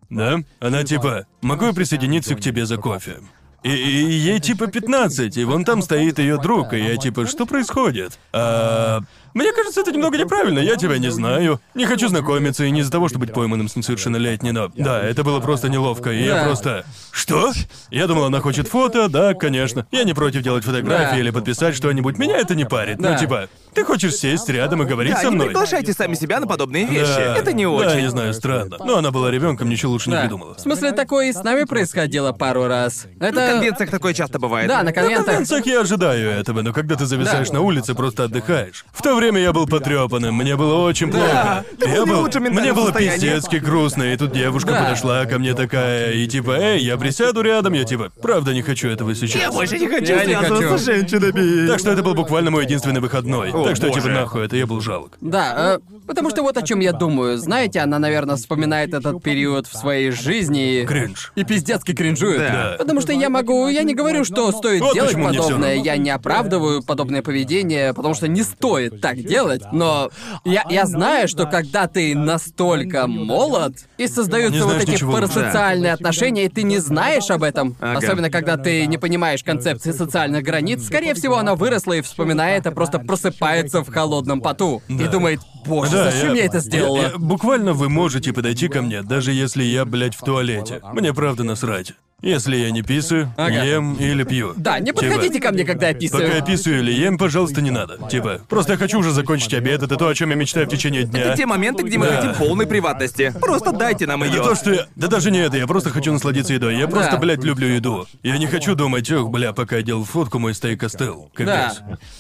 [0.09, 0.39] Да?
[0.59, 3.17] Она типа, могу я присоединиться к тебе за кофе?
[3.61, 7.45] И, и ей типа 15, и вон там стоит ее друг, и я типа, что
[7.45, 8.17] происходит?
[8.32, 9.01] А,
[9.34, 11.59] мне кажется, это немного неправильно, я тебя не знаю.
[11.75, 14.69] Не хочу знакомиться, и не из-за того, чтобы быть пойманным с несовершеннолетней, но...
[14.75, 16.43] Да, это было просто неловко, и я Да.
[16.45, 16.86] просто...
[17.11, 17.51] Что?
[17.91, 19.86] Я думал, она хочет фото, да, конечно.
[19.91, 21.19] Я не против делать фотографии Да.
[21.19, 22.97] или подписать что-нибудь, меня это не парит.
[22.99, 23.13] Да.
[23.13, 25.47] Ну типа, ты хочешь сесть рядом и говорить Да, со не мной?
[25.47, 27.05] приглашайте сами себя на подобные вещи.
[27.15, 27.38] Да.
[27.38, 28.01] Это не Да, очень.
[28.01, 28.78] не знаю, странно.
[28.84, 30.22] Но она была ребенком, ничего лучше не Да.
[30.22, 30.55] придумала.
[30.55, 33.05] В смысле, такое и с нами происходило пару раз.
[33.20, 33.47] На Это...
[33.53, 34.67] конвенциях такое часто бывает.
[34.67, 35.26] Да, на На конвенциях.
[35.26, 37.55] конвенциях я ожидаю этого, но когда ты зависаешь Да.
[37.55, 38.86] на улице, просто отдыхаешь.
[38.91, 41.63] В то время я был потрепанным, мне было очень плохо.
[41.80, 43.15] ты был я в мне ментальном было состоянии.
[43.15, 44.84] пиздецки грустно, и тут девушка Да.
[44.84, 48.89] подошла ко мне такая, и типа, эй, я присяду рядом, я типа, правда не хочу
[48.89, 49.41] этого сейчас.
[49.41, 50.78] Я больше не хочу Я не связываться хочу.
[50.78, 51.67] с женщинами.
[51.67, 53.51] Так что это был буквально мой единственный выходной.
[53.62, 54.12] О, так что типа боже.
[54.12, 55.18] нахуй, это я был жалок.
[55.22, 57.38] Да, э, потому что вот о чем я думаю.
[57.38, 60.82] Знаете, она, наверное, вспоминает этот период в своей жизни.
[60.82, 61.32] и- Кринж.
[61.36, 62.39] И пиздецки кринжует.
[62.39, 62.76] Да.
[62.78, 66.84] Потому что я могу, я не говорю, что стоит Вот делать подобное, я не оправдываю
[66.84, 69.62] подобное поведение, потому что не стоит так делать.
[69.72, 70.10] Но
[70.45, 76.45] я, я знаю, что когда ты настолько молод и создаются вот эти ничего парасоциальные отношения,
[76.45, 77.97] и ты не знаешь об этом, Ага.
[77.99, 82.72] особенно когда ты не понимаешь концепции социальных границ, скорее всего, она выросла и, вспоминая это,
[82.72, 83.48] просто просыпается
[83.83, 85.07] в холодном поту и Да.
[85.07, 86.97] думает, боже, Да, зачем я, это сделала?
[87.01, 90.81] я- буквально вы можете подойти ко мне, даже если я, блядь, в туалете.
[90.93, 91.93] Мне правда насрать.
[92.22, 93.63] Если я не писаю, Ага.
[93.63, 94.53] ем или пью.
[94.57, 96.24] Да, не Типа, подходите ко мне, когда я писаю.
[96.26, 97.97] Пока я писаю или ем, пожалуйста, не надо.
[98.09, 101.03] Типа, просто я хочу уже закончить обед, это то, о чем я мечтаю в течение
[101.03, 101.22] дня.
[101.22, 102.17] Это те моменты, где мы Да.
[102.17, 103.34] хотим полной приватности.
[103.39, 104.43] Просто дайте нам ее.
[104.43, 104.86] то, что я...
[104.95, 106.76] Да даже не это, я просто хочу насладиться едой.
[106.78, 107.17] Я просто, Да.
[107.20, 108.05] блядь, люблю еду.
[108.24, 111.32] Я не хочу думать, ох, бля, пока я делал фотку, мой стейк остыл.
[111.34, 111.80] Капец.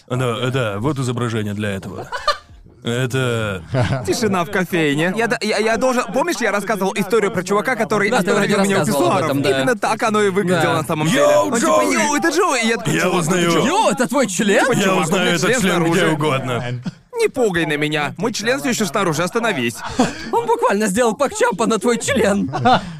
[0.09, 2.07] Но, да, вот изображение для этого.
[2.83, 3.61] Это...
[4.07, 5.13] Тишина в кофейне.
[5.15, 6.03] Я, я, я должен...
[6.13, 9.25] Помнишь, я рассказывал историю про чувака, который Да, исторгал меня у писсуаров?
[9.25, 9.49] этом, да.
[9.49, 10.81] Именно так оно и выглядело Да.
[10.81, 11.19] на самом деле.
[11.21, 12.59] Йоу, Он типа, йоу, это Джоуи!
[12.63, 13.49] И я Я «Чувак, узнаю.
[13.49, 13.67] это Джоуи».
[13.67, 14.65] Йо, это твой член?
[14.71, 16.63] Я чувак, у узнаю этот член член где угодно.
[17.19, 18.13] Не пугай на меня.
[18.17, 19.75] Мой член все еще снаружи, остановись.
[20.31, 22.49] Он буквально сделал PogChamp а на твой член.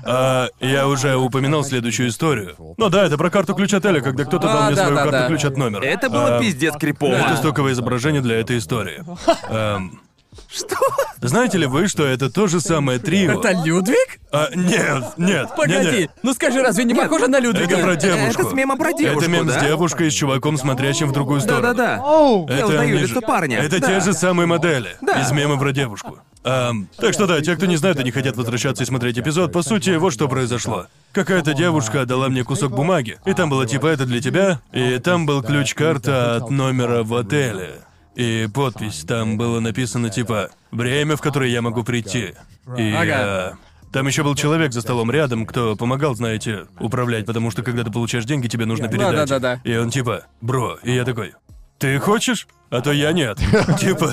[0.03, 2.55] А, я уже упоминал следующую историю.
[2.78, 5.03] Ну да, это про карту ключ отеля, когда кто-то А, дал мне да, свою да,
[5.03, 5.28] карту да.
[5.28, 5.84] ключ от номера.
[5.84, 7.13] Это было А, пиздец крипово.
[7.13, 9.03] Это стоковое изображение для этой истории.
[9.49, 10.01] Эм,
[10.48, 10.76] Что?
[11.22, 13.40] знаете ли вы, что это то же самое трио?
[13.40, 14.20] Это Людвиг?
[14.32, 16.10] А, нет, нет, Погоди, не-не.
[16.24, 17.76] ну скажи, разве не похоже на Людвига?
[17.76, 18.42] Это про девушку.
[18.42, 19.60] Это с мемом про девушку, Это мем да?
[19.60, 21.74] с девушкой и с чуваком, смотрящим в другую сторону.
[21.74, 22.54] Да-да-да.
[22.54, 23.60] Это Я узнаю лицо же- парня.
[23.60, 23.88] Это Да.
[23.88, 24.98] те же самые модели.
[25.02, 25.20] Да.
[25.22, 26.20] Из мема про девушку.
[26.44, 29.52] Ам, так что да, те, кто не знает и не хотят возвращаться и смотреть эпизод,
[29.52, 30.86] по сути, вот что произошло.
[31.12, 35.26] Какая-то девушка дала мне кусок бумаги, и там было типа это для тебя, и там
[35.26, 37.82] был ключ-карта от номера в отеле.
[38.16, 42.34] И подпись, там было написано типа «Время, в которое я могу прийти».
[42.78, 43.57] И Ага.
[43.91, 47.91] там еще был человек за столом рядом, кто помогал, знаете, управлять, потому что когда ты
[47.91, 49.16] получаешь деньги, тебе нужно передать.
[49.16, 49.62] Да-да-да-да.
[49.64, 51.34] И он типа, бро, и я такой,
[51.78, 52.47] ты хочешь?
[52.70, 53.39] А то я нет.
[53.80, 54.12] Типа,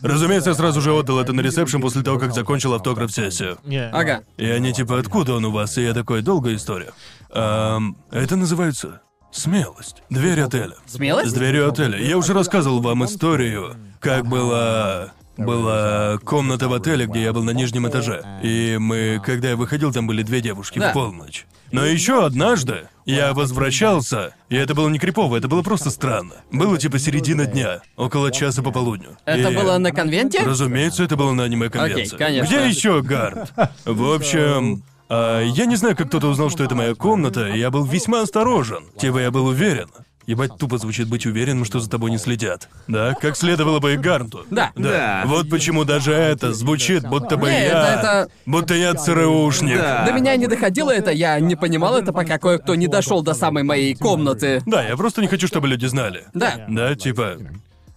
[0.00, 3.56] Разумеется, я сразу же отдал это на ресепшн после того, как закончил автограф-сессию.
[3.90, 4.22] Ага.
[4.36, 5.78] И они типа, откуда он у вас?
[5.78, 6.92] И я такой, долгая история.
[7.30, 9.00] Ам, это называется
[9.34, 10.02] смелость.
[10.10, 10.76] Дверь отеля.
[10.86, 11.30] Смелость?
[11.30, 11.98] С дверью отеля.
[11.98, 15.12] Я уже рассказывал вам историю, как была...
[15.36, 18.22] Была комната в отеле, где я был на нижнем этаже.
[18.44, 20.90] И мы, когда я выходил, там были две девушки Да.
[20.90, 21.44] в полночь.
[21.72, 26.34] Но еще однажды я возвращался, и это было не крипово, это было просто странно.
[26.52, 29.16] Было типа середина дня, около часа по полудню.
[29.24, 30.38] Это И- было на конвенте?
[30.38, 32.14] Разумеется, это было на аниме-конвенции.
[32.14, 32.46] Окей, конечно.
[32.46, 33.52] Где еще Гард?
[33.84, 37.70] В общем, а, я не знаю, как кто-то узнал, что это моя комната, и я
[37.70, 38.84] был весьма осторожен.
[38.98, 39.88] Типа я был уверен.
[40.26, 42.70] Ебать, тупо звучит быть уверенным, что за тобой не следят.
[42.88, 44.46] Да, как следовало бы и Гарнту.
[44.50, 44.72] Да.
[44.74, 45.22] Да.
[45.26, 47.66] Вот почему даже это звучит, будто бы Не, я...
[47.66, 49.76] это- это- Будто я ЦРУшник.
[49.76, 50.06] Да.
[50.06, 53.64] До меня не доходило это, я не понимал это, пока кое-кто не дошел до самой
[53.64, 54.62] моей комнаты.
[54.64, 56.24] Да, я просто не хочу, чтобы люди знали.
[56.32, 56.64] Да.
[56.70, 57.36] Да, типа.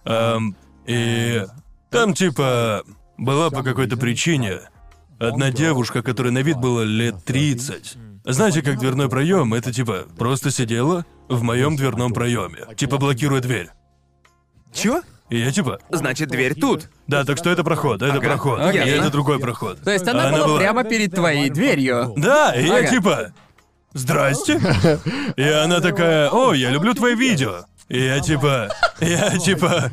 [0.04, 0.54] эм,
[0.86, 1.44] и
[1.90, 2.82] там, типа,
[3.16, 4.60] была по какой-то причине
[5.18, 7.96] одна девушка, которой на вид было лет 30.
[8.24, 12.66] Знаете, как дверной проем, это типа просто сидела в моем дверном проеме.
[12.76, 13.70] Типа блокируя дверь.
[14.72, 15.02] Чё?
[15.30, 15.78] И я типа.
[15.90, 16.88] Значит, дверь тут.
[17.06, 18.20] Да, так что это проход, это Ага.
[18.20, 18.60] проход.
[18.60, 18.82] Окей.
[18.84, 19.80] И это другой проход.
[19.82, 22.14] То есть она, была, прямо перед твоей дверью.
[22.16, 22.88] Да, и я Ага.
[22.88, 23.32] типа.
[23.94, 24.60] Здрасте.
[25.36, 27.64] И она такая, о, я люблю твои видео.
[27.88, 28.68] И я типа.
[29.00, 29.90] Я типа.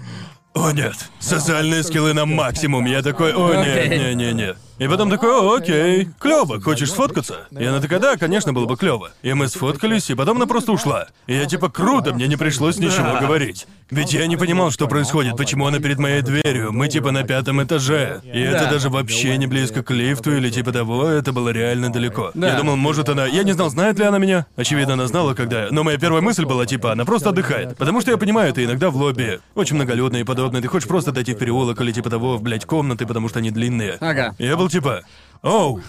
[0.53, 2.85] О нет, социальные скиллы на максимум.
[2.85, 3.99] Я такой, о нет, Окей.
[3.99, 4.55] не, не, не.
[4.77, 7.47] И потом такой, о, окей, клево, хочешь сфоткаться?
[7.51, 9.11] И она такая, да, конечно, было бы клево.
[9.21, 11.07] И мы сфоткались, и потом она просто ушла.
[11.27, 13.67] И я типа, круто, мне не пришлось ничего говорить.
[13.91, 16.73] Ведь я не понимал, что происходит, почему она перед моей дверью.
[16.73, 18.21] Мы типа на пятом этаже.
[18.23, 18.71] И это Да.
[18.71, 22.31] даже вообще не близко к лифту или типа того, это было реально далеко.
[22.33, 22.49] Да.
[22.53, 23.27] Я думал, может она...
[23.27, 24.47] Я не знал, знает ли она меня.
[24.55, 25.67] Очевидно, она знала, когда...
[25.69, 27.77] Но моя первая мысль была, типа, она просто отдыхает.
[27.77, 30.61] Потому что я понимаю, ты иногда в лобби очень многолюдно и подобное.
[30.61, 33.51] Ты хочешь просто дойти в переулок или типа того, в, блядь, комнаты, потому что они
[33.51, 33.97] длинные.
[33.99, 34.35] Ага.
[34.39, 35.03] Я был типа...
[35.41, 35.81] Оу,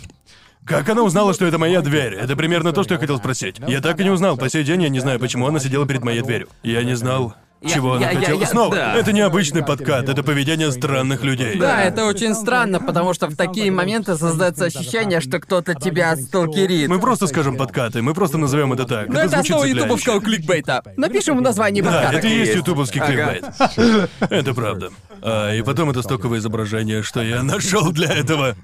[0.66, 2.14] как она узнала, что это моя дверь?
[2.14, 3.56] Это примерно то, что я хотел спросить.
[3.68, 4.36] Я так и не узнал.
[4.36, 6.48] По сей день я не знаю, почему она сидела перед моей дверью.
[6.64, 7.34] Я не знал,
[7.64, 8.40] чего она я- хотела.
[8.40, 8.94] я- Снова, да.
[8.96, 11.58] это не обычный подкат, это поведение странных людей.
[11.58, 16.88] Да, это очень странно, потому что в такие моменты создается ощущение, что кто-то тебя сталкерит.
[16.88, 19.08] Мы просто скажем подкаты, мы просто назовем это так.
[19.08, 20.82] Но это звучит основа ютубовского кликбейта.
[20.96, 22.16] Напишем в названии Да, подкаста.
[22.18, 23.12] это и есть ютубовский Ага.
[23.12, 24.10] кликбейт.
[24.30, 24.90] Это правда.
[25.22, 28.54] А, и потом это стоковое изображение, что я нашел для этого.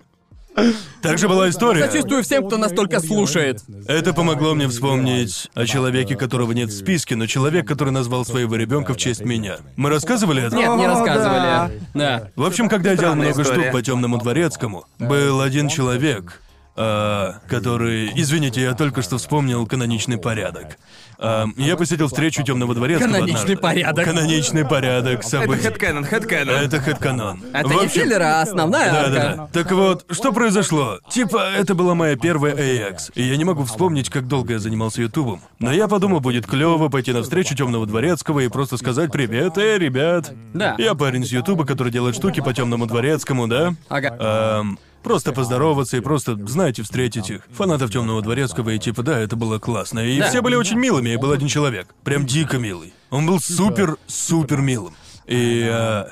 [1.01, 1.87] Также была история.
[1.87, 3.63] Сочувствую всем, кто нас только слушает.
[3.87, 8.57] Это помогло мне вспомнить о человеке, которого нет в списке, но человек, который назвал своего
[8.57, 9.57] ребенка в честь меня.
[9.77, 10.57] Мы рассказывали это?
[10.57, 11.81] Нет, не рассказывали.
[11.95, 12.31] Да.
[12.37, 13.63] В общем, когда я делал много история.
[13.63, 16.41] штук по темному дворецкому, был один человек,
[16.75, 18.13] а, который.
[18.15, 20.79] Извините, я только что вспомнил каноничный порядок.
[21.23, 23.07] А, я посетил встречу темного дворецкого.
[23.09, 23.57] Каноничный однажды.
[23.57, 24.05] порядок.
[24.05, 25.63] Каноничный порядок Это событий.
[25.63, 26.55] хэдкэнон, хэдкэнон.
[26.55, 27.43] Это хэдканон.
[27.53, 29.11] Это В не общем, филлер, а основная Да, арка.
[29.13, 29.49] да, да.
[29.53, 30.99] Так вот, что произошло?
[31.09, 35.01] Типа, это была моя первая AX, и я не могу вспомнить, как долго я занимался
[35.03, 35.41] Ютубом.
[35.61, 39.79] Но я подумал, будет клево пойти на встречу темного дворецкого и просто сказать привет, эй,
[39.79, 40.33] ребят.
[40.55, 40.75] Да.
[40.79, 43.75] Я парень с Ютуба, который делает штуки по темному дворецкому, да?
[43.89, 44.17] Ага.
[44.61, 47.43] Эм, просто поздороваться и просто, знаете, встретить их.
[47.53, 50.01] Фанатов темного дворецкого, и типа, да, это было классно.
[50.01, 50.29] И Да.
[50.29, 51.95] все были очень милыми, и был один человек.
[52.05, 52.93] Прям дико милый.
[53.11, 54.95] Он был супер-супер милым.
[55.27, 55.69] И.
[55.71, 56.05] э,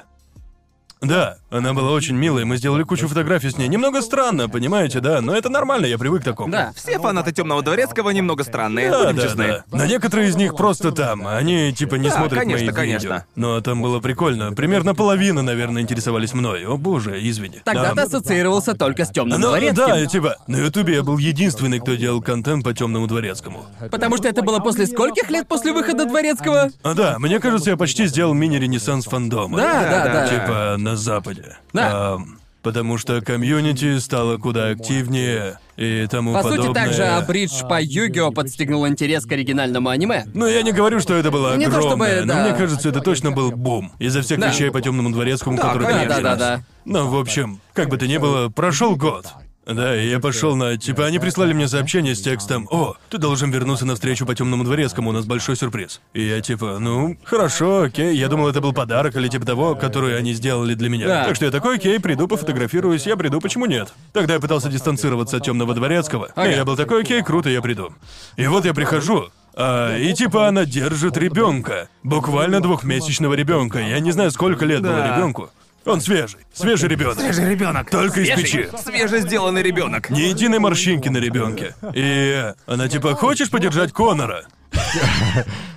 [1.03, 3.69] да, она была очень милая, мы сделали кучу фотографий с ней.
[3.69, 6.53] Немного странно, понимаете, да, но это нормально, я привык к такому.
[6.53, 6.73] Да.
[6.77, 9.47] Все фанаты темного дворецкого немного странные, Да, будем да, честны.
[9.47, 9.65] да.
[9.79, 13.07] Но некоторые из них просто там, они типа не Да, смотрят конечно, мои конечно.
[13.09, 13.25] видео.
[13.35, 14.53] Но там было прикольно.
[14.53, 16.67] Примерно половина, наверное, интересовались мной.
[16.67, 17.61] О боже, извини.
[17.65, 17.95] Тогда Да.
[17.95, 19.87] ты ассоциировался только с темным Ну, дворецким.
[19.87, 23.65] да, и типа, на Ютубе я был единственный, кто делал контент по темному дворецкому.
[23.91, 26.71] Потому что это было после скольких лет после выхода дворецкого?
[26.83, 29.57] А да, мне кажется, я почти сделал мини-ренессанс фандома.
[29.57, 30.29] Да, да, да.
[30.29, 31.57] Типа на Западе.
[31.73, 32.15] Да.
[32.15, 36.67] Ам, потому что комьюнити стало куда активнее и тому По подобное.
[36.67, 40.25] сути, также Абридж по Югио подстегнул интерес к оригинальному аниме.
[40.35, 42.43] Ну, я не говорю, что это было Не то огромное, чтобы, но да.
[42.49, 43.93] мне кажется, это точно был бум.
[43.99, 44.49] Из-за всех Да.
[44.51, 46.09] вещей по темному дворецкому, Да, которые конечно.
[46.15, 46.23] появились.
[46.25, 46.63] Да, да, да.
[46.85, 49.27] Ну, в общем, как бы то ни было, прошел год.
[49.71, 50.77] Да, и я пошел на.
[50.77, 54.65] Типа, они прислали мне сообщение с текстом: О, ты должен вернуться на встречу по темному
[54.65, 56.01] дворецкому, у нас большой сюрприз.
[56.13, 58.17] И я типа, ну, хорошо, окей.
[58.17, 61.07] Я думал, это был подарок или типа того, который они сделали для меня.
[61.07, 61.25] Да.
[61.27, 63.93] Так что я такой, окей, приду, пофотографируюсь, я приду, почему нет?
[64.13, 66.31] Тогда я пытался дистанцироваться от темного дворецкого.
[66.35, 66.51] Ага.
[66.51, 67.93] И я был такой, окей, круто, я приду.
[68.37, 69.29] И вот я прихожу.
[69.55, 71.89] а, и типа она держит ребенка.
[72.03, 73.79] Буквально двухмесячного ребенка.
[73.81, 75.17] Я не знаю, сколько лет было Да.
[75.17, 75.51] ребенку.
[75.91, 76.41] Он свежий.
[76.55, 77.19] Свежий ребенок.
[77.19, 77.91] Свежий ребенок.
[77.91, 78.69] Только из печи.
[78.85, 80.09] Свежесделанный ребенок.
[80.09, 81.75] Ни единой морщинки на ребенке.
[81.95, 84.45] И она типа, хочешь подержать Конора?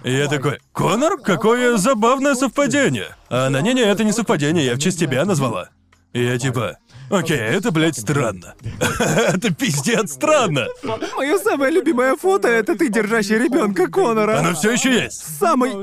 [0.03, 1.17] И я такой, Конор?
[1.19, 3.15] Какое забавное совпадение.
[3.29, 5.69] А она, не-не, это не совпадение, я в честь тебя назвала.
[6.13, 6.77] И я типа,
[7.09, 8.53] окей, это, блядь, странно.
[8.99, 10.67] это пиздец странно.
[11.15, 14.37] Мое самое любимое фото это ты, держащий ребенка Конора.
[14.37, 15.23] Оно все еще есть.
[15.39, 15.73] Самой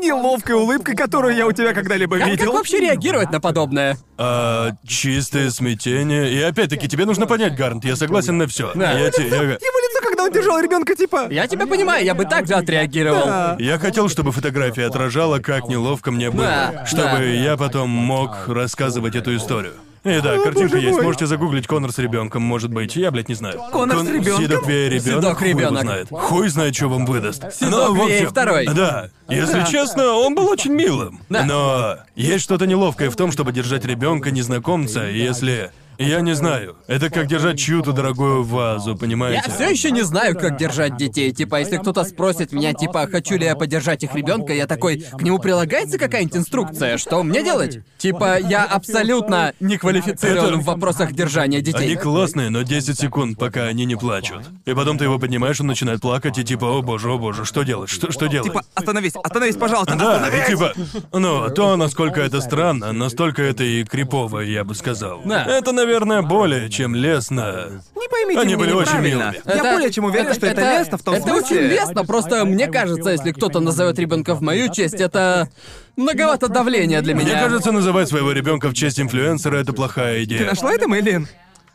[0.00, 2.52] неловкой улыбкой, которую я у тебя когда-либо Как, как видел.
[2.52, 3.96] вообще реагировать на подобное?
[4.16, 6.32] А, чистое смятение.
[6.32, 8.72] И опять-таки, тебе нужно понять, Гарнт, я согласен на все.
[8.74, 8.92] Да.
[8.92, 11.28] Я, те- я- Его лицо, когда он держал ребенка, типа.
[11.30, 13.24] Я тебя понимаю, я бы так же отреагировал.
[13.26, 13.56] Да.
[13.58, 16.44] Я хотел, чтобы фотография отражала, как неловко мне было,
[16.74, 17.22] Да, чтобы да.
[17.24, 19.74] я потом мог рассказывать эту историю.
[20.08, 20.96] И да, картинка есть.
[20.96, 21.04] мой.
[21.04, 22.96] Можете загуглить Конор с ребенком, может быть.
[22.96, 23.60] Я, блядь, не знаю.
[23.70, 24.44] Конор с ребенком?
[24.44, 25.22] Сидоквей ребенок.
[25.22, 26.08] Сидок Хуй его знает.
[26.10, 27.52] Хуй знает, что вам выдаст.
[27.52, 28.66] Сидок Но, в Вей общем, второй.
[28.66, 29.10] Да.
[29.28, 31.20] Если честно, он был очень милым.
[31.28, 31.44] Да.
[31.44, 35.70] Но есть что-то неловкое в том, чтобы держать ребенка незнакомца, если.
[35.98, 36.76] Я не знаю.
[36.86, 39.42] Это как держать чью-то дорогую вазу, понимаете?
[39.46, 41.32] Я все еще не знаю, как держать детей.
[41.32, 45.20] Типа, если кто-то спросит меня, типа, хочу ли я подержать их ребенка, я такой, к
[45.22, 47.80] нему прилагается какая-нибудь инструкция, что мне делать?
[47.98, 51.96] Типа, я абсолютно не квалифицирован Это- в вопросах держания Они детей.
[51.96, 54.42] классные, но 10 секунд, пока они не плачут.
[54.66, 57.64] И потом ты его поднимаешь, он начинает плакать, и типа, о боже, о боже, что
[57.64, 57.90] делать?
[57.90, 58.48] Что, что делать?
[58.48, 59.96] Типа, остановись, остановись, пожалуйста.
[59.96, 60.46] Да, и остановись.
[60.46, 65.22] типа, ну, то, насколько это странно, настолько это и крипово, я бы сказал.
[65.24, 65.44] Да.
[65.44, 65.87] Это, наверное,
[66.22, 67.82] более чем лестно.
[67.96, 69.34] Не поймите Они меня были очень неправильно.
[69.44, 69.56] милыми.
[69.56, 71.42] Я более чем уверен, что это, лестно в том это смысле.
[71.58, 75.48] очень лестно, просто мне кажется, если кто-то назовет ребенка в мою честь, это
[75.96, 77.32] многовато давления для меня.
[77.34, 80.46] Мне кажется, называть своего ребенка в честь инфлюенсера это плохая идея.
[80.46, 81.28] Нашла это, Мэйлин?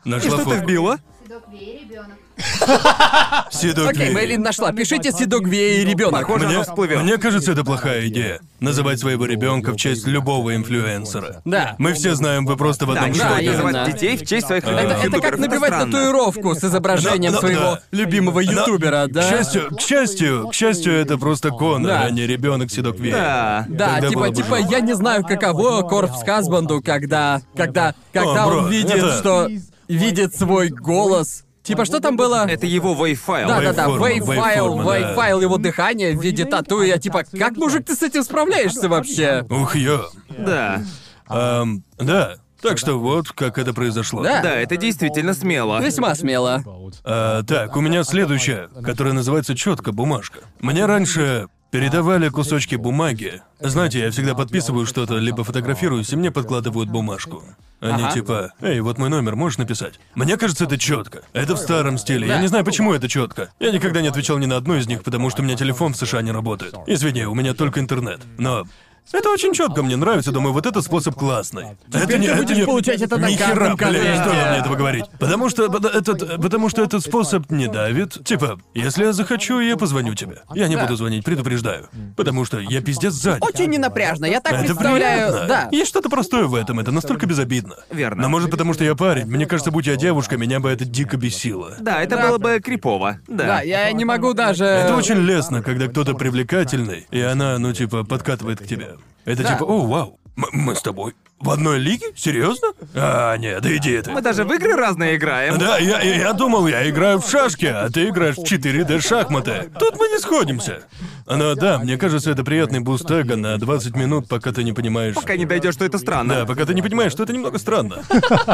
[0.06, 0.58] И Нашла что ты фото.
[0.58, 0.98] вбила?
[1.24, 2.18] Седоквей ребенок.
[3.88, 4.10] Окей.
[4.12, 4.72] Мэйлин нашла.
[4.72, 6.22] Пишите Сидогвей и ребенок.
[6.22, 7.02] Похоже, Мне, всплывет.
[7.04, 8.40] мне кажется, это плохая идея.
[8.60, 11.42] Называть своего ребенка в честь любого инфлюенсера.
[11.46, 11.76] Да.
[11.78, 13.52] Мы все знаем, вы просто в Да, одном не Да, стоит шоке.
[13.64, 17.48] называть детей в честь своих Это, любимых это как набивать татуировку с изображением Да, да,
[17.48, 17.82] своего да.
[17.92, 19.30] любимого Но, ютубера, К да?
[19.30, 22.02] счастью, к счастью, к счастью, это просто Конор, Да.
[22.04, 23.12] а не ребенок Сидок Вей.
[23.12, 23.66] Да.
[23.70, 24.72] Да, Тогда было типа, бы типа, жестко.
[24.74, 29.50] я не знаю, каково Корпс Хасбанду, когда, когда, когда О, бро, он видит, это- что
[29.88, 31.43] видит свой голос.
[31.64, 32.46] Типа, что там было?
[32.48, 33.48] Это его wave-файл.
[33.48, 37.86] Да, да, да, Waveform, wave-файл, его дыхания в виде тату, и я типа, как, мужик,
[37.86, 39.46] ты с этим справляешься вообще?
[39.50, 40.10] Ух, ё.
[40.30, 40.82] Да.
[41.28, 42.36] Ам, да.
[42.62, 44.24] Так что вот как это произошло.
[44.24, 44.42] Да.
[44.42, 45.82] Да, это действительно смело.
[45.82, 46.64] Весьма смело.
[47.04, 50.40] А, так, у меня следующее, которое называется четко бумажка.
[50.62, 53.42] Мне раньше передавали кусочки бумаги.
[53.60, 57.42] Знаете, я всегда подписываю что-то, либо фотографируюсь, и мне подкладывают бумажку.
[57.80, 58.14] Они Ага.
[58.14, 60.00] типа, эй, вот мой номер, можешь написать?
[60.14, 61.24] Мне кажется, это четко.
[61.34, 62.28] Это в старом стиле.
[62.28, 62.36] Да.
[62.36, 63.50] Я не знаю, почему это четко.
[63.60, 65.98] Я никогда не отвечал ни на одну из них, потому что у меня телефон в
[65.98, 66.76] США не работает.
[66.86, 68.22] Извини, у меня только интернет.
[68.38, 68.66] Но
[69.12, 71.78] это очень четко, мне нравится, думаю, вот этот способ классный.
[71.92, 74.16] это ты не, будешь не- получать это на Ни хера, каждом конверте.
[74.24, 75.06] стоило мне этого говорить.
[75.20, 78.24] Потому что под- этот, потому что этот способ не давит.
[78.26, 80.42] Типа, если я захочу, я позвоню тебе.
[80.54, 80.84] Я не Да.
[80.84, 81.90] буду звонить, предупреждаю.
[82.16, 83.40] Потому что я пиздец сзади.
[83.42, 85.48] Очень ненапряжно, я так Это представляю, приятно.
[85.48, 85.68] да.
[85.72, 87.76] Есть что-то простое в этом, это настолько безобидно.
[87.92, 88.24] Верно.
[88.24, 89.26] Но может потому, что я парень.
[89.26, 91.76] Мне кажется, будь я девушка, меня бы это дико бесило.
[91.80, 92.28] Да, это Да.
[92.30, 93.20] было бы крипово.
[93.28, 93.44] Да.
[93.46, 94.66] Да, я не могу даже...
[94.66, 98.93] Это очень лестно, когда кто-то привлекательный, и она, ну, типа, подкатывает к тебе.
[99.26, 99.54] Это Да.
[99.54, 102.08] типа, о, вау, м- мы с тобой в одной лиге?
[102.16, 102.70] Серьезно?
[102.96, 104.12] А, нет, да иди ты.
[104.12, 105.58] Мы даже в игры разные играем.
[105.58, 109.70] Да, я, я, я думал, я играю в шашки, а ты играешь в 4D шахматы.
[109.78, 110.84] Тут мы не сходимся.
[111.26, 115.16] Но да, мне кажется, это приятный буст эго на 20 минут, пока ты не понимаешь...
[115.16, 116.34] Пока не дойдешь, что это странно.
[116.36, 118.04] Да, пока ты не понимаешь, что это немного странно.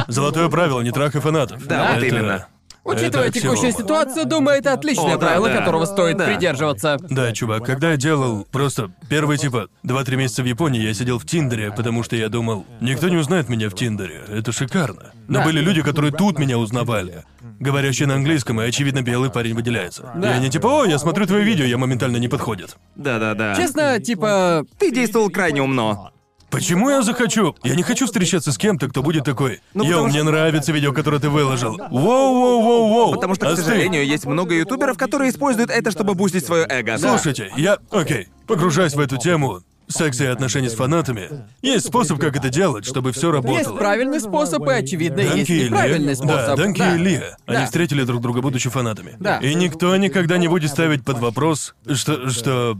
[0.08, 1.66] Золотое правило, не трахай фанатов.
[1.68, 2.48] Да, вот Это- именно.
[2.84, 3.84] Учитывая это текущую аксиома.
[3.84, 5.58] ситуацию, думаю, это отличное О, да, правило, да.
[5.58, 6.26] которого стоит Да.
[6.26, 6.98] придерживаться.
[7.10, 11.26] Да, чувак, когда я делал просто первые типа 2-3 месяца в Японии, я сидел в
[11.26, 15.12] Тиндере, потому что я думал, никто не узнает меня в Тиндере, это шикарно.
[15.28, 15.46] Но Да.
[15.46, 17.24] были люди, которые тут меня узнавали,
[17.60, 20.12] говорящие на английском, и очевидно белый парень выделяется.
[20.16, 20.34] Да.
[20.34, 22.78] И они типа, о, я смотрю твои видео, я моментально не подходит.
[22.96, 23.56] Да-да-да.
[23.56, 24.66] Честно, типа...
[24.80, 26.12] Ты действовал крайне умно.
[26.50, 27.56] Почему я захочу?
[27.64, 29.62] Я не хочу встречаться с кем-то, кто будет такой.
[29.74, 31.78] Ну, Йоу, мне что- нравится видео, которое ты выложил.
[31.92, 33.12] Воу-воу-воу-воу.
[33.14, 33.66] Потому что, к Остынь.
[33.66, 36.98] сожалению, есть много ютуберов, которые используют это, чтобы бустить свое эго.
[36.98, 37.78] Слушайте, я...
[37.92, 41.30] Окей, погружаясь в эту тему, секса и отношений с фанатами,
[41.64, 43.78] есть способ, как это делать, чтобы все Есть работало.
[43.78, 46.36] правильный способ, и, очевидно, есть Данки и неправильный способ.
[46.36, 46.96] Да, Данки Да.
[46.96, 47.38] и Лия.
[47.48, 47.66] Они Да.
[47.66, 49.16] встретили друг друга, будучи фанатами.
[49.20, 49.38] Да.
[49.40, 52.30] И никто никогда не будет ставить под вопрос, что...
[52.30, 52.78] что...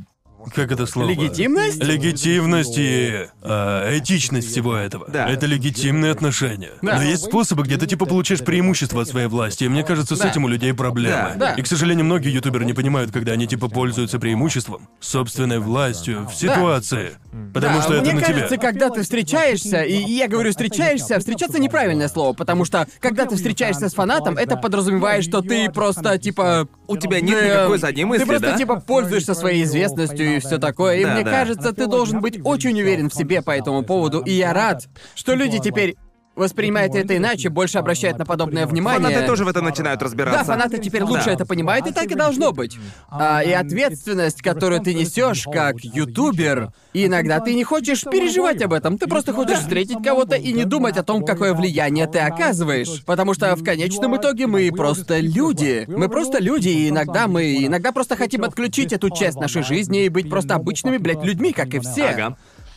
[0.56, 1.10] Как это слово?
[1.10, 1.84] Легитимность?
[1.84, 5.08] Легитимность и а, этичность всего этого.
[5.10, 5.28] Да.
[5.30, 6.72] Это легитимные отношения.
[6.82, 6.96] Да.
[6.98, 10.20] Но есть способы, где ты типа получаешь преимущество от своей власти, и мне кажется, с
[10.20, 10.30] Да.
[10.30, 11.34] этим у людей проблемы.
[11.36, 11.36] Да.
[11.36, 11.54] Да.
[11.54, 16.34] И, к сожалению, многие ютуберы не понимают, когда они типа пользуются преимуществом, собственной властью в
[16.36, 17.12] ситуации.
[17.54, 18.60] Потому Да, что это мне на кажется, тебе.
[18.60, 23.90] когда ты встречаешься, и я говорю встречаешься, встречаться неправильное слово, потому что когда ты встречаешься
[23.90, 28.06] с фанатом, это подразумевает, что ты просто типа У тебя нет ты, никакой э, задней
[28.06, 28.58] мысли, Ты просто да?
[28.58, 30.98] типа пользуешься своей известностью и все такое.
[30.98, 31.32] И Да, мне да.
[31.32, 34.20] кажется, ты должен быть очень уверен в себе по этому поводу.
[34.22, 35.96] И я рад, что люди теперь
[36.40, 39.10] воспринимают это иначе, больше обращают на подобное внимание.
[39.10, 40.40] Фанаты тоже в этом начинают разбираться.
[40.40, 41.32] Да, фанаты теперь лучше Да.
[41.34, 42.78] это понимают, и так и должно быть.
[43.10, 48.74] А, и ответственность, которую ты несешь как ютубер, и иногда ты не хочешь переживать об
[48.74, 48.98] этом.
[48.98, 53.04] Ты просто хочешь встретить кого-то и не думать о том, какое влияние ты оказываешь.
[53.06, 55.86] Потому что в конечном итоге мы просто люди.
[55.88, 60.10] Мы просто люди, и иногда мы иногда просто хотим отключить эту часть нашей жизни и
[60.10, 62.06] быть просто обычными, блядь, людьми, как и все.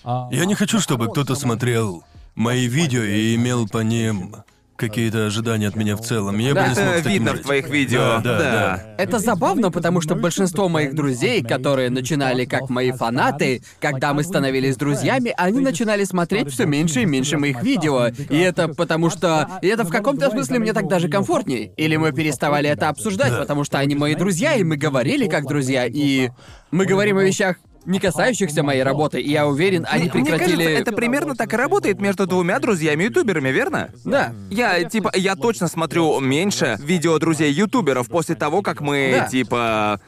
[0.04, 0.28] Ага.
[0.30, 2.04] Я не хочу, чтобы кто-то смотрел
[2.34, 4.34] мои видео и имел по ним
[4.76, 6.38] какие-то ожидания от меня в целом.
[6.38, 6.62] Я Да.
[6.64, 7.44] бы не смог Это видно в жить.
[7.44, 7.98] твоих видео.
[8.00, 8.94] Да, да, да.
[8.98, 14.76] Это забавно, потому что большинство моих друзей, которые начинали как мои фанаты, когда мы становились
[14.76, 18.08] друзьями, они начинали смотреть все меньше и меньше моих видео.
[18.08, 19.48] И это потому что...
[19.62, 21.70] И это в каком-то смысле мне так даже комфортней.
[21.76, 23.38] Или мы переставали это обсуждать, Да.
[23.38, 26.30] потому что они мои друзья, и мы говорили как друзья, и
[26.72, 30.56] мы говорим о вещах, не касающихся моей работы, и я уверен, они Мне- Мне прекратили...
[30.64, 33.90] кажется, это примерно так и работает между двумя друзьями-ютуберами, верно?
[34.04, 34.32] Да.
[34.50, 39.26] Я, типа, я точно смотрю меньше видео друзей-ютуберов после того, как мы, Да.
[39.28, 40.00] типа...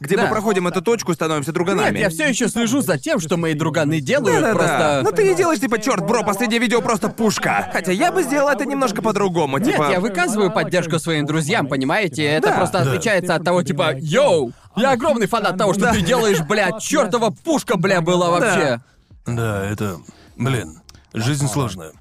[0.00, 0.22] Где Да.
[0.22, 1.98] мы проходим эту точку, становимся Нет, друганами.
[1.98, 4.54] я все еще слежу за тем, что мои друганы делают, Да-да-да.
[4.54, 5.00] просто...
[5.02, 7.68] Ну ты не делаешь, типа, черт, бро, последнее видео просто пушка.
[7.72, 9.88] Хотя я бы сделал это немножко по-другому, Нет, типа.
[9.90, 12.22] я выказываю поддержку своим друзьям, понимаете?
[12.22, 12.54] Это Да.
[12.54, 12.90] просто Да.
[12.92, 17.76] отличается от того, типа, йоу, я огромный фанат того, что ты делаешь, блядь, чертова пушка,
[17.76, 18.80] бля, была вообще.
[19.26, 19.98] Да, это...
[20.36, 20.80] Блин,
[21.14, 21.92] жизнь сложная.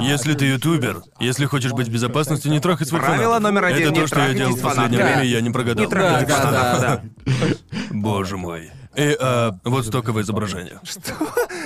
[0.00, 3.42] Если ты ютубер, если хочешь быть в безопасности, не трахай своих Правило фанатов.
[3.42, 5.84] номер один, Это не то, что я делал в последнее время, и я не прогадал.
[5.84, 7.46] Не Так с что- фанатами, да.
[7.90, 8.70] Боже мой.
[8.96, 10.80] И, а, вот стоковое изображение.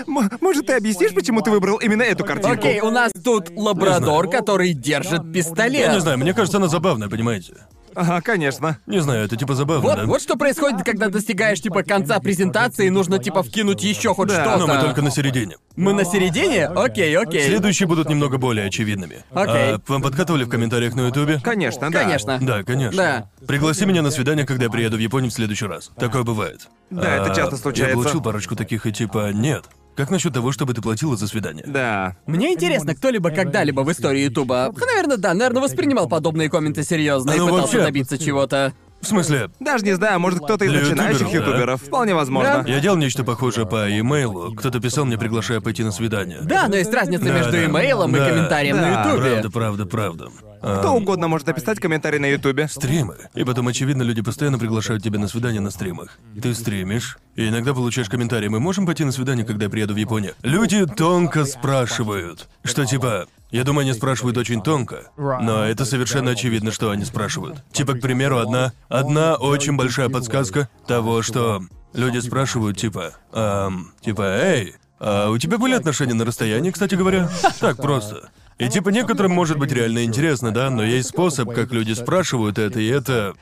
[0.07, 2.53] М- Может, ты объяснишь, почему ты выбрал именно эту картинку?
[2.67, 5.87] Окей, у нас тут лабрадор, который держит пистолет.
[5.87, 7.55] Я не знаю, мне кажется, она забавная, понимаете?
[7.95, 8.79] Ага, конечно.
[8.87, 10.07] Не знаю, это типа забавно, Вот, да?
[10.07, 14.43] вот что происходит, когда достигаешь типа конца презентации, и нужно типа вкинуть еще хоть Да,
[14.43, 14.59] что-то.
[14.59, 15.57] Но мы только на середине.
[15.77, 16.67] Мы на середине?
[16.67, 17.47] Окей, окей.
[17.47, 19.25] Следующие будут немного более очевидными.
[19.33, 19.75] Окей.
[19.75, 21.41] А, вам подкатывали в комментариях на Ютубе?
[21.43, 22.03] Конечно, да.
[22.03, 22.39] Конечно.
[22.41, 22.97] Да, конечно.
[23.41, 23.47] Да.
[23.47, 25.91] Пригласи меня на свидание, когда я приеду в Японию в следующий раз.
[25.97, 26.69] Такое бывает.
[26.91, 27.97] Да, это часто случается.
[27.97, 29.65] Я получил парочку таких и типа нет.
[29.97, 31.65] Как насчет того, чтобы ты платила за свидание?
[31.67, 32.17] Да.
[32.27, 37.39] Мне интересно, кто-либо когда-либо в истории Ютуба, наверное, да, наверное, воспринимал подобные комменты серьезно и
[37.39, 38.73] Ну, пытался вообще- добиться чего-то.
[39.03, 41.51] В смысле, Даже не знаю, может, кто-то из Для начинающих ютуберов, да.
[41.51, 41.83] ютуберов.
[41.83, 42.63] Вполне возможно.
[42.65, 42.71] Да.
[42.73, 44.55] я делал нечто похожее по имейлу.
[44.55, 46.39] Кто-то писал мне, приглашая пойти на свидание.
[46.43, 47.65] Да, но есть разница Да, между да.
[47.67, 48.25] имейлом Да.
[48.27, 49.31] и комментарием Да, на Ютубе.
[49.43, 50.29] Правда, правда, правда.
[50.63, 52.69] А, Кто угодно может написать комментарий на ютубе.
[52.69, 53.17] Стримы.
[53.35, 56.19] И потом, очевидно, люди постоянно приглашают тебя на свидание на стримах.
[56.41, 59.97] Ты стримишь, и иногда получаешь комментарий, мы можем пойти на свидание, когда я приеду в
[59.97, 60.35] Японию?
[60.43, 63.27] Люди тонко спрашивают, что типа...
[63.51, 67.63] Я думаю, они спрашивают очень тонко, но это совершенно очевидно, что они спрашивают.
[67.71, 71.61] Типа, к примеру, одна, одна очень большая подсказка того, что
[71.93, 74.75] люди спрашивают, типа, «Ам, типа, эй,
[75.05, 77.29] а у тебя были отношения на расстоянии, кстати говоря?
[77.59, 78.31] Так просто.
[78.59, 82.81] И типа некоторым может быть реально интересно, да, но есть способ, как люди спрашивают это,
[82.81, 83.35] и это...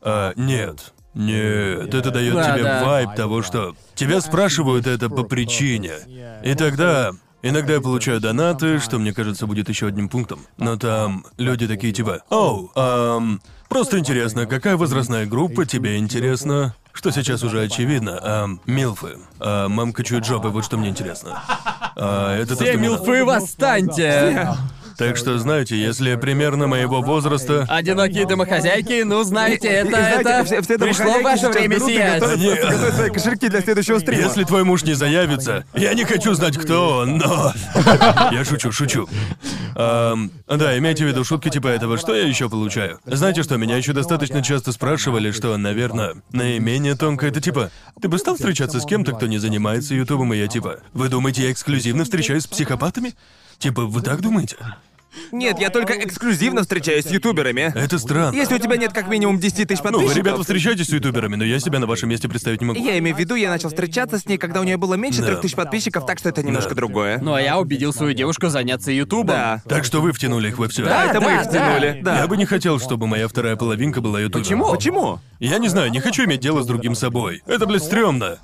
[0.00, 0.92] А, нет.
[1.14, 2.84] Нет, это дает Да, тебе да.
[2.84, 5.94] вайб того, что тебя спрашивают это по причине.
[6.44, 7.12] И тогда
[7.42, 10.40] иногда я получаю донаты, что мне кажется будет еще одним пунктом.
[10.58, 13.40] Но там люди такие типа, оу, ам,
[13.70, 16.74] просто интересно, какая возрастная группа тебе интересна?
[16.96, 19.18] Что сейчас уже очевидно, ам, милфы.
[19.38, 21.42] А, мамка чует жопы, вот что мне интересно.
[21.94, 24.48] А, это то, Все что мне милфы восстаньте!
[24.96, 27.66] Так что, знаете, если примерно моего возраста...
[27.68, 30.44] Одинокие домохозяйки, ну знаете, это, знаете, это...
[30.44, 32.22] все, все Пришло ваше время сиять.
[32.22, 34.22] готовят- свои кошельки для следующего стрима.
[34.22, 37.52] Если твой муж не заявится, я не хочу знать, кто он, но...
[38.32, 39.08] Я шучу, шучу.
[39.74, 42.98] Да, имейте в виду шутки типа этого, что я еще получаю?
[43.04, 47.70] Знаете что, меня еще достаточно часто спрашивали, что, наверное, наименее тонко это типа,
[48.00, 51.42] ты бы стал встречаться с кем-то, кто не занимается ютубом, и я типа, вы думаете,
[51.42, 53.14] я эксклюзивно встречаюсь с психопатами?
[53.58, 54.56] Типа, вы так думаете?
[55.32, 57.72] Нет, я только эксклюзивно встречаюсь с ютуберами.
[57.74, 58.36] Это странно.
[58.36, 60.14] Если у тебя нет как минимум 10 тысяч Ну, подписчиков...
[60.14, 62.78] вы, ребята, встречаетесь с ютуберами, но я себя на вашем месте представить не могу.
[62.78, 65.28] Я имею в виду, я начал встречаться с ней, когда у нее было меньше Да.
[65.28, 66.74] трех тысяч подписчиков, так что это немножко Да.
[66.76, 67.18] другое.
[67.22, 69.28] Ну а я убедил свою девушку заняться ютубом.
[69.28, 69.62] Да.
[69.66, 70.84] Так что вы втянули их во все.
[70.84, 71.48] Да, это мы их да.
[71.48, 72.00] втянули.
[72.02, 72.18] Да.
[72.18, 74.42] Я бы не хотел, чтобы моя вторая половинка была ютубером.
[74.44, 74.70] Почему?
[74.70, 75.20] Почему?
[75.40, 77.42] Я не знаю, не хочу иметь дело с другим собой.
[77.46, 78.38] Это, блядь, стрёмно.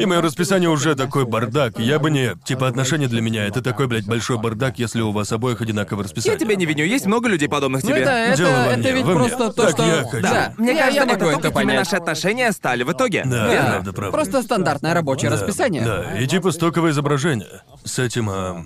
[0.00, 1.78] И мое расписание уже такой бардак.
[1.78, 2.34] Я бы не...
[2.44, 6.08] Типа, отношения для меня— это такой, блядь, большой бардак, если у вас обоих одинаковое Я
[6.08, 6.38] расписание.
[6.38, 8.00] тебя не виню, есть много людей подобных Ну тебе.
[8.00, 9.28] это, это, Дело во это мне, ведь во мне.
[9.28, 9.84] просто то, Так что...
[9.86, 10.22] я хочу.
[10.22, 11.78] Да, Мне я, кажется, я могу это то, это какими понять.
[11.78, 13.22] наши отношения стали в итоге.
[13.26, 13.66] Да, Да.
[13.70, 14.12] правда, правда.
[14.16, 15.82] Просто стандартное рабочее Да, расписание.
[15.84, 17.60] Да, и типа стоковое изображение.
[17.84, 18.64] С этим, а...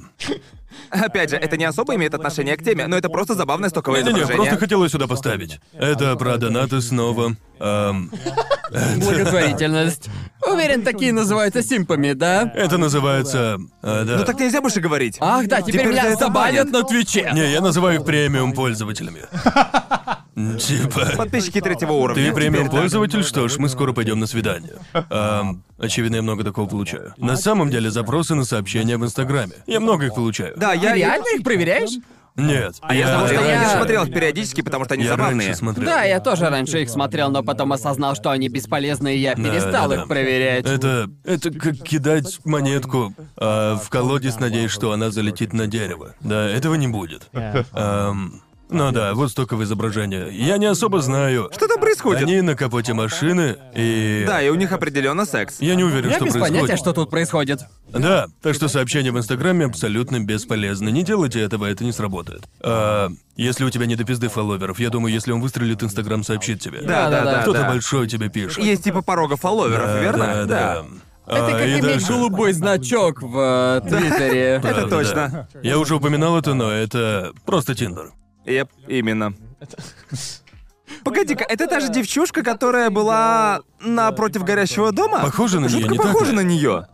[0.90, 4.18] Опять же, это не особо имеет отношение к теме, но это просто забавное стоковое Не-не-не,
[4.20, 4.46] изображение.
[4.50, 5.60] просто хотел ее сюда поставить.
[5.72, 7.36] Это про донаты снова.
[7.60, 8.10] Ам,
[8.96, 10.08] Благотворительность.
[10.46, 12.50] Уверен, такие называются симпами, да?
[12.54, 13.58] это называется...
[13.82, 14.04] да.
[14.04, 15.16] Ну так нельзя больше говорить.
[15.20, 16.72] Ах, да, теперь, Теперь за меня это забанят банят.
[16.72, 17.30] на Твиче.
[17.32, 19.22] Не, я называю их премиум пользователями.
[20.58, 21.12] Типа...
[21.16, 22.26] Подписчики третьего уровня.
[22.26, 24.74] Ты премиум пользователь, что ж, мы скоро пойдем на свидание.
[25.78, 27.14] Очевидно, я много такого получаю.
[27.18, 29.52] На самом деле, запросы на сообщения в Инстаграме.
[29.66, 30.54] Я много их получаю.
[30.68, 30.92] Да, я...
[30.92, 31.90] Ты реально их проверяешь?
[32.36, 32.76] Нет.
[32.82, 35.46] А я, потому что я, я- не смотрел их периодически, потому что они Я забавные.
[35.46, 35.86] раньше смотрел.
[35.86, 39.88] Да, я тоже раньше их смотрел, но потом осознал, что они бесполезны, и я перестал
[39.88, 40.02] да, да.
[40.02, 40.66] их проверять.
[40.66, 46.16] Это, это как кидать монетку а, в колодец, надеясь, что она залетит на дерево.
[46.20, 47.28] Да, этого не будет.
[47.72, 48.42] Ам,
[48.74, 50.28] ну да, вот стоковое изображение.
[50.32, 51.50] Я не особо знаю.
[51.54, 52.22] Что там происходит?
[52.22, 54.24] Они на капоте машины, и...
[54.26, 55.56] Да, и у них определенно секс.
[55.60, 56.60] Я не уверен, Я что без происходит.
[56.62, 57.60] понятия, что тут происходит.
[57.88, 60.90] Да, так что сообщения в Инстаграме абсолютно бесполезны.
[60.90, 62.42] Не делайте этого, это не сработает.
[62.60, 66.60] А, если у тебя не до пизды фолловеров, я думаю, если он выстрелит, Инстаграм сообщит
[66.60, 66.80] тебе.
[66.82, 67.42] Да, да, да.
[67.42, 67.68] Кто-то да.
[67.68, 68.62] большой тебе пишет.
[68.62, 70.26] Есть типа порога фолловеров, Да, верно?
[70.26, 70.84] Да, да.
[71.26, 74.58] Это А, как и иметь дальше- голубой значок в э, Твиттере.
[74.62, 75.48] Правда, точно.
[75.62, 78.12] Я уже упоминал это, но это просто Тиндер.
[78.44, 79.34] Еп, именно.
[81.02, 85.20] Погоди-ка, это та же девчушка, которая была напротив горящего дома?
[85.20, 86.36] Похоже на неё, Жутко не так похоже ли?
[86.36, 86.86] на нее.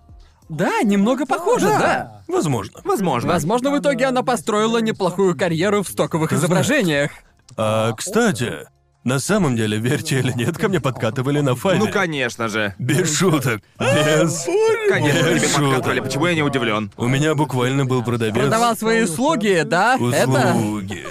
[0.48, 2.22] Да, немного похоже, да.
[2.26, 2.80] Возможно.
[2.84, 3.32] Возможно.
[3.32, 7.12] Возможно, в итоге она построила неплохую карьеру в стоковых изображениях.
[7.56, 8.66] А, кстати,
[9.04, 11.78] на самом деле, верьте или нет, ко мне подкатывали на файле.
[11.84, 12.74] Ну, конечно же.
[12.78, 13.62] Без шуток.
[13.78, 14.46] Без.
[14.88, 15.64] Конечно, Без тебе шуток.
[15.74, 16.00] подкатывали.
[16.00, 16.92] Почему я не удивлен?
[16.96, 18.34] У меня буквально был продавец.
[18.34, 19.96] Продавал свои услуги, да?
[19.96, 20.28] Это...
[20.54, 21.06] Услуги.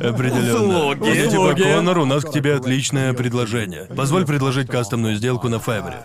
[0.00, 0.90] Определенно.
[0.90, 1.08] Услуги.
[1.08, 1.54] Я типа.
[1.54, 3.84] Конор, у нас к тебе отличное предложение.
[3.84, 5.98] Позволь предложить кастомную сделку на Файвере.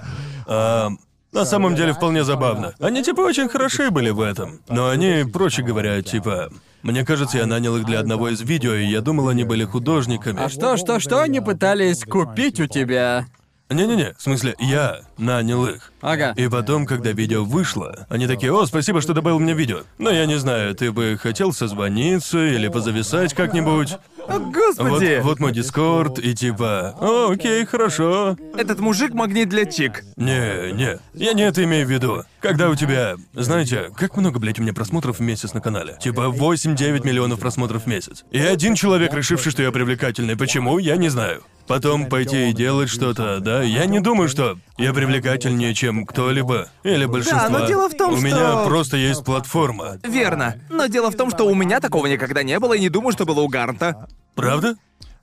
[0.47, 0.89] А,
[1.31, 2.73] на самом деле вполне забавно.
[2.79, 4.59] Они типа очень хороши были в этом.
[4.69, 6.49] Но они, проще говоря, типа...
[6.83, 10.39] Мне кажется, я нанял их для одного из видео, и я думал, они были художниками.
[10.39, 13.25] А что, что, что они пытались купить у тебя?
[13.69, 15.91] Не-не-не, в смысле, я нанял их.
[16.01, 16.33] Ага.
[16.37, 19.79] И потом, когда видео вышло, они такие, о, спасибо, что добавил мне видео.
[19.97, 23.97] Но я не знаю, ты бы хотел созвониться или позависать как-нибудь?
[24.27, 25.19] О, Вот, господи!
[25.23, 28.35] вот мой дискорд, и типа, о, окей, хорошо.
[28.57, 30.03] Этот мужик магнит для чик.
[30.15, 32.23] Не, не, я не это имею в виду.
[32.39, 35.97] Когда у тебя, знаете, как много, блядь, у меня просмотров в месяц на канале?
[36.01, 38.23] Типа 8-9 миллионов просмотров в месяц.
[38.31, 40.35] И один человек, решивший, что я привлекательный.
[40.35, 40.77] Почему?
[40.77, 41.43] Я не знаю.
[41.67, 43.63] Потом пойти и делать что-то, да?
[43.63, 46.67] Я не думаю, что я привлекательнее, чем кто-либо.
[46.83, 47.49] Или большинство.
[47.49, 49.97] но дело в том, У что- меня просто есть платформа.
[50.03, 50.55] Верно.
[50.69, 53.25] Но дело в том, что у меня такого никогда не было, и не думаю, что
[53.25, 54.07] было у Гарнта.
[54.35, 54.75] Правда?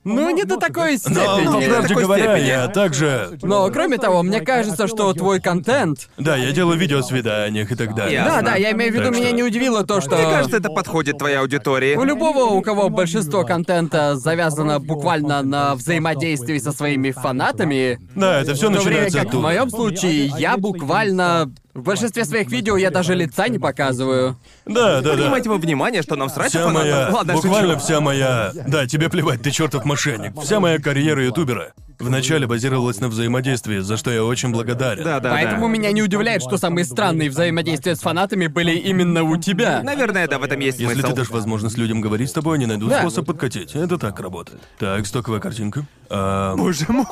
[0.05, 1.61] Ну, не до такой Но, по степени.
[1.61, 2.47] не до правде такой говоря, степени.
[2.49, 3.39] я также...
[3.43, 6.09] Но, кроме того, мне кажется, что твой контент...
[6.19, 8.15] Да, я делаю видео о свиданиях и так далее.
[8.15, 8.43] Ясно.
[8.43, 10.17] Да, да, я имею в виду, Так меня что- не удивило то, что...
[10.17, 11.95] Мне кажется, это подходит твоей аудитории.
[11.95, 18.55] У любого, у кого большинство контента завязано буквально на взаимодействии со своими фанатами, Да, это
[18.55, 19.43] все в то время начинается как в оттуда.
[19.45, 21.53] моем случае я буквально...
[21.75, 24.37] В большинстве своих видео я даже лица не показываю.
[24.67, 25.15] Да, да, да.
[25.15, 26.83] Принимайте во внимание, что нам срать Вся фанатов.
[26.83, 27.85] моя, Ладно, буквально шучу.
[27.85, 28.53] вся моя...
[28.69, 30.39] Да, тебе плевать, ты чертов мошенник.
[30.43, 35.05] Вся моя карьера ютубера вначале базировалась на взаимодействии, за что я очень благодарен.
[35.05, 35.73] Да, да, Поэтому да.
[35.73, 39.83] меня не удивляет, что самые странные взаимодействия с фанатами были именно у тебя.
[39.85, 41.09] Наверное, да, в этом есть Если смысл.
[41.11, 43.01] ты дашь возможность людям говорить с тобой, они найдут Да.
[43.01, 43.75] способ подкатить.
[43.77, 44.61] Это так работает.
[44.81, 45.87] Так, стоковая картинка.
[46.11, 47.07] А, Боже мой.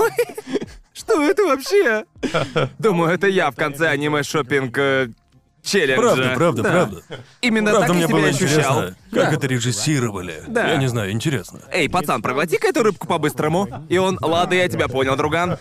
[1.00, 2.04] Что это вообще?
[2.78, 5.08] Думаю, это я в конце аниме шопинг э,
[5.62, 6.00] челленджа.
[6.02, 6.70] правда, правда, Да.
[6.70, 7.02] правда.
[7.40, 8.78] Именно Правда, так мне я было себя ощущал.
[8.80, 9.36] интересно, как Да.
[9.36, 10.42] это режиссировали.
[10.48, 10.68] Да.
[10.70, 11.60] Я не знаю, интересно.
[11.72, 13.68] Эй, пацан, проглоти-ка эту рыбку по-быстрому.
[13.88, 15.56] И он, ладно, я тебя понял, друган.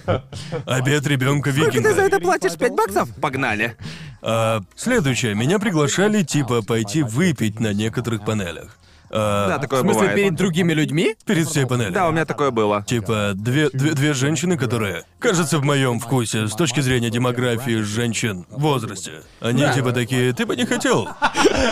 [0.66, 2.02] Обед ребенка Сколько ты за викинга.
[2.08, 2.58] это платишь?
[2.58, 3.10] Пять баксов?
[3.22, 3.76] Погнали.
[4.22, 5.36] А, следующее.
[5.36, 8.78] Меня приглашали, типа, пойти выпить на некоторых панелях.
[9.12, 10.16] А, Да, такое В смысле, бывает.
[10.16, 11.16] перед другими людьми?
[11.26, 11.92] Перед всей панелью.
[11.94, 12.84] Да, у меня такое было.
[12.88, 15.04] Типа, две, две, две женщины, которые...
[15.20, 19.12] кажется, в моем вкусе, с точки зрения демографии женщин в возрасте.
[19.42, 19.74] Они Да.
[19.74, 21.08] типа такие, ты бы не хотел.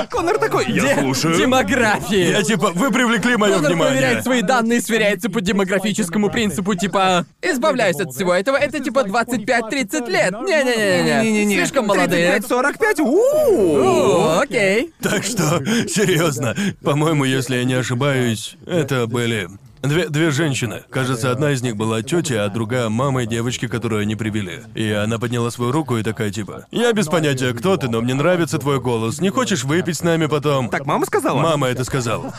[0.10, 1.38] Конор такой, я Де- слушаю.
[1.38, 2.32] Демографии.
[2.32, 3.94] Я типа, вы привлекли мое Конор внимание.
[4.00, 10.10] проверяет свои данные, сверяется по демографическому принципу, типа, избавляюсь от всего этого, это типа 25-30
[10.10, 10.32] лет.
[10.32, 11.22] Не-не-не-не.
[11.24, 11.56] Не-не-не.
[11.56, 12.38] Слишком молодые.
[12.40, 13.02] 35-45?
[13.02, 13.78] У-у-у.
[13.78, 14.94] О, окей.
[15.02, 19.50] Так что, серьезно, по-моему, если я не ошибаюсь, это были
[19.82, 20.84] Две, две женщины.
[20.90, 24.64] Кажется, одна из них была тетя, а другая мама девочки, которую они привели.
[24.74, 28.14] И она подняла свою руку и такая типа: Я без понятия, кто ты, но мне
[28.14, 29.22] нравится твой голос.
[29.22, 30.70] Не хочешь выпить с нами потом?
[30.70, 31.40] Так мама сказала?
[31.40, 32.34] Мама это сказала.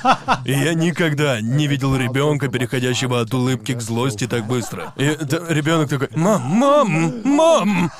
[0.44, 4.92] И я никогда не видел ребенка, переходящего от улыбки к злости так быстро.
[4.96, 7.90] И ребенок такой: Мам, мам, мам!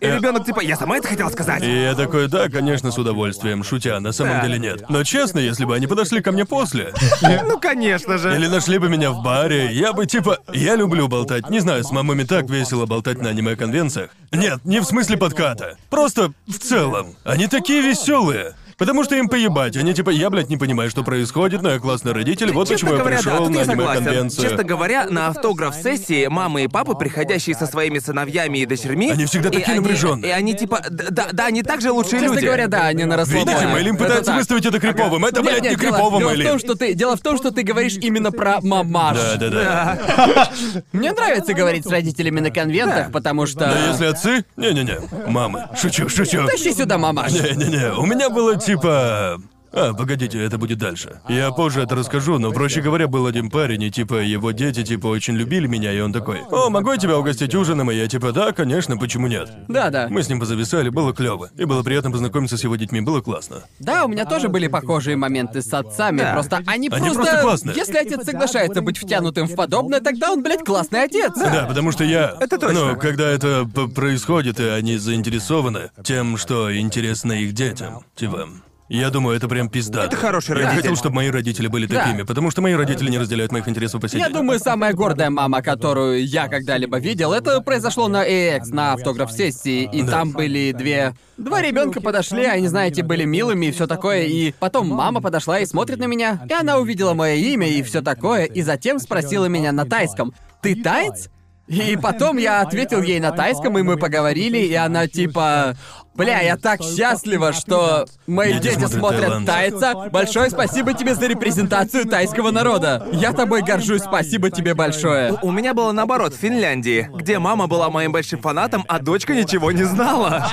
[0.00, 1.62] И ребенок типа, я сама это хотела сказать.
[1.62, 4.42] И я такой, да, конечно, с удовольствием, шутя, на самом Да.
[4.46, 4.84] деле нет.
[4.88, 6.92] Но честно, если бы они подошли ко мне после,
[7.44, 8.34] Ну, конечно же.
[8.34, 10.38] или нашли бы меня в баре, я бы типа...
[10.52, 14.10] Я люблю болтать, не знаю, с мамами так весело болтать на аниме-конвенциях.
[14.32, 15.76] Нет, не в смысле подката.
[15.90, 17.14] Просто в целом.
[17.24, 18.54] Они такие веселые.
[18.80, 19.76] Потому что им поебать.
[19.76, 22.92] Они типа, я, блядь, не понимаю, что происходит, но я классный родитель, вот Честно почему
[22.94, 23.90] я говоря, да, пришел тут на я согласен.
[23.98, 24.48] аниме-конвенцию.
[24.48, 29.10] Честно говоря, на автограф-сессии мамы и папы, приходящие со своими сыновьями и дочерьми...
[29.10, 30.30] Они всегда и такие они- напряжённые.
[30.30, 30.80] И они типа...
[30.88, 32.46] д- Да, да, они также лучшие Честно люди.
[32.46, 33.52] говоря, да, они на расслабоне.
[33.52, 34.36] Видите, Мэйлин Это пытается так.
[34.38, 35.24] выставить это криповым.
[35.26, 37.50] Это, блядь, не Нет, дело, крипово, дело в том, что ты, дело в том, что
[37.50, 39.18] ты говоришь именно про мамаш.
[39.18, 40.50] Да, да, да.
[40.92, 43.60] Мне нравится говорить с родителями на конвентах, потому что...
[43.60, 44.44] Да если отцы?
[44.56, 45.00] Не-не-не.
[45.30, 45.68] Мамы.
[45.78, 46.46] Шучу, шучу.
[46.46, 47.32] Тащи сюда мамаш.
[47.32, 49.38] Не-не-не, у меня было типа...
[49.72, 51.20] А, погодите, это будет дальше.
[51.28, 55.06] Я позже это расскажу, но, проще говоря, был один парень, и типа его дети типа
[55.06, 58.32] очень любили меня, и он такой, «О, могу я тебя угостить ужином?» И я типа,
[58.32, 60.08] «Да, конечно, почему нет?» Да-да.
[60.10, 61.50] Мы с ним позависали, было клево.
[61.56, 63.62] И было приятно познакомиться с его детьми, было классно.
[63.78, 66.32] Да, у меня тоже были похожие моменты с отцами, Да.
[66.32, 67.22] просто они, Они просто...
[67.22, 67.76] просто классные.
[67.76, 71.32] Если отец соглашается быть втянутым в подобное, тогда он, блядь, классный отец.
[71.36, 72.36] Да, потому что я...
[72.40, 72.92] Это точно.
[72.92, 73.64] Ну, когда это
[73.94, 78.48] происходит, и они заинтересованы тем, что интересно их детям, типа...
[78.90, 80.04] Я думаю, это прям пизда.
[80.06, 80.76] Это хороший Я родитель.
[80.82, 82.04] хотел, чтобы мои родители были Да.
[82.04, 84.34] такими, потому что мои родители не разделяют моих интересов по сей Я день.
[84.34, 90.02] думаю, самая гордая мама, которую я когда-либо видел, это произошло на AX, на автограф-сессии, и
[90.02, 90.10] Да.
[90.10, 91.14] там были две...
[91.36, 95.66] Два ребенка подошли, они, знаете, были милыми и все такое, и потом мама подошла и
[95.66, 99.70] смотрит на меня, и она увидела мое имя и все такое, и затем спросила меня
[99.70, 101.30] на тайском, «Ты таец?»
[101.70, 105.76] И потом я ответил ей на тайском, и мы поговорили, и она типа...
[106.12, 109.46] Бля, я так счастлива, что мои Дети дети смотрят смотрят Таиланд.
[109.46, 109.94] тайца.
[110.10, 113.08] Большое спасибо тебе за репрезентацию тайского народа.
[113.12, 115.38] Я тобой горжусь, спасибо тебе большое.
[115.40, 119.70] У меня было наоборот в Финляндии, где мама была моим большим фанатом, а дочка ничего
[119.70, 120.46] не знала.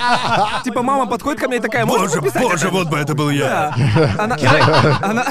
[0.64, 3.14] Типа мама подходит ко мне и такая, можешь Боже, подписать боже, это?» вот бы это
[3.14, 3.74] был я.
[4.16, 4.38] Она...
[5.02, 5.26] Она...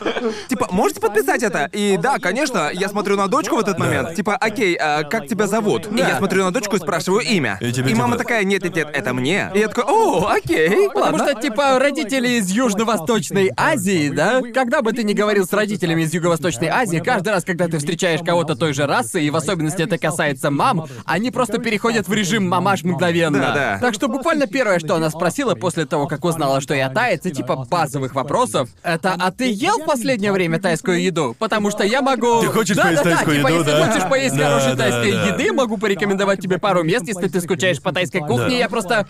[0.48, 1.68] Типа, можете подписать это?
[1.72, 4.14] И да, конечно, я смотрю на дочку в этот момент.
[4.14, 5.90] Типа, окей, а как тебя зовут?
[5.92, 7.58] И я смотрю на дочку и спрашиваю имя.
[7.60, 9.50] И тебе мама типа- такая, нет, нет, нет, это мне.
[9.54, 14.40] И я такой, о, окей, Потому что, типа, родители из Южно-Восточной Азии, да?
[14.54, 18.20] Когда бы ты ни говорил с родителями из Юго-Восточной Азии, каждый раз, когда ты встречаешь
[18.24, 22.48] кого-то той же расы, и в особенности это касается мам, они просто переходят в режим
[22.48, 23.38] мамаш мгновенно.
[23.38, 23.78] Да, да.
[23.80, 27.30] Так что буквально первое, что она спросила после того, как узнала, что я таец, и
[27.30, 31.36] типа базовых вопросов, это «А ты ел в последнее время тайскую еду?
[31.38, 33.86] Потому что я могу...» Ты хочешь да, поесть да, да, тайскую типа, еду, если да?
[33.86, 35.26] хочешь поесть Да, хорошей да, тайской да.
[35.28, 38.56] еды, могу порекомендовать тебе пару мест, если ты скучаешь по тайской кухне, Да.
[38.56, 39.06] я просто...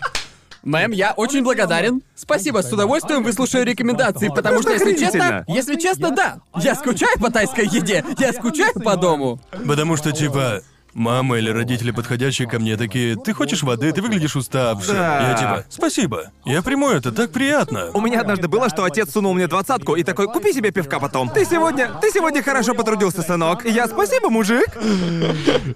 [0.63, 2.01] Мэм, я очень благодарен.
[2.15, 6.39] Спасибо, с удовольствием выслушаю рекомендации, потому что, если честно, если честно, да.
[6.61, 9.39] Я скучаю по тайской еде, я скучаю по дому.
[9.65, 10.61] Потому что, типа,
[10.97, 14.95] мама или родители, подходящие ко мне, такие, ты хочешь воды, ты выглядишь уставшим.
[14.95, 15.29] Да.
[15.29, 16.31] Я типа, спасибо.
[16.43, 17.91] Я приму это, так приятно.
[17.93, 21.29] У меня однажды было, что отец сунул мне двадцатку и такой, купи себе пивка потом.
[21.29, 23.63] Ты сегодня, ты сегодня хорошо потрудился, сынок.
[23.63, 24.67] Я, спасибо, мужик.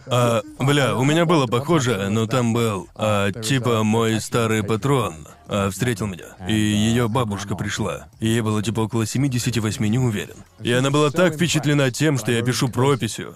[0.07, 5.69] А, бля, у меня было похоже, но там был, а, типа, мой старый патрон а,
[5.69, 6.25] встретил меня.
[6.47, 8.07] И ее бабушка пришла.
[8.19, 10.35] Ей было типа около 78, не уверен.
[10.61, 13.35] И она была так впечатлена тем, что я пишу прописью.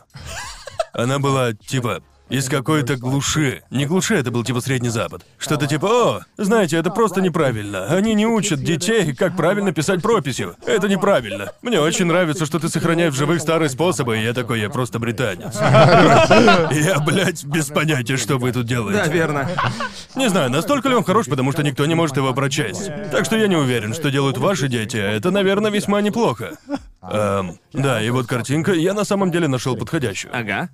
[0.98, 3.62] Она была типа из какой-то глуши.
[3.70, 5.24] Не глуши, это был типа Средний Запад.
[5.38, 7.86] Что-то типа, о, знаете, это просто неправильно.
[7.86, 10.56] Они не учат детей, как правильно писать прописью.
[10.66, 11.52] Это неправильно.
[11.62, 15.00] Мне очень нравится, что ты сохраняешь в живых старые способы, и я такой, я просто
[15.00, 15.56] британец.
[16.76, 19.04] Я, блядь, без понятия, что вы тут делаете.
[19.06, 19.50] Да, верно.
[20.16, 22.90] Не знаю, настолько ли он хорош, потому что никто не может его прочесть.
[23.12, 24.98] Так что я не уверен, что делают ваши дети.
[24.98, 26.58] а Это, наверное, весьма неплохо.
[27.02, 30.36] Эм, да, и вот картинка, я на самом деле нашел подходящую.
[30.36, 30.70] Ага.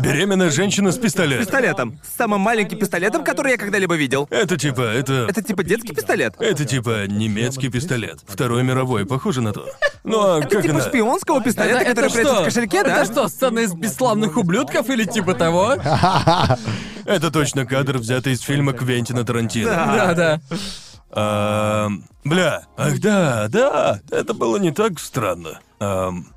[0.00, 1.44] Беременная женщина с пистолетом.
[1.46, 2.00] Пистолетом.
[2.02, 4.26] С самым маленьким пистолетом, который я когда-либо видел.
[4.30, 5.26] Это типа, это...
[5.28, 6.34] Это типа детский пистолет.
[6.38, 8.20] Это типа немецкий пистолет.
[8.26, 9.66] Второй мировой, похоже на то.
[10.04, 10.84] Ну, а Это как типа она?
[10.84, 12.42] шпионского пистолета, Это, который это прячут что?
[12.42, 13.02] в кошельке, да?
[13.02, 15.74] Это что, сцена из бесславных ублюдков или типа того?
[17.04, 19.70] Это точно кадр, взятый из фильма Квентина Тарантино.
[19.70, 21.88] Да, да.
[22.24, 25.60] Бля, ах да, да, это было не так странно.
[25.80, 26.31] Ам,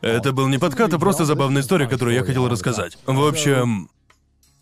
[0.00, 2.98] это был не подкат, а просто забавная история, которую я хотел рассказать.
[3.06, 3.88] В общем,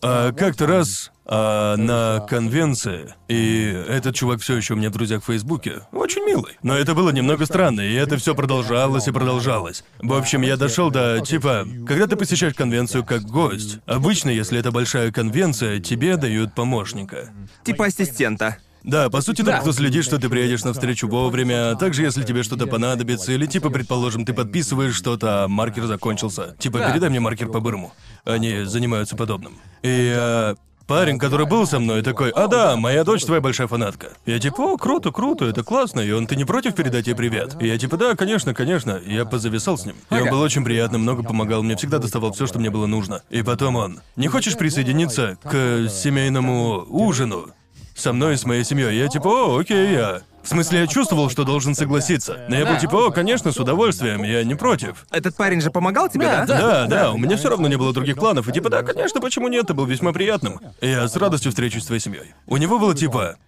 [0.02, 5.22] а, как-то раз а, на конвенции, и этот чувак все еще у меня в друзьях
[5.22, 6.56] в Фейсбуке, очень милый.
[6.62, 9.84] Но это было немного странно, и это все продолжалось и продолжалось.
[9.98, 14.70] В общем, я дошел до типа, когда ты посещаешь конвенцию как гость, обычно, если это
[14.70, 17.30] большая конвенция, тебе дают помощника.
[17.64, 18.58] Типа ассистента.
[18.86, 22.22] Да, по сути, тот, кто следит, что ты приедешь на встречу вовремя, а также если
[22.22, 26.54] тебе что-то понадобится, или типа, предположим, ты подписываешь что-то, а маркер закончился.
[26.60, 26.90] Типа, Да.
[26.92, 27.92] передай мне маркер по бырму.
[28.24, 29.54] Они занимаются подобным.
[29.82, 30.54] И а,
[30.86, 34.10] парень, который был со мной, такой, а да, моя дочь твоя большая фанатка.
[34.24, 37.56] Я типа, о, круто, круто, это классно, и он, ты не против передать ей привет?
[37.60, 39.00] И я типа, да, конечно, конечно.
[39.04, 39.96] Я позависал с ним.
[40.10, 43.22] И он был очень приятным, много помогал, мне всегда доставал все, что мне было нужно.
[43.30, 47.48] И потом он, не хочешь присоединиться к семейному ужину?
[47.96, 48.96] Со мной и с моей семьей.
[48.98, 50.20] Я типа, о, окей, я.
[50.42, 52.46] В смысле, я чувствовал, что должен согласиться.
[52.48, 55.04] Но я был типа, о, конечно, с удовольствием, я не против.
[55.10, 56.46] Этот парень же помогал тебе, да?
[56.46, 58.48] Да, Да, да, у меня все равно не было других планов.
[58.48, 60.60] И типа, да, конечно, почему нет, ты был весьма приятным.
[60.80, 62.34] И я с радостью встречусь с твоей семьей.
[62.46, 63.38] У него было типа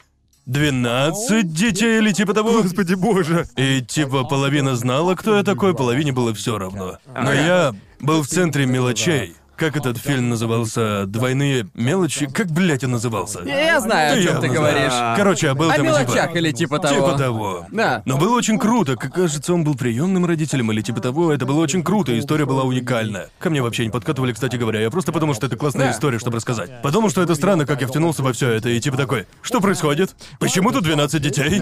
[0.47, 2.63] 12 детей или типа того.
[2.63, 3.47] Господи боже.
[3.57, 6.99] И типа половина знала, кто я такой, половине было все равно.
[7.15, 9.37] Но я был в центре мелочей.
[9.59, 11.05] Как этот фильм назывался?
[11.07, 12.27] Двойные мелочи?
[12.33, 13.41] Как, блядь, он назывался?
[13.45, 14.75] Я знаю, о Ты чем явно ты знаешь.
[14.93, 15.17] говоришь.
[15.17, 16.39] Короче, я был О там и мелочах типа...
[16.39, 16.95] или типа того.
[16.95, 17.67] Типа того.
[17.73, 18.03] Да.
[18.05, 18.95] Но было очень круто.
[18.97, 21.33] Как кажется, он был приемным родителем или типа того.
[21.33, 23.31] Это было очень круто, и история была уникальная.
[23.41, 24.81] Ко мне вообще не подкатывали, кстати говоря.
[24.81, 25.93] Я просто подумал, что это классная Да.
[25.93, 26.81] история, чтобы рассказать.
[26.83, 30.15] Подумал, что это странно, как я втянулся во все это, и типа такой, что происходит?
[30.39, 31.61] Почему тут 12 детей?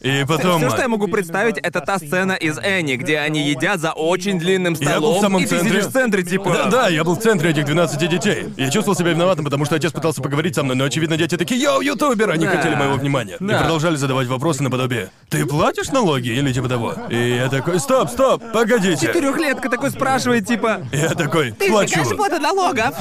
[0.00, 0.58] И потом...
[0.60, 4.38] Все, что я могу представить, это та сцена из Энни, где они едят за очень
[4.38, 5.70] длинным Я столом, был в самом и ты центре.
[5.70, 6.52] сидишь в центре, типа...
[6.52, 8.46] Да, да, я был в центре этих 12 детей.
[8.56, 11.60] Я чувствовал себя виноватым, потому что отец пытался поговорить со мной, но очевидно дети такие,
[11.62, 12.56] йоу, ютубер, они Да.
[12.56, 13.36] хотели моего внимания.
[13.38, 13.54] Да.
[13.56, 16.94] И продолжали задавать вопросы наподобие, ты платишь налоги или типа того?
[17.08, 19.06] И я такой, стоп, стоп, погодите.
[19.06, 20.80] Четырехлетка такой спрашивает, типа...
[20.92, 22.00] Я такой, Ты плачу.
[22.16, 22.94] платы налогов?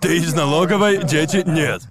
[0.00, 1.82] Ты из налоговой, дети нет.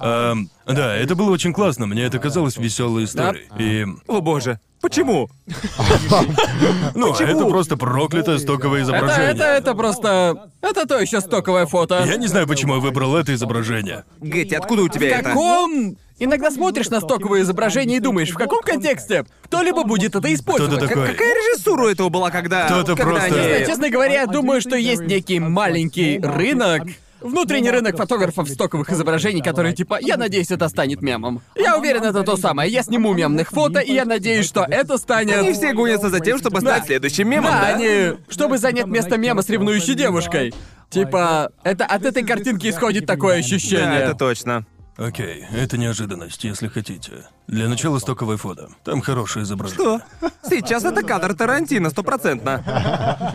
[0.00, 3.46] Эм, Да, это было очень классно, мне это казалось веселой историей.
[3.58, 4.60] И, О боже.
[4.80, 5.30] Почему?
[6.94, 7.28] ну, Почему?
[7.40, 9.30] это просто проклятое стоковое Это, изображение.
[9.30, 10.50] это, это просто...
[10.60, 12.04] Это то еще стоковое фото.
[12.06, 14.04] Я не знаю, почему я выбрал это изображение.
[14.20, 15.22] Гэти, откуда у тебя В это?
[15.30, 15.96] каком...
[16.18, 20.72] Иногда смотришь на стоковые изображения и думаешь, в каком контексте кто-либо будет это использовать.
[20.76, 21.08] Кто-то такой.
[21.08, 22.66] Какая режиссура у этого была, когда...
[22.66, 26.82] Кто-то когда просто- они- честно говоря, я думаю, что есть некий маленький рынок,
[27.24, 31.40] внутренний рынок фотографов стоковых изображений, которые типа, я надеюсь, это станет мемом.
[31.56, 32.70] Я уверен, это то самое.
[32.70, 35.36] Я сниму мемных фото, и я надеюсь, что это станет...
[35.38, 36.86] Они все гонятся за тем, чтобы стать Да.
[36.86, 37.66] следующим мемом, Да, да?
[37.74, 38.18] они...
[38.28, 40.54] Чтобы занять место мема с ревнующей девушкой.
[40.90, 43.86] Типа, это от этой картинки исходит такое ощущение.
[43.86, 44.66] Да, это точно.
[44.96, 47.26] Окей, это неожиданность, если хотите.
[47.48, 48.68] Для начала стоковое фото.
[48.84, 50.00] Там хорошее изображение.
[50.20, 50.30] Что?
[50.48, 53.34] Сейчас это кадр Тарантино, стопроцентно.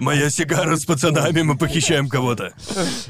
[0.00, 2.52] Моя сигара с пацанами, мы похищаем кого-то.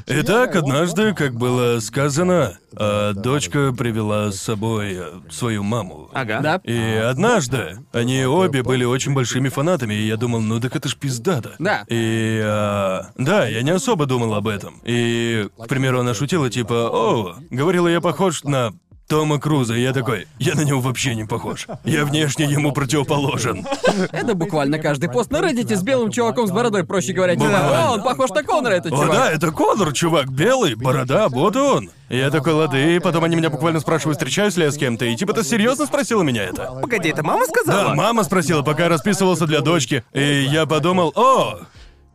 [0.05, 6.09] Итак, однажды, как было сказано, а, дочка привела с собой а, свою маму.
[6.13, 6.39] Ага.
[6.41, 6.61] Да?
[6.63, 10.95] И однажды они обе были очень большими фанатами, и я думал, ну так это ж
[10.95, 11.55] пиздата.
[11.59, 11.85] Да.
[11.87, 14.81] И а, да, я не особо думал об этом.
[14.83, 18.73] И, к примеру, она шутила типа, о, говорила, я похож на
[19.07, 21.67] Тома Круза, я такой, я на него вообще не похож.
[21.83, 23.65] Я внешне ему противоположен.
[24.11, 27.89] Это буквально каждый пост на Reddit с белым чуваком с бородой, проще говоря, типа, Буквально.
[27.89, 29.11] «О, он похож на Конора, этот О, чувак.
[29.11, 31.89] да, это Конор, чувак, белый, борода, вот он.
[32.09, 35.15] Я такой, лады, и потом они меня буквально спрашивают, встречаюсь ли я с кем-то, и
[35.15, 36.71] типа, ты серьезно спросила меня это?
[36.81, 37.89] Погоди, это мама сказала?
[37.89, 41.59] Да, мама спросила, пока расписывался для дочки, и я подумал, о,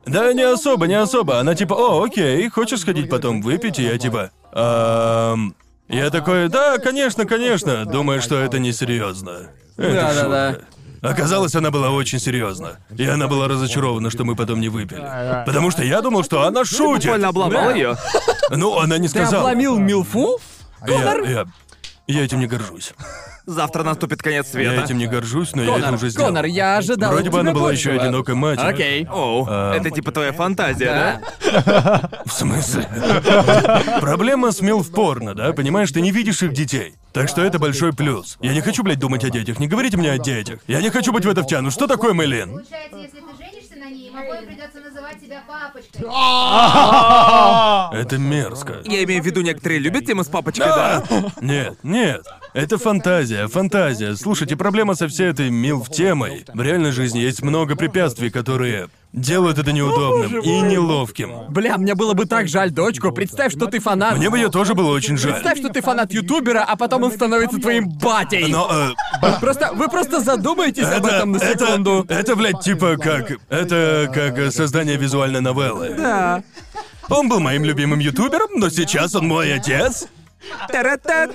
[0.06, 1.38] да не особо, не особо.
[1.38, 3.78] Она типа, о, окей, хочешь сходить потом выпить?
[3.78, 5.54] И я типа, «Ам...»
[5.88, 9.50] Я такой, да, конечно, конечно, думаю, что это несерьезно.
[9.76, 10.50] Это Да-да-да.
[10.52, 10.66] шутка.
[11.00, 12.78] Оказалось, она была очень серьезна.
[12.96, 15.00] И она была разочарована, что мы потом не выпили.
[15.46, 17.04] Потому что я думал, что она шутит.
[17.04, 17.74] Буквально обломал Да.
[17.74, 17.96] ее.
[18.50, 19.50] Ну, она не Ты сказала.
[19.50, 20.40] обломил Милфу?
[20.86, 21.46] Я, я,
[22.08, 22.92] я этим не горжусь.
[23.48, 24.84] Завтра наступит конец Я света.
[24.84, 26.26] этим не горжусь, но я это Конор, уже сделал.
[26.28, 28.68] Конор, я ожидал Вроде бы она была еще одинокой матерью.
[28.68, 29.06] Окей.
[29.10, 29.74] Оу, А.
[29.74, 31.62] это типа твоя фантазия, Да.
[31.64, 32.10] да?
[32.26, 32.86] В смысле?
[34.02, 35.54] Проблема с милф порно, да?
[35.54, 36.96] Понимаешь, ты не видишь их детей.
[37.14, 38.36] Так что это большой плюс.
[38.42, 39.58] Я не хочу, блядь, думать о детях.
[39.58, 40.58] Не говорите мне о детях.
[40.66, 41.72] Я не хочу быть в это втянут.
[41.72, 42.50] Что такое Мэйлин?
[42.50, 46.02] Получается, если ты женишься на ней, им обоим придется называть тебя папочкой.
[48.02, 48.74] Это мерзко.
[48.84, 51.02] Я имею в виду, некоторые любят тему с папочкой, да?
[51.40, 52.26] Нет, нет.
[52.58, 54.16] Это фантазия, фантазия.
[54.16, 56.44] Слушайте, проблема со всей этой милф-темой.
[56.52, 61.46] В реальной жизни есть много препятствий, которые делают это неудобным и неловким.
[61.50, 63.12] Бля, мне было бы так жаль дочку.
[63.12, 64.18] Представь, что ты фанат.
[64.18, 65.34] Мне бы ее тоже было очень жаль.
[65.34, 68.48] Представь, что ты фанат ютубера, а потом он становится твоим батей.
[68.48, 68.68] Но
[69.22, 72.06] э, Просто, вы просто задумайтесь об это, этом на секунду.
[72.08, 73.38] это, это, блядь, типа как...
[73.50, 75.94] Это как создание визуальной новеллы.
[75.96, 76.42] Да.
[77.08, 80.08] Он был моим любимым ютубером, но сейчас он мой отец.
[80.68, 81.30] Таратат.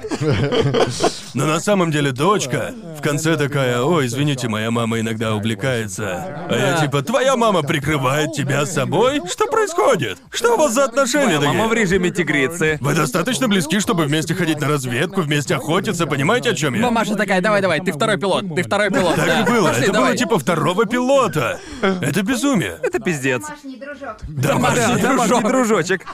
[1.33, 6.45] Но на самом деле дочка в конце такая, ой, извините, моя мама иногда увлекается.
[6.49, 9.21] А я типа, твоя мама прикрывает тебя собой?
[9.29, 10.19] Что происходит?
[10.31, 11.51] Что у вас за отношения такие?
[11.51, 12.77] Мама в режиме тигрицы.
[12.81, 16.81] Вы достаточно близки, чтобы вместе ходить на разведку, вместе охотиться, понимаете, о чем я?
[16.81, 19.15] Мамаша такая, давай-давай, ты второй пилот, ты второй пилот.
[19.15, 19.41] Так да.
[19.41, 19.67] и было.
[19.69, 20.09] Пошли, Это давай.
[20.09, 21.59] было типа второго пилота.
[21.81, 22.79] Это безумие.
[22.81, 23.43] Это пиздец.
[23.43, 24.17] Домашний дружок.
[24.27, 26.05] Домашний дружочек.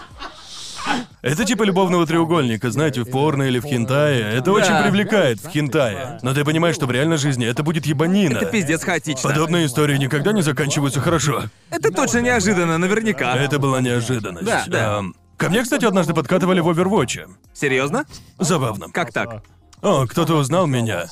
[1.21, 4.21] Это типа любовного треугольника, знаете, в порно или в хентае.
[4.21, 6.17] Это очень привлекает в хентае.
[6.21, 8.37] Но ты понимаешь, что в реальной жизни это будет ебанина.
[8.37, 9.29] Это пиздец хаотично.
[9.29, 11.43] Подобные истории никогда не заканчиваются хорошо.
[11.69, 13.35] Это точно неожиданно, наверняка.
[13.35, 14.45] Это была неожиданность.
[14.45, 14.97] Да, да.
[14.97, 17.27] Ам, Ко мне, кстати, однажды подкатывали в Овервотче.
[17.53, 18.05] Серьезно?
[18.39, 18.87] Забавно.
[18.91, 19.41] Как так?
[19.81, 21.05] О, кто-то узнал меня.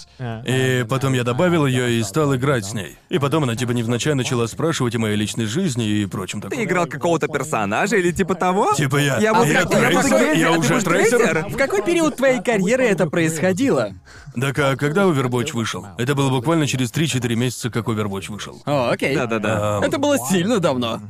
[0.45, 2.98] И потом я добавил ее и стал играть с ней.
[3.10, 6.57] И потом она типа невзначай начала спрашивать о моей личной жизни и прочем таком.
[6.57, 8.73] Ты играл какого-то персонажа или типа того?
[8.73, 9.18] Типа я.
[9.19, 11.18] Я вот я хотел трейсер, я а ты уже трейсер.
[11.19, 11.45] трейсер?
[11.49, 13.91] В какой период твоей карьеры это происходило?
[14.39, 15.85] Так а когда Overwatch вышел?
[15.98, 18.61] Это было буквально через 3-4 месяца, как Overwatch вышел.
[18.65, 19.15] О, окей.
[19.15, 19.77] Да-да-да.
[19.77, 21.02] Ам, Это было сильно давно.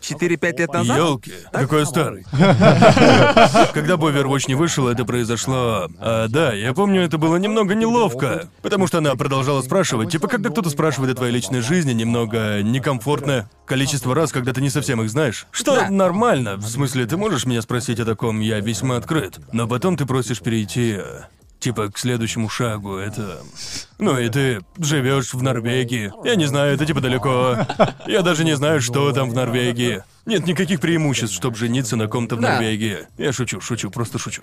[0.00, 0.96] 4-5 лет назад?
[0.96, 2.24] Ёлки, какой я старый.
[3.74, 5.88] Когда Overwatch не вышел, это произошло...
[5.98, 10.10] А, да, я помню, это было немного неловко, потому что она продолжала спрашивать.
[10.10, 14.70] Типа, когда кто-то спрашивает о твоей личной жизни, немного некомфортное количество раз, когда ты не
[14.70, 15.46] совсем их знаешь.
[15.50, 15.90] Что Да.
[15.90, 19.38] нормально, в смысле, ты можешь меня спросить о таком, я весьма открыт.
[19.52, 20.98] Но потом ты просишь перейти...
[21.60, 23.42] Типа к следующему шагу, это...
[23.98, 26.10] Ну и ты живешь в Норвегии.
[26.24, 27.54] Я не знаю, это типа далеко.
[28.06, 30.02] Я даже не знаю, что там в Норвегии.
[30.24, 32.54] Нет никаких преимуществ, чтобы жениться на ком-то в Да.
[32.54, 33.00] Норвегии.
[33.18, 34.42] Я шучу, шучу, просто шучу.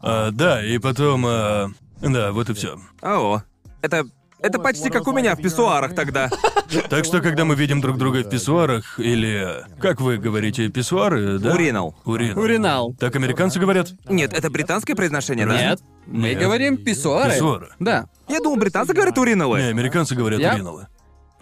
[0.00, 1.24] А, да, и потом...
[1.24, 1.70] а,
[2.00, 2.80] Да, вот и все.
[3.00, 3.42] О,
[3.80, 4.06] это...
[4.42, 6.30] Это почти как у меня в писсуарах тогда.
[6.88, 9.64] Так что, когда мы видим друг друга в писсуарах, или...
[9.80, 11.52] Как вы говорите, писсуары, да?
[11.52, 11.96] Уринал.
[12.04, 12.38] Уринал.
[12.44, 12.94] Уринал.
[12.94, 13.88] Так американцы говорят?
[14.08, 15.60] Нет, это британское произношение, да?
[15.60, 15.80] Нет.
[16.06, 16.38] Мы Нет.
[16.38, 17.32] говорим писсуары.
[17.32, 17.70] Писсуары.
[17.80, 18.06] Да.
[18.28, 19.58] Я думал, британцы говорят уриналы.
[19.58, 20.86] Не, американцы говорят Я- уриналы.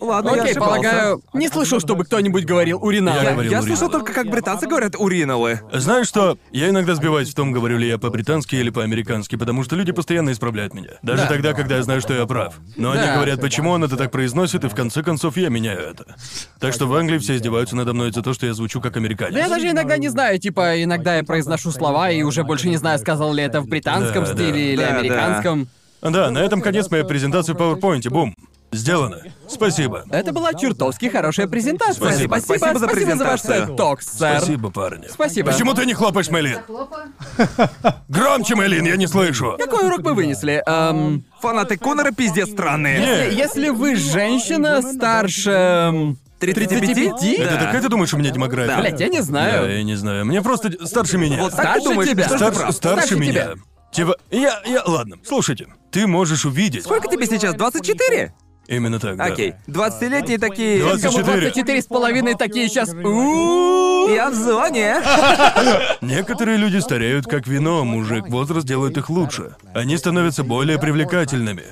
[0.01, 0.81] Ладно, я Окей, ошибался.
[0.81, 3.17] полагаю, не слышал, чтобы кто-нибудь говорил уринал.
[3.17, 4.05] Я Я, говорил я слышал уриналы.
[4.05, 5.61] только, как британцы говорят уриналы.
[5.73, 6.39] Знаешь что?
[6.53, 10.31] Я иногда сбиваюсь в том, говорю ли я по-британски или по-американски, потому что люди постоянно
[10.31, 10.91] исправляют меня.
[11.03, 11.29] Даже Да.
[11.29, 12.55] тогда, когда я знаю, что я прав.
[12.77, 13.15] Но они Да.
[13.17, 16.05] говорят, почему он это так произносит, и в конце концов я меняю это.
[16.61, 19.35] Так что в Англии все издеваются надо мной за то, что я звучу как американец.
[19.35, 22.77] Да я даже иногда не знаю, типа, иногда я произношу слова и уже больше не
[22.77, 24.35] знаю, сказал ли это в британском Да, да.
[24.37, 24.99] стиле или Да, да.
[24.99, 25.69] американском.
[26.01, 28.09] Да, на этом конец моей презентации в PowerPoint.
[28.11, 28.33] Бум.
[28.71, 29.23] Сделано.
[29.49, 30.05] Спасибо.
[30.11, 31.95] Это была чертовски хорошая презентация.
[31.95, 32.37] Спасибо.
[32.39, 33.67] Спасибо, Спасибо за ваш презентацию.
[33.69, 34.37] TED-ток, сэр.
[34.39, 35.07] Спасибо, парни.
[35.11, 35.51] Спасибо.
[35.53, 36.29] Почему ты не хлопаешь?
[36.67, 37.13] Хлопаю.
[38.09, 39.57] Громче, Мэлин, я не слышу.
[39.59, 40.63] Какой урок вы вынесли?
[40.67, 42.99] Эм, Фанаты Конора пиздец странные.
[43.31, 43.35] Не.
[43.37, 45.51] если вы женщина старше...
[45.51, 46.81] эм, 35?
[46.81, 47.23] 35?
[47.41, 47.65] Это Да.
[47.65, 48.75] такая ты думаешь, у меня демография?
[48.77, 48.81] Да.
[48.83, 49.77] Блять, я не Да, знаю.
[49.79, 50.27] я не знаю.
[50.27, 51.39] Мне просто старше меня.
[51.39, 52.29] Вот так Старше думаешь, тебя?
[52.29, 52.39] прав?
[52.39, 53.33] старше Старше меня.
[53.33, 53.55] тебя.
[53.93, 56.85] Типа, я, я, ладно, слушайте, ты можешь увидеть.
[56.85, 57.55] Сколько тебе сейчас?
[57.55, 58.35] 24?
[58.69, 59.25] Именно так, да.
[59.25, 59.55] Окей.
[59.67, 60.81] 20-летние такие...
[60.81, 61.03] 20.
[61.03, 61.41] Кому 24.
[61.41, 62.91] 24 с половиной такие сейчас...
[62.93, 64.15] «У-у-у».
[64.15, 64.97] Я в зоне.
[66.03, 69.57] Некоторые люди стареют как вино, мужик, возраст делает их лучше.
[69.75, 71.65] Они становятся более привлекательными.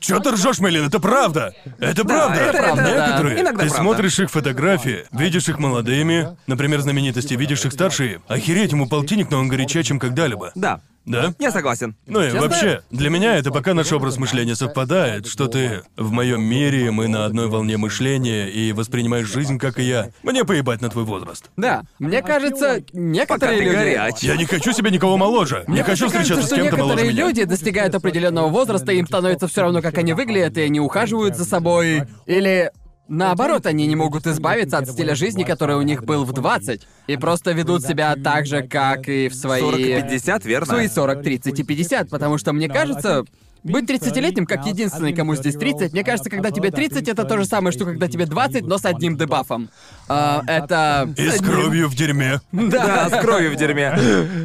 [0.00, 0.86] Чё ты ржешь, Мэлин?
[0.86, 1.52] Это правда!
[1.78, 2.40] Это правда!
[2.40, 3.06] это правда, да.
[3.06, 3.40] Некоторые.
[3.40, 3.74] Иногда ты правда.
[3.76, 8.22] смотришь их фотографии, видишь их молодыми, например, знаменитости, видишь их старшие.
[8.26, 10.52] Охереть, ему полтинник, но он горячее, чем когда-либо.
[10.54, 11.32] Да, Да?
[11.38, 11.96] я согласен.
[12.06, 12.40] Ну и Честно?
[12.42, 17.08] вообще, для меня это пока наш образ мышления совпадает, что ты в моем мире, мы
[17.08, 20.10] на одной волне мышления и воспринимаешь жизнь, как и я.
[20.22, 21.50] Мне поебать на твой возраст.
[21.56, 23.76] Да, мне кажется, Пока некоторые ты люди...
[23.76, 24.14] горяч.
[24.22, 25.64] Я не хочу себе никого моложе.
[25.66, 27.26] Не Мне хочу встречаться кажется, с что кем-то моложе некоторые меня.
[27.26, 31.36] люди достигают определенного возраста, и им становится все равно, как они выглядят, и они ухаживают
[31.36, 32.04] за собой.
[32.26, 32.70] Или
[33.10, 37.16] наоборот, они не могут избавиться от стиля жизни, который у них был в 20, и
[37.16, 39.60] просто ведут себя так же, как и в свои...
[39.60, 40.66] 40 и 50, в верно?
[40.66, 43.24] свои 40, 30 и 50, потому что мне кажется,
[43.62, 47.44] быть 30-летним, как единственный, кому здесь 30, мне кажется, когда тебе 30, это то же
[47.44, 49.70] самое, что когда тебе 20, но с одним дебафом.
[50.08, 51.12] А, это...
[51.16, 52.40] И с кровью в дерьме.
[52.52, 53.96] Да, с кровью в дерьме.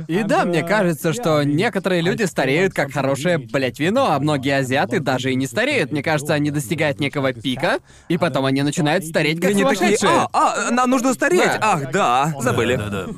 [0.08, 5.00] И да, мне кажется, что некоторые люди стареют как хорошее, блять, вино, а многие азиаты
[5.00, 5.92] даже и не стареют.
[5.92, 7.80] Мне кажется, они достигают некого пика,
[8.10, 10.10] и потом они начинают стареть как сумасшедшие.
[10.12, 11.52] а, а, нам нужно стареть.
[11.62, 12.76] Ах, да, забыли.
[12.76, 13.14] Да, да, да.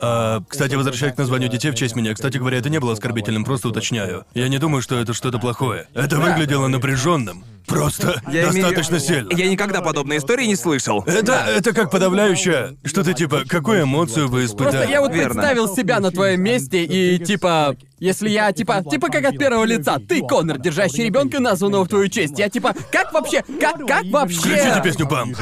[0.00, 3.44] А, кстати, возвращаясь к названию детей в честь меня, кстати говоря, это не было оскорбительным,
[3.44, 4.24] просто уточняю.
[4.34, 5.86] Я не думаю, что это что-то плохое.
[5.94, 7.44] Это выглядело напряженным.
[7.66, 9.28] Просто Я имею- достаточно сильно.
[9.34, 11.02] Я никогда подобной истории не слышал.
[11.06, 12.76] Это, это как подавляющее.
[12.84, 14.70] Что-то типа, какую эмоцию вы испытали?
[14.70, 15.34] Просто я вот Верно.
[15.34, 19.98] представил себя на твоем месте и типа, если я типа, типа как от первого лица,
[19.98, 22.38] ты Конор, держащий ребенка, названного в твою честь.
[22.38, 24.38] Я типа, как вообще, как, как вообще?
[24.38, 25.34] Включите песню Пам.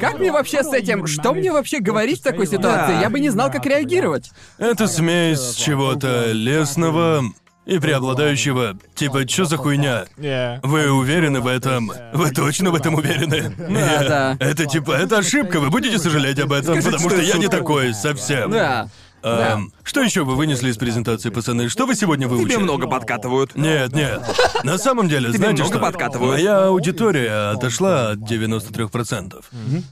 [0.00, 1.06] Как мне вообще с этим?
[1.06, 2.94] Что мне вообще говорить в такой ситуации?
[2.94, 3.00] Да.
[3.00, 4.30] Я бы не знал, как реагировать.
[4.58, 7.24] Это смесь чего-то лесного
[7.64, 8.76] и преобладающего.
[8.94, 10.04] Типа, что за хуйня?
[10.62, 11.92] Вы уверены в этом?
[12.12, 13.54] Вы точно в этом уверены?
[13.68, 14.08] Нет.
[14.08, 14.36] да.
[14.40, 17.48] Это типа, это ошибка, вы будете сожалеть об этом, Скажите, потому что что я не
[17.48, 18.50] такой совсем.
[18.50, 18.88] Да.
[19.22, 19.52] Да.
[19.52, 21.68] Эм, Что еще вы вынесли из презентации, пацаны?
[21.68, 22.54] Что вы сегодня выучили?
[22.54, 23.54] Тебе много подкатывают.
[23.54, 24.20] Нет, нет.
[24.64, 25.82] На самом деле, Тебе знаете много что?
[25.84, 26.32] подкатывают.
[26.32, 29.44] Моя аудитория отошла от 93%.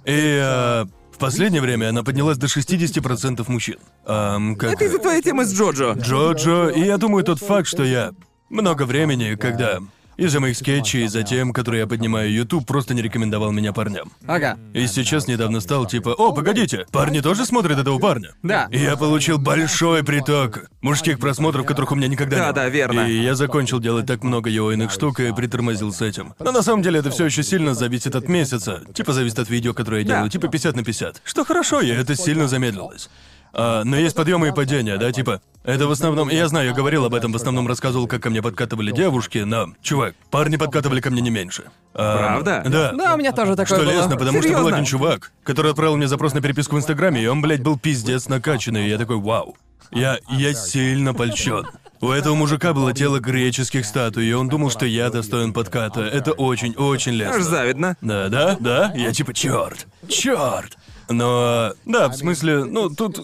[0.04, 3.76] И э, в последнее время она поднялась до 60% мужчин.
[4.06, 4.72] Эм, как...
[4.72, 5.92] Это из-за твоей темы с Джоджо.
[5.92, 8.12] Джоджо, и я думаю, тот факт, что я
[8.48, 9.78] много времени, когда
[10.20, 14.12] из-за моих скетчей, из-за тем, которые я поднимаю YouTube, просто не рекомендовал меня парням.
[14.26, 14.58] Ага.
[14.74, 18.34] И сейчас недавно стал типа, о, погодите, парни тоже смотрят этого парня?
[18.42, 18.68] Да.
[18.70, 22.54] И я получил большой приток мужских просмотров, которых у меня никогда не Да, было.
[22.54, 23.00] да, верно.
[23.08, 26.34] И я закончил делать так много йойных штук и притормозил с этим.
[26.38, 28.82] Но на самом деле это все еще сильно зависит от месяца.
[28.94, 30.14] Типа зависит от видео, которое я Да.
[30.16, 31.22] делаю, типа 50 на 50.
[31.24, 33.08] Что хорошо, и это сильно замедлилось.
[33.52, 35.40] А, но есть подъемы и падения, да, типа.
[35.62, 38.40] Это в основном, я знаю, я говорил об этом, в основном рассказывал, как ко мне
[38.40, 41.64] подкатывали девушки, но, чувак, парни подкатывали ко мне не меньше.
[41.92, 42.62] А, Правда?
[42.66, 42.92] Да.
[42.92, 43.92] Да, у меня тоже такое Что было.
[43.92, 44.74] лестно, потому что был Серьезно?
[44.76, 48.26] один чувак, который отправил мне запрос на переписку в Инстаграме, и он, блядь, был пиздец
[48.28, 49.56] накачанный, и я такой, вау.
[49.90, 51.66] Я, я сильно польщен.
[52.00, 56.00] У этого мужика было тело греческих статуй, и он думал, что я достоин подката.
[56.00, 57.36] Это очень-очень лестно.
[57.36, 57.96] Аж завидно.
[58.00, 58.92] Да, да, да.
[58.94, 60.78] Я типа, черт, черт.
[61.10, 63.20] Но, да, в смысле, ну, тут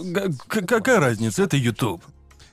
[0.48, 2.02] какая разница, это YouTube.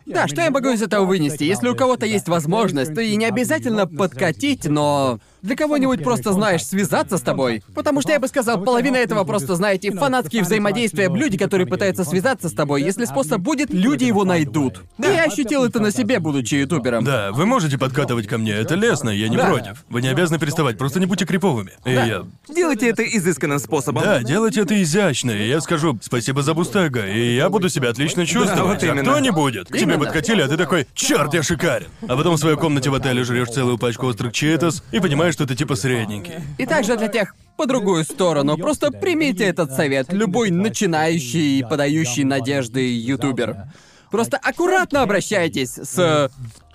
[0.06, 1.44] Да, что я могу из этого вынести?
[1.44, 6.66] Если у кого-то есть возможность, то и не обязательно подкатить, но для кого-нибудь просто, знаешь,
[6.66, 7.64] связаться с тобой.
[7.76, 12.50] Потому что я бы сказал, половина этого просто, знаете, фанатские взаимодействия, люди, которые пытаются связаться
[12.50, 12.82] с тобой.
[12.82, 14.82] Если способ будет, люди его найдут.
[14.98, 17.04] Да, я ощутил это на себе, будучи ютубером.
[17.04, 19.46] Да, вы можете подкатывать ко мне, это лестно, я не Да.
[19.48, 19.84] против.
[19.90, 21.72] Вы не обязаны переставать, просто не будьте криповыми.
[21.86, 22.24] И я...
[22.48, 24.04] Делайте это изысканным способом.
[24.04, 28.26] Да, делайте это изящно, и я скажу спасибо за бустега, и я буду себя отлично
[28.26, 28.82] чувствовать.
[28.82, 29.68] вот а кто не будет?
[29.68, 31.88] К тебе подкатили, а ты такой, черт, я шикарен.
[32.08, 35.46] А потом в своей комнате в отеле жрешь целую пачку острых читос и понимаешь, что
[35.46, 36.36] ты типа средненький.
[36.58, 40.12] И также для тех по другую сторону, просто примите этот совет.
[40.12, 43.58] Любой начинающий и подающий надежды ютубер.
[44.10, 46.32] Просто аккуратно обращайтесь с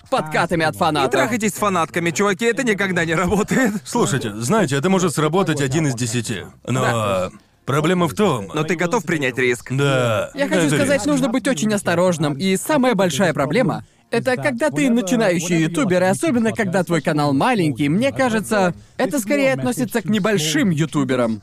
[0.09, 1.11] подкатами от Не фанатов.
[1.11, 3.73] трахайтесь с фанатками, чуваки, это никогда не работает.
[3.85, 6.45] Слушайте, знаете, это может сработать один из десяти.
[6.67, 7.29] Но
[7.65, 8.49] проблема в том...
[8.53, 9.71] Но ты готов принять риск.
[9.71, 10.31] Да.
[10.33, 11.05] Я хочу это сказать, риск.
[11.05, 12.33] нужно быть очень осторожным.
[12.33, 17.89] И самая большая проблема— это когда ты начинающий ютубер, и особенно когда твой канал маленький,
[17.89, 21.41] мне кажется, это скорее относится к небольшим ютуберам.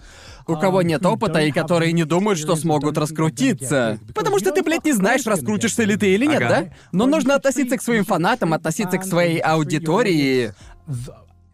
[0.49, 3.99] У кого нет опыта и которые не думают, что смогут раскрутиться.
[4.15, 6.49] Потому что ты, блядь, не знаешь, раскрутишься ли ты или нет, Ага.
[6.49, 6.69] да?
[6.93, 10.53] Но нужно относиться к своим фанатам, относиться к своей аудитории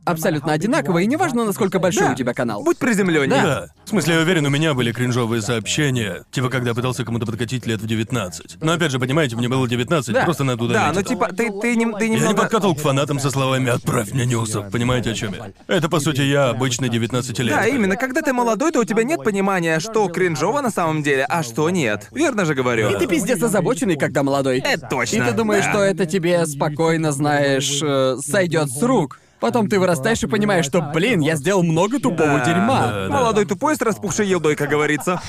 [0.04, 2.12] абсолютно одинаково, и неважно, насколько большой Да.
[2.12, 2.62] у тебя канал.
[2.62, 3.42] Будь приземленнее.
[3.42, 3.66] Да.
[3.84, 7.80] В смысле, я уверен, у меня были кринжовые сообщения, типа когда пытался кому-то подкатить лет
[7.80, 8.58] в 19.
[8.60, 10.24] Но опять же, понимаете, мне было 19, Да.
[10.24, 10.80] просто надо удалить.
[10.82, 11.08] Да, ну это.
[11.08, 12.42] типа, ты, ты, не, ты Я не немного...
[12.42, 15.50] подкатывал к фанатам со словами «отправь мне нюсов», понимаете, о чем я?
[15.66, 17.54] Это, по сути, я обычный 19 лет.
[17.56, 21.24] Да, именно, когда ты молодой, то у тебя нет понимания, что кринжово на самом деле,
[21.28, 22.08] а что нет.
[22.12, 22.90] Верно же говорю?
[22.90, 24.58] И ты пиздец озабоченный, когда молодой.
[24.58, 25.16] Это точно.
[25.16, 25.70] И ты думаешь, Да.
[25.70, 29.18] что это тебе спокойно, знаешь, э, сойдет с рук.
[29.42, 32.80] Потом ты вырастаешь и понимаешь, что, блин, я сделал много тупого Да, дерьма.
[32.86, 33.12] да, да.
[33.12, 35.20] Молодой тупой с распухшей елдой, как говорится.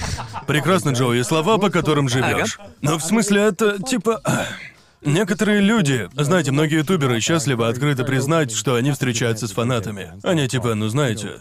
[0.46, 2.60] Прекрасно, Джоуи, слова, по которым живешь.
[2.82, 4.22] Но в смысле, это типа.
[5.02, 10.14] Некоторые люди, знаете, многие ютуберы счастливо открыто признать, что они встречаются с фанатами.
[10.24, 11.32] Они типа, ну знаете,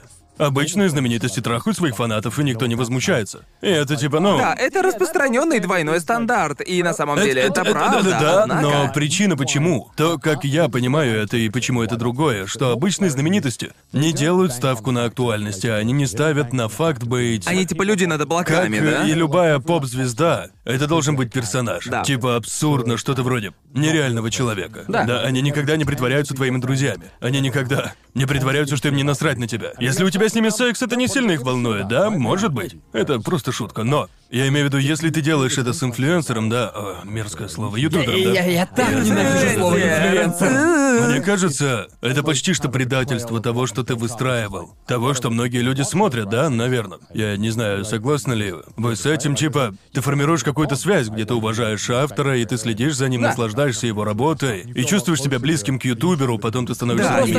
[0.47, 3.44] обычные знаменитости трахают своих фанатов, и никто не возмущается.
[3.60, 4.39] И это типа, ну...
[4.39, 8.10] Да, это распространенный двойной стандарт, и на самом деле это, правда.
[8.10, 9.90] Да, да, однако- но причина почему?
[9.97, 14.90] То, как я понимаю это и почему это другое, что обычные знаменитости не делают ставку
[14.90, 17.47] на актуальность, а они не ставят на факт быть...
[17.47, 19.09] Они типа люди над облаками, Как да?
[19.09, 21.86] и любая поп-звезда, это должен быть персонаж.
[21.86, 22.02] Да.
[22.02, 24.85] Типа абсурдно, что-то вроде нереального человека.
[24.89, 25.05] Да.
[25.05, 27.05] Да, они никогда не притворяются твоими друзьями.
[27.20, 29.73] Они никогда не притворяются, что им не насрать на тебя.
[29.78, 32.09] Если у тебя с ними секс, это не сильно их волнует, да?
[32.09, 32.77] Может быть.
[32.93, 33.85] Это просто шутка.
[33.85, 37.77] Но Я имею в виду, если ты делаешь это с инфлюенсером, да, о, мерзкое слово,
[37.77, 38.33] ютубером, Я, да.
[38.33, 41.09] я, я так ненавижу слово инфлюенсер.
[41.11, 44.75] Мне кажется, это почти что предательство того, что ты выстраивал.
[44.87, 46.99] Того, что многие люди смотрят, да, наверное.
[47.13, 51.35] Я не знаю, согласны ли вы с этим, типа, ты формируешь какую-то связь, где ты
[51.35, 53.29] уважаешь автора, и ты следишь за ним, Да.
[53.29, 57.33] наслаждаешься его работой, и чувствуешь себя близким к ютуберу, потом ты становишься Да, и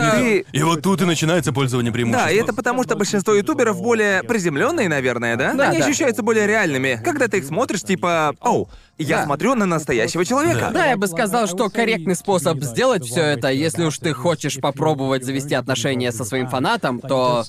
[0.44, 2.28] ты- И вот тут и начинается пользование преимуществом.
[2.28, 5.54] Да, и это потому, что большинство ютуберов более приземленные, наверное, да?
[5.56, 5.86] Да, Они да.
[5.86, 6.83] ощущаются более реальными.
[7.04, 9.26] Когда ты их смотришь, типа, оу, я Да.
[9.26, 10.72] смотрю на настоящего человека.
[10.74, 15.24] Да, я бы сказал, что корректный способ сделать все это, если уж ты хочешь попробовать
[15.24, 17.46] завести отношения со своим фанатом, то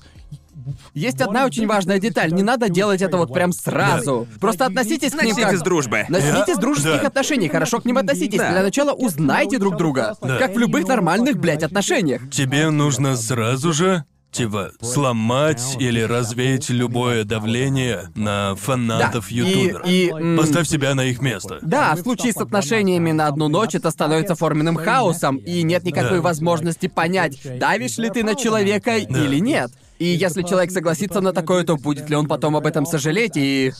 [0.95, 2.33] есть одна очень важная деталь.
[2.33, 4.27] Не надо делать это вот прям сразу.
[4.41, 5.59] Просто относитесь к ним Начните как...
[5.59, 6.07] с дружбы.
[6.09, 7.09] Начните с дружеских да.
[7.09, 8.39] отношений, хорошо к ним относитесь.
[8.39, 8.51] Да.
[8.51, 10.17] Для начала узнайте друг друга.
[10.23, 10.39] Да.
[10.39, 12.23] Как в любых нормальных, блядь, отношениях.
[12.31, 14.05] Тебе нужно сразу же
[14.35, 19.83] Типа, сломать или развеять любое давление на фанатов Да, и- ютубера.
[19.87, 21.61] и, м, Поставь себя на их место.
[21.63, 26.17] Да, в случае с отношениями на одну ночь это становится форменным хаосом, и нет никакой
[26.19, 26.23] Да.
[26.23, 29.71] возможности понять, давишь ли ты на человека или нет.
[30.01, 33.73] И если человек согласится на такое, то будет ли он потом об этом сожалеть, и...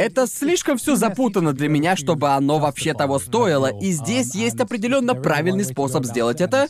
[0.00, 3.66] Это слишком все запутано для меня, чтобы оно вообще того стоило.
[3.66, 6.68] И здесь есть определенно правильный способ сделать это.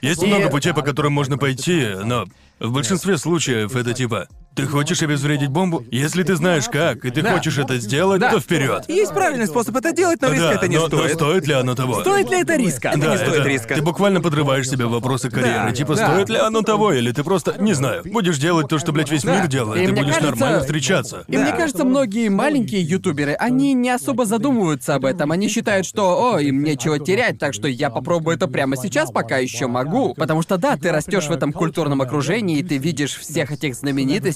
[0.00, 2.24] Есть И- много путей, по которым можно пойти, но
[2.58, 5.84] в большинстве случаев это типа ты хочешь обезвредить бомбу?
[5.90, 7.34] Если ты знаешь как, и ты Да.
[7.34, 8.30] хочешь это сделать, Да.
[8.30, 8.84] то вперед.
[8.88, 11.14] Есть правильный способ это делать, но риска Да, это не но, но стоит.
[11.14, 12.00] стоит ли оно того?
[12.00, 12.92] Стоит ли это риска?
[12.96, 13.74] Да, не стоит это- риска.
[13.74, 15.68] Ты буквально подрываешь себе вопросы карьеры.
[15.68, 16.06] Да, типа, да.
[16.12, 19.22] стоит ли оно того, или ты просто, не знаю, будешь делать то, что, блядь, весь
[19.22, 19.36] Да.
[19.36, 21.24] мир делает, И ты мне будешь кажется- нормально встречаться.
[21.28, 25.32] И мне кажется, многие маленькие ютуберы, они не особо задумываются об этом.
[25.32, 29.38] Они считают, что, о, им нечего терять, так что я попробую это прямо сейчас, пока
[29.38, 30.14] еще могу.
[30.14, 33.74] Потому что да, ты растешь в этом культурном окружении, и ты видишь всех этих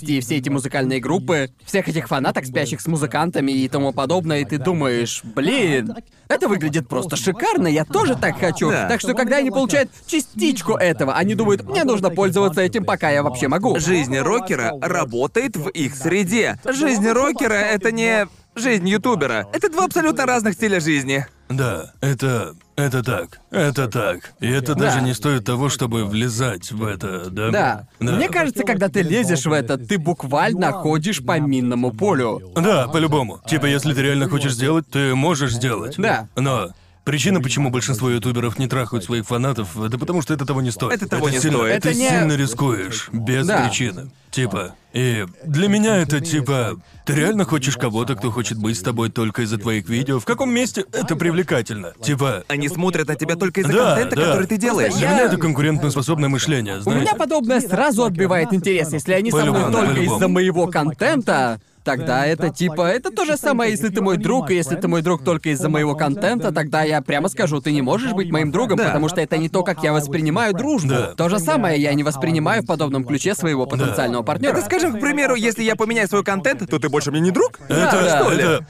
[0.07, 4.41] знаменитостей, и все эти музыкальные группы, всех этих фанаток, спящих с музыкантами и тому подобное,
[4.41, 5.95] и ты думаешь, блин,
[6.29, 8.71] это выглядит просто шикарно, я тоже так хочу.
[8.71, 8.89] Да.
[8.89, 13.23] Так что когда они получают частичку этого, они думают, мне нужно пользоваться этим, пока я
[13.23, 13.79] вообще могу.
[13.79, 16.59] Жизнь рокера работает в их среде.
[16.65, 19.49] Жизнь рокера— это не жизнь ютубера.
[19.53, 21.27] Это два абсолютно разных стиля жизни.
[21.49, 22.55] Да, это...
[22.77, 23.41] это так.
[23.51, 24.33] Это так.
[24.41, 24.81] И это Да.
[24.87, 27.51] даже не стоит того, чтобы влезать в это, да?
[27.51, 27.89] Да.
[28.01, 32.41] Мне кажется, когда ты лезешь в это, ты буквально ходишь по минному полю.
[32.55, 33.41] Да, по-любому.
[33.47, 35.95] Типа, если ты реально хочешь сделать, ты можешь сделать.
[35.97, 36.29] Да.
[36.37, 36.69] Но
[37.07, 40.93] причина, почему большинство ютуберов не трахают своих фанатов, это потому что это того не стоит.
[40.97, 41.83] Это того не сильно, стоит.
[41.83, 43.63] Ты Это не- сильно рискуешь, без Да.
[43.65, 44.11] причины.
[44.33, 44.75] Типа.
[44.93, 46.79] И для меня это типа.
[47.07, 50.19] Ты реально хочешь кого-то, кто хочет быть с тобой только из-за твоих видео?
[50.19, 51.93] В каком месте это привлекательно?
[52.03, 52.43] Типа.
[52.49, 54.25] Они смотрят на тебя только из-за Да, контента, да.
[54.27, 54.93] который ты делаешь.
[54.95, 57.03] Для Я- меня это конкурентно-способное мышление, У знаете?
[57.03, 58.93] меня подобное сразу отбивает интерес.
[58.93, 60.17] Если они со мной По-любому, только по-любому.
[60.17, 62.83] из-за моего контента, тогда это типа...
[62.89, 65.69] Это то же самое, если ты мой друг, и если ты мой друг только из-за
[65.69, 68.87] моего контента, тогда я прямо скажу, ты не можешь быть моим другом, Да.
[68.87, 70.91] потому что это не то, как я воспринимаю дружбу.
[70.91, 71.15] Да.
[71.15, 74.53] То же самое я не воспринимаю в подобном ключе своего потенциального партнера.
[74.53, 77.61] Это, скажем, к примеру, если я поменяю свой контент, то ты больше мне не друг?
[77.69, 78.43] Это, Да, что ли?
[78.43, 78.67] это...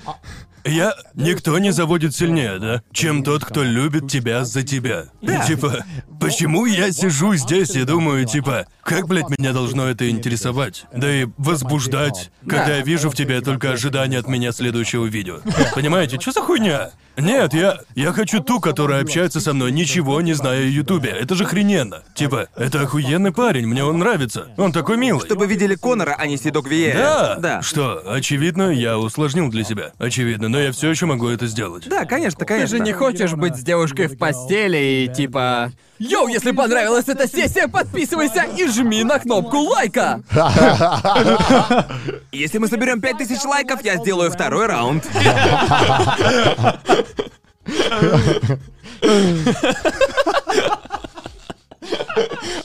[0.67, 0.95] Я...
[1.15, 2.83] Никто не заводит сильнее, да?
[2.93, 5.07] Чем тот, кто любит тебя за тебя.
[5.23, 5.43] Да.
[5.43, 5.85] И, типа,
[6.21, 10.85] почему я сижу здесь и думаю, типа, как, блядь, меня должно это интересовать?
[10.95, 12.77] Да и возбуждать, когда Да.
[12.77, 15.41] я вижу в тебе только ожидание от меня следующего видео.
[15.75, 16.91] Понимаете, что за хуйня?
[17.17, 17.79] Нет, я...
[17.95, 21.11] Я хочу ту, которая общается со мной, ничего не зная о Ютубе.
[21.11, 22.03] Это же хрененно.
[22.15, 24.49] Типа, это охуенный парень, мне он нравится.
[24.57, 25.25] Он такой милый.
[25.25, 26.95] Чтобы видели Конора, а не Сидок Виея.
[26.95, 27.37] Да.
[27.39, 27.63] Да.
[27.63, 29.93] Что, очевидно, я усложнил для себя.
[29.99, 31.89] Очевидно, но я все еще могу это сделать.
[31.89, 32.77] Да, конечно, Ты конечно.
[32.77, 35.73] же не хочешь быть с девушкой в постели и типа...
[35.98, 40.20] Йоу, если понравилась эта сессия, подписывайся и жми на кнопку лайка!
[42.32, 45.09] Если мы соберем 5000 лайков, я сделаю второй раунд.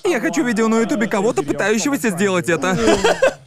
[0.04, 2.78] Я хочу видео на ютубе кого-то, пытающегося сделать это.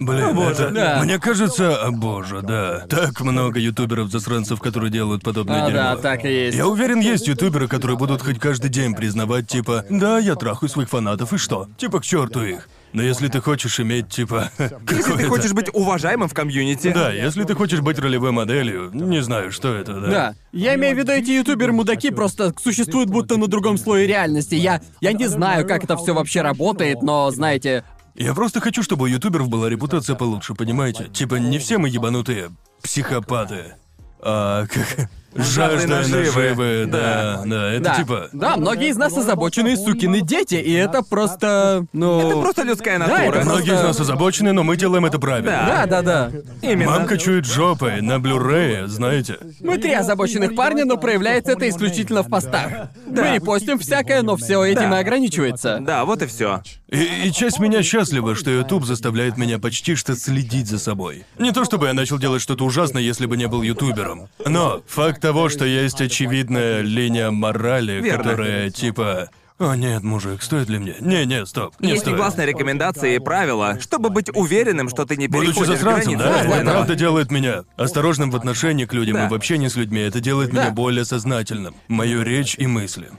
[0.00, 0.70] Блин, это...
[0.70, 1.00] Да.
[1.02, 2.86] Мне кажется, о боже, да.
[2.88, 5.82] Так много ютуберов-засранцев, которые делают подобное А, дерьмо.
[5.82, 6.56] да, так и есть.
[6.56, 10.88] Я уверен, есть ютуберы, которые будут хоть каждый день признавать, типа, да, я трахаю своих
[10.88, 11.68] фанатов, и что?
[11.76, 12.68] Типа, к черту их.
[12.94, 14.50] Но если ты хочешь иметь, типа,
[14.90, 16.90] Если ты хочешь быть уважаемым в комьюнити.
[16.94, 20.08] Да, если ты хочешь быть ролевой моделью, не знаю, что это, да.
[20.08, 20.34] Да.
[20.52, 24.54] Я имею в виду, эти ютуберы-мудаки просто существуют будто на другом слое реальности.
[24.54, 27.84] Я, я не знаю, как это все вообще работает, но, знаете,
[28.18, 31.04] Я просто хочу, чтобы у ютуберов была репутация получше, понимаете?
[31.04, 32.50] Типа, не все мы ебанутые
[32.82, 33.74] психопаты.
[34.20, 35.08] А как...
[35.34, 36.24] Жажда наживы.
[36.24, 37.94] наживы, да, да, это Да.
[37.96, 38.28] типа...
[38.32, 41.84] Да, многие из нас озабоченные сукины дети, и это просто.
[41.92, 42.18] Ну.
[42.30, 43.20] Это просто людская Да, натура.
[43.22, 45.50] это просто- Многие из нас озабочены, но мы делаем это правильно.
[45.50, 46.32] Да, да, да.
[46.62, 46.90] Именно.
[46.92, 49.36] Мамка чует жопой на блюрее, знаете.
[49.60, 52.88] Мы три озабоченных парня, но проявляется это исключительно в постах.
[53.06, 54.96] Мы репостим всякое, но все этим Да.
[54.98, 55.78] и ограничивается.
[55.82, 56.62] Да, вот и все.
[56.90, 61.24] И, и часть меня счастлива, что YouTube заставляет меня почти что следить за собой.
[61.38, 64.28] Не то чтобы я начал делать что-то ужасное, если бы не был ютубером.
[64.46, 68.22] Но факт того, что есть очевидная линия морали, Верно.
[68.24, 69.28] которая типа...
[69.58, 70.94] О нет, мужик, стоит ли мне?
[71.00, 72.14] Не, не, стоп, не Есть стоит.
[72.14, 76.56] негласные рекомендации и правила, чтобы быть уверенным, что ты не Будучи переходишь засранцем, границы да,
[76.60, 79.26] это правда делает меня осторожным в отношении к людям Да.
[79.26, 80.00] и в общении с людьми.
[80.00, 80.62] Это делает Да.
[80.62, 81.74] меня более сознательным.
[81.88, 83.10] Мою речь и мысли.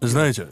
[0.00, 0.48] Знаете,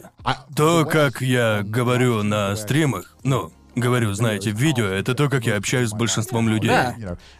[0.55, 5.57] то, как я говорю на стримах, ну, говорю, знаете, в видео, это то, как я
[5.57, 6.69] общаюсь с большинством людей.
[6.69, 6.95] Да.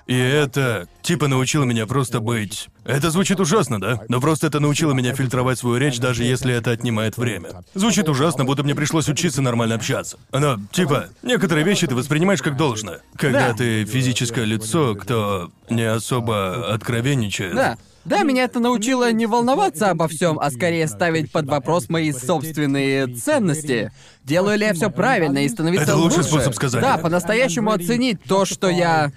[0.05, 2.67] И это, типа, научило меня просто быть...
[2.83, 4.01] Это звучит ужасно, да?
[4.09, 7.63] Но просто это научило меня фильтровать свою речь, даже если это отнимает время.
[7.73, 10.17] Звучит ужасно, будто мне пришлось учиться нормально общаться.
[10.31, 12.99] Но, типа, некоторые вещи ты воспринимаешь как должное.
[13.15, 13.53] Когда Да.
[13.55, 17.55] ты физическое лицо, кто не особо откровенничает.
[17.55, 17.77] Да.
[18.05, 23.07] Да, меня это научило не волноваться обо всем, а скорее ставить под вопрос мои собственные
[23.07, 23.91] ценности.
[24.23, 26.29] Делаю ли я все правильно и становиться Это лучший лучше?
[26.29, 26.81] способ сказать.
[26.81, 29.11] Да, по-настоящему оценить то, что я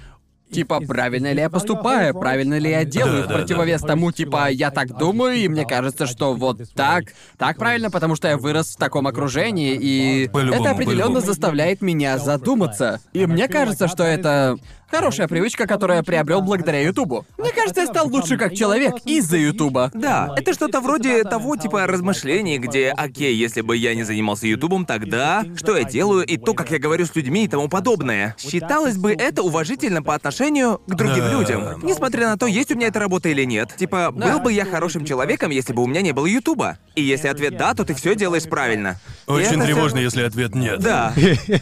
[0.50, 4.48] Типа, правильно ли я поступаю, правильно ли я делаю, Да, в да, противовес тому, типа,
[4.50, 7.04] я так думаю, и мне кажется, что вот так,
[7.36, 13.00] так правильно, потому что я вырос в таком окружении, и это определенно заставляет меня задуматься.
[13.12, 14.56] И мне кажется, что это
[14.90, 17.26] хорошая привычка, которую я приобрел благодаря Ютубу.
[17.36, 19.90] Мне кажется, я стал лучше как человек из-за Ютуба.
[19.94, 24.86] Да, это что-то вроде того типа размышлений, где, окей, если бы я не занимался Ютубом,
[24.86, 28.34] тогда что я делаю и то, как я говорю с людьми и тому подобное.
[28.38, 31.32] Считалось бы это уважительно по отношению к другим Да.
[31.32, 33.74] людям, несмотря на то, есть у меня эта работа или нет.
[33.76, 36.78] Типа, был бы я хорошим человеком, если бы у меня не было Ютуба.
[36.94, 39.00] И если ответ да, то ты все делаешь правильно.
[39.26, 40.80] Очень тревожно, всё- если ответ нет.
[40.80, 41.12] Да.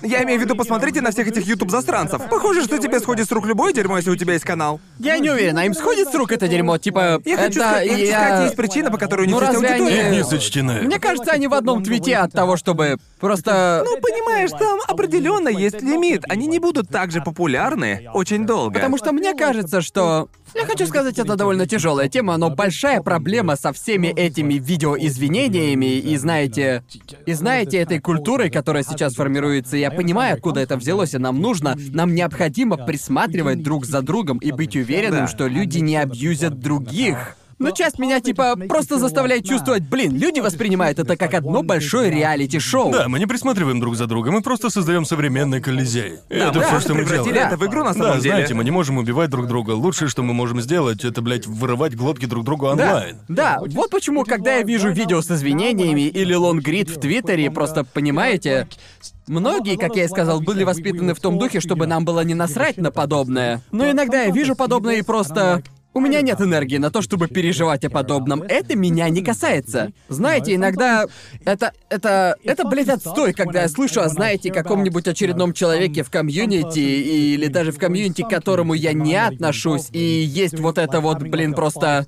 [0.02, 2.22] Я имею в виду, посмотрите на всех этих ютуб-застранцев.
[2.30, 4.80] Похоже, что тебе сходит с рук любое дерьмо, если у тебя есть канал.
[4.98, 7.84] Я не уверен, а им сходит с рук это дерьмо, типа, Я хочу, это ска-
[7.84, 10.06] я хочу я- сказать, есть причина, по которой у них Ну, есть они- аудитория.
[10.06, 10.82] Их не сочтены.
[10.82, 13.82] Мне кажется, они в одном твите от того, чтобы просто...
[13.84, 16.24] Ну, понимаешь, там определенно есть лимит.
[16.28, 18.74] Они не будут так же популярны очень долго.
[18.74, 20.28] Потому что мне кажется, что...
[20.54, 26.16] Я хочу сказать, это довольно тяжелая тема, но большая проблема со всеми этими видеоизвинениями и,
[26.16, 26.84] знаете...
[27.26, 31.76] И знаете, этой культурой, которая сейчас формируется, я понимаю, откуда это взялось, и нам нужно,
[31.90, 37.36] нам необходимо присматривать друг за другом и быть уверенным, что люди не абьюзят других.
[37.58, 42.92] Но часть меня, типа, просто заставляет чувствовать, блин, люди воспринимают это как одно большое реалити-шоу.
[42.92, 46.16] Да, мы не присматриваем друг за другом, мы просто создаем современный колизей.
[46.28, 47.48] И Да, это мы все, просто что мы превратили делаем.
[47.48, 48.30] это в игру на Да, самом деле.
[48.34, 49.70] знаете, мы не можем убивать друг друга.
[49.70, 53.16] Лучшее, что мы можем сделать, это, блядь, вырывать глотки друг другу Да, онлайн.
[53.28, 58.68] да, вот почему, когда я вижу видео с извинениями или лонгрид в Твиттере, просто понимаете,
[59.26, 62.76] многие, как я и сказал, были воспитаны в том духе, чтобы нам было не насрать
[62.76, 63.62] на подобное.
[63.72, 65.62] Но иногда я вижу подобное и просто...
[65.96, 68.42] У меня нет энергии на то, чтобы переживать о подобном.
[68.42, 69.92] Это меня не касается.
[70.10, 71.06] Знаете, иногда
[71.46, 71.72] это...
[71.88, 72.36] Это...
[72.44, 77.72] Это, блядь, отстой, когда я слышу о, знаете, каком-нибудь очередном человеке в комьюнити, или даже
[77.72, 82.04] в комьюнити, к которому я не отношусь, и есть вот это вот, блин, просто...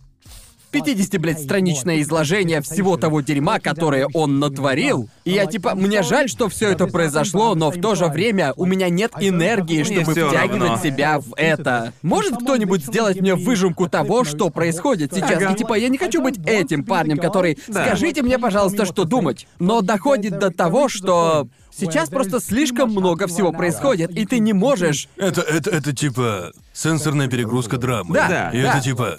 [0.70, 5.08] 50, блядь, страничное изложение всего того дерьма, которое он натворил.
[5.24, 8.66] И я типа, мне жаль, что все это произошло, но в то же время у
[8.66, 10.82] меня нет энергии, чтобы всё втягивать равно.
[10.82, 11.92] себя в это.
[12.02, 15.42] Может кто-нибудь сделать мне выжимку того, что происходит сейчас?
[15.42, 15.52] Ага.
[15.52, 17.86] И типа, я не хочу быть этим парнем, который Да.
[17.86, 19.46] скажите мне, пожалуйста, что думать.
[19.58, 25.08] Но доходит до того, что сейчас просто слишком много всего происходит, и ты не можешь.
[25.16, 28.14] Это, это, это типа сенсорная перегрузка драмы.
[28.14, 28.74] Да, И да.
[28.74, 29.18] это типа...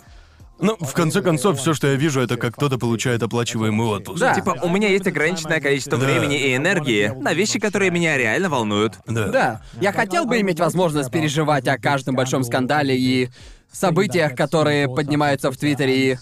[0.61, 4.19] Ну, в конце концов, все, что я вижу, это как кто-то получает оплачиваемый отпуск.
[4.19, 4.33] Да.
[4.33, 6.05] Типа, у меня есть ограниченное количество Да.
[6.05, 8.95] времени и энергии на вещи, которые меня реально волнуют.
[9.07, 9.27] Да.
[9.27, 13.29] Да, я хотел бы иметь возможность переживать о каждом большом скандале и
[13.71, 16.17] событиях, которые поднимаются в Твиттере и...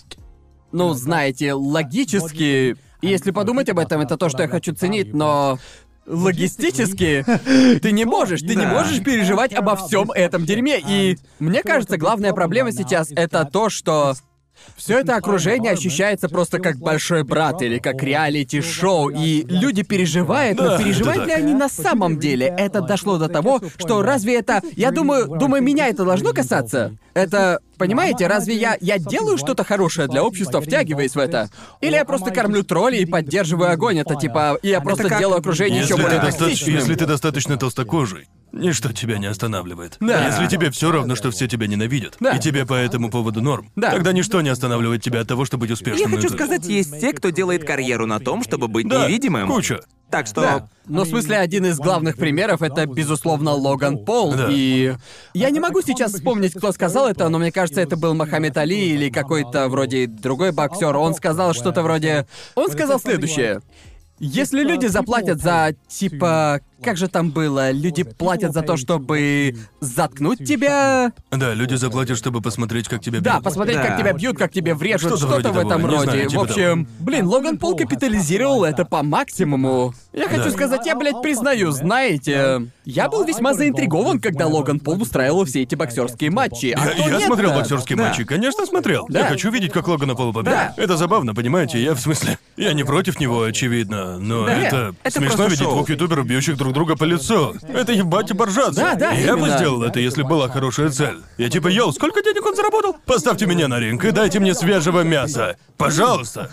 [0.72, 2.76] Ну, знаете, логически...
[3.02, 5.60] Если подумать об этом, это то, что я хочу ценить, но...
[6.08, 7.26] Логистически
[7.82, 10.80] ты не можешь, ты не можешь переживать обо всем этом дерьме.
[10.80, 14.16] И мне кажется, главная проблема сейчас это то, что
[14.76, 20.70] все это окружение ощущается просто как большой брат или как реалити-шоу, и люди переживают, но
[20.70, 22.48] Да, переживают ли они на самом деле?
[22.58, 24.62] Это дошло до того, что разве это...
[24.76, 26.96] Я думаю, думаю, меня это должно касаться.
[27.14, 27.60] Это...
[27.78, 31.50] Понимаете, разве я, я делаю что-то хорошее для общества, втягиваясь в это?
[31.80, 34.00] Или я просто кормлю троллей и поддерживаю огонь?
[34.00, 34.58] Это типа...
[34.64, 36.76] Я просто как- делаю окружение Если еще ты, более достаточно, токсичным.
[36.76, 39.98] если ты достаточно толстокожий, Ничто тебя не останавливает.
[40.00, 40.28] Да.
[40.28, 42.32] Если тебе все равно, что все тебя ненавидят, Да.
[42.32, 43.92] и тебе по этому поводу норм, Да.
[43.92, 46.10] тогда ничто не останавливает тебя от того, чтобы быть успешным.
[46.10, 49.48] Я хочу сказать, есть те, кто делает карьеру на том, чтобы быть Да, невидимым.
[49.48, 49.82] куча.
[50.10, 50.42] Так что...
[50.42, 50.70] Да.
[50.86, 54.34] Но в смысле, один из главных примеров это, безусловно, Логан Пол.
[54.34, 54.48] Да.
[54.50, 54.96] И
[55.34, 58.92] я не могу сейчас вспомнить, кто сказал это, но мне кажется, это был Мохаммед Али
[58.94, 60.96] или какой-то вроде другой боксер.
[60.96, 62.26] Он сказал что-то вроде.
[62.56, 63.60] Он сказал следующее.
[64.20, 70.40] Если люди заплатят за, типа, как же там было, люди платят за то, чтобы заткнуть
[70.46, 71.12] тебя.
[71.32, 73.44] Да, люди заплатят, чтобы посмотреть, как тебя Да, бьют.
[73.44, 73.84] посмотреть, Да.
[73.84, 76.04] как тебя бьют, как тебя врежут, Что-то что-то, вроде в того, этом не роде.
[76.12, 79.94] знаю, в типа общем, блин, Логан Пол капитализировал это по максимуму.
[80.14, 80.52] Я хочу Да.
[80.52, 85.76] сказать, я, блядь, признаю, знаете, я был весьма заинтригован, когда Логан Пол устраивал все эти
[85.76, 86.76] боксерские матчи.
[86.78, 87.26] А Я, кто я нет-то?
[87.28, 88.04] смотрел боксерские Да.
[88.08, 89.06] матчи, конечно, смотрел.
[89.10, 89.20] Да.
[89.20, 90.54] Я хочу видеть, как Логана Пола победит.
[90.58, 90.74] Да.
[90.78, 91.82] Это забавно, понимаете?
[91.82, 92.38] Я в смысле.
[92.56, 94.54] Я не против него, очевидно, но Да.
[94.54, 95.74] это, Это смешно просто видеть шоу.
[95.76, 97.56] двух ютуберов, бьющих друг друга по лицу.
[97.68, 98.82] Это ебать и боржаться.
[98.82, 99.58] Да, да, Я бы именно.
[99.58, 101.18] сделал это, если была хорошая цель.
[101.38, 102.96] Я типа, йоу, сколько денег он заработал?
[103.06, 105.58] Поставьте меня на ринг и дайте мне свежего мяса.
[105.78, 106.50] Пожалуйста.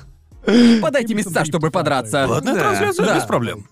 [0.83, 2.27] Подайте места, чтобы подраться.
[2.27, 2.61] Ладно, Да.
[2.61, 3.17] трансляция Да.
[3.17, 3.67] без проблем.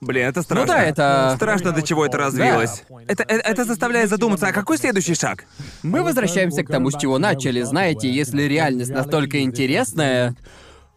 [0.00, 0.66] Блин, это страшно.
[0.66, 2.82] Ну да, это- Страшно, до чего это развилось.
[3.06, 5.44] Это, это, это заставляет задуматься, а какой следующий шаг?
[5.82, 7.62] Мы возвращаемся к тому, с чего начали.
[7.62, 10.34] Знаете, если реальность настолько интересная,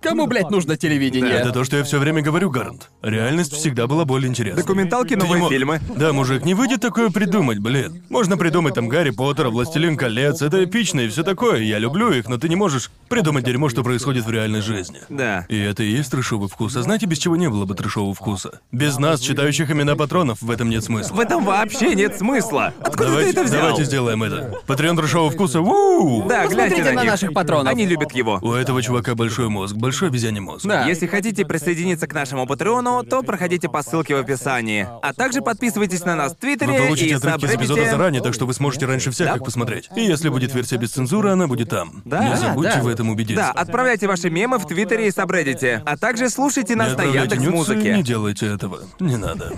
[0.01, 1.31] кому, блядь, нужно телевидение?
[1.33, 2.89] Это то, что я все время говорю, Гарант.
[3.01, 4.61] Реальность всегда была более интересной.
[4.63, 5.81] Документалки, новые мо- фильмы.
[5.95, 8.03] Да, мужик, не выйдет такое придумать, блин.
[8.09, 11.59] Можно придумать там Гарри Поттера, Властелин колец, это эпично и все такое.
[11.61, 14.99] Я люблю их, но ты не можешь придумать дерьмо, что происходит в реальной жизни.
[15.09, 15.45] Да.
[15.49, 16.75] И это и есть трешовый вкус.
[16.75, 18.61] А знаете, без чего не было бы трешового вкуса?
[18.71, 21.15] Без нас, читающих имена патронов, в этом нет смысла.
[21.15, 22.73] В этом вообще нет смысла.
[22.79, 23.61] Откуда давайте, ты это взял?
[23.61, 24.53] давайте сделаем это.
[24.67, 25.61] Патреон трешового вкуса.
[25.61, 26.27] Уу!
[26.27, 27.11] Да, гляньте на, на них.
[27.11, 27.71] наших патронов.
[27.71, 28.39] Они любят его.
[28.41, 30.65] У этого чувака большой мозг, большой обезьяний мозг.
[30.65, 30.85] Да.
[30.85, 34.85] Если хотите присоединиться к нашему Патреону, то проходите по ссылке в описании.
[35.01, 38.33] А также подписывайтесь на нас в Твиттере Вы получите и отрывки из эпизода заранее, так
[38.33, 39.35] что вы сможете раньше всех Да.
[39.37, 39.89] их посмотреть.
[39.95, 42.01] И если будет версия без цензуры, она будет там.
[42.03, 42.21] Да.
[42.23, 42.81] Не Да, забудьте да.
[42.83, 43.41] в этом убедиться.
[43.43, 45.81] Да, отправляйте ваши мемы в Твиттере и Сабреддите.
[45.85, 47.95] А также слушайте не нас на отправляйте Яндекс нюцы, Музыке.
[47.95, 48.79] не делайте этого.
[48.99, 49.53] Не надо.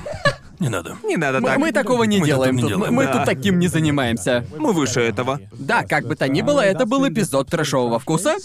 [0.60, 0.98] Не надо.
[1.04, 1.58] Не надо Мы, так.
[1.58, 2.70] мы такого не Мы делаем такого не тут.
[2.70, 3.14] делаем, мы да.
[3.14, 4.46] тут таким не занимаемся.
[4.58, 5.40] Мы выше этого.
[5.54, 8.36] Да, как бы то ни было, это был эпизод трэшового вкуса.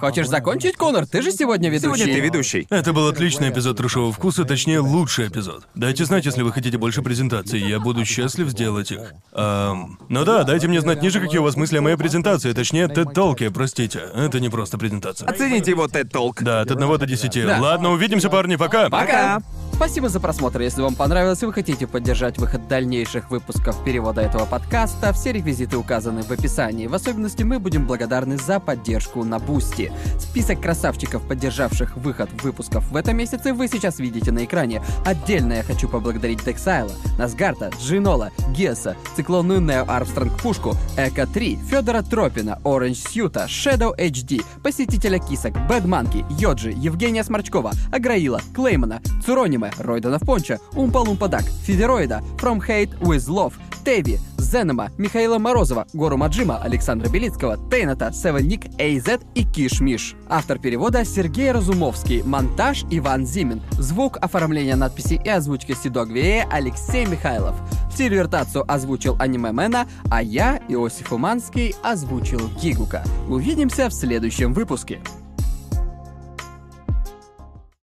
[0.00, 1.06] Хочешь закончить, Конор?
[1.06, 1.96] Ты же сегодня ведущий.
[1.96, 2.66] Сегодня ты ведущий.
[2.70, 5.66] Это был отличный эпизод трешового вкуса, точнее, лучший эпизод.
[5.74, 9.14] Дайте знать, если вы хотите больше презентаций, я буду счастлив сделать их.
[9.32, 12.86] Ам, ну да, дайте мне знать ниже, какие у вас мысли о моей презентации, точнее,
[12.86, 14.02] TED Talk е, простите.
[14.14, 15.28] Это не просто презентация.
[15.28, 16.42] Оцените его TED Talk.
[16.42, 17.46] Да, от 1 до 10.
[17.46, 17.58] Да.
[17.60, 18.90] Ладно, увидимся, парни, пока!
[18.90, 19.40] Пока.
[19.80, 20.60] Спасибо за просмотр.
[20.60, 25.78] Если вам понравилось и вы хотите поддержать выход дальнейших выпусков перевода этого подкаста, все реквизиты
[25.78, 26.86] указаны в описании.
[26.86, 29.90] В особенности мы будем благодарны за поддержку на Бусти.
[30.18, 34.82] Список красавчиков, поддержавших выход выпусков в этом месяце, вы сейчас видите на экране.
[35.06, 42.02] Отдельно я хочу поблагодарить Дексайла, Насгарта, Джинола, Геса, циклонную Нео Армстронг Пушку, Эко 3, Федора
[42.02, 49.69] Тропина, Оранж Сьюта, Shadow HD, посетителя кисок, Бэд Манки, Йоджи, Евгения Сморчкова, Аграила, Клеймана, Цурониме,
[49.78, 56.16] Ройданов Понча, Умпа Лумпа Дак, Фидероида, From Hate With Love, Теви, Зенема, Михаила Морозова, Гору
[56.16, 60.14] Маджима, Александра Белицкого, Тейната, Севен Ник, AZ и Киш Миш.
[60.28, 67.06] Автор перевода Сергей Разумовский, монтаж Иван Зимин, звук, оформление надписи и озвучка Сидок Вее Алексей
[67.06, 67.54] Михайлов.
[67.94, 73.04] Сильвертацию озвучил Аниме Мэна, а я, Иосиф Уманский, озвучил Гигука.
[73.28, 75.00] Увидимся в следующем выпуске.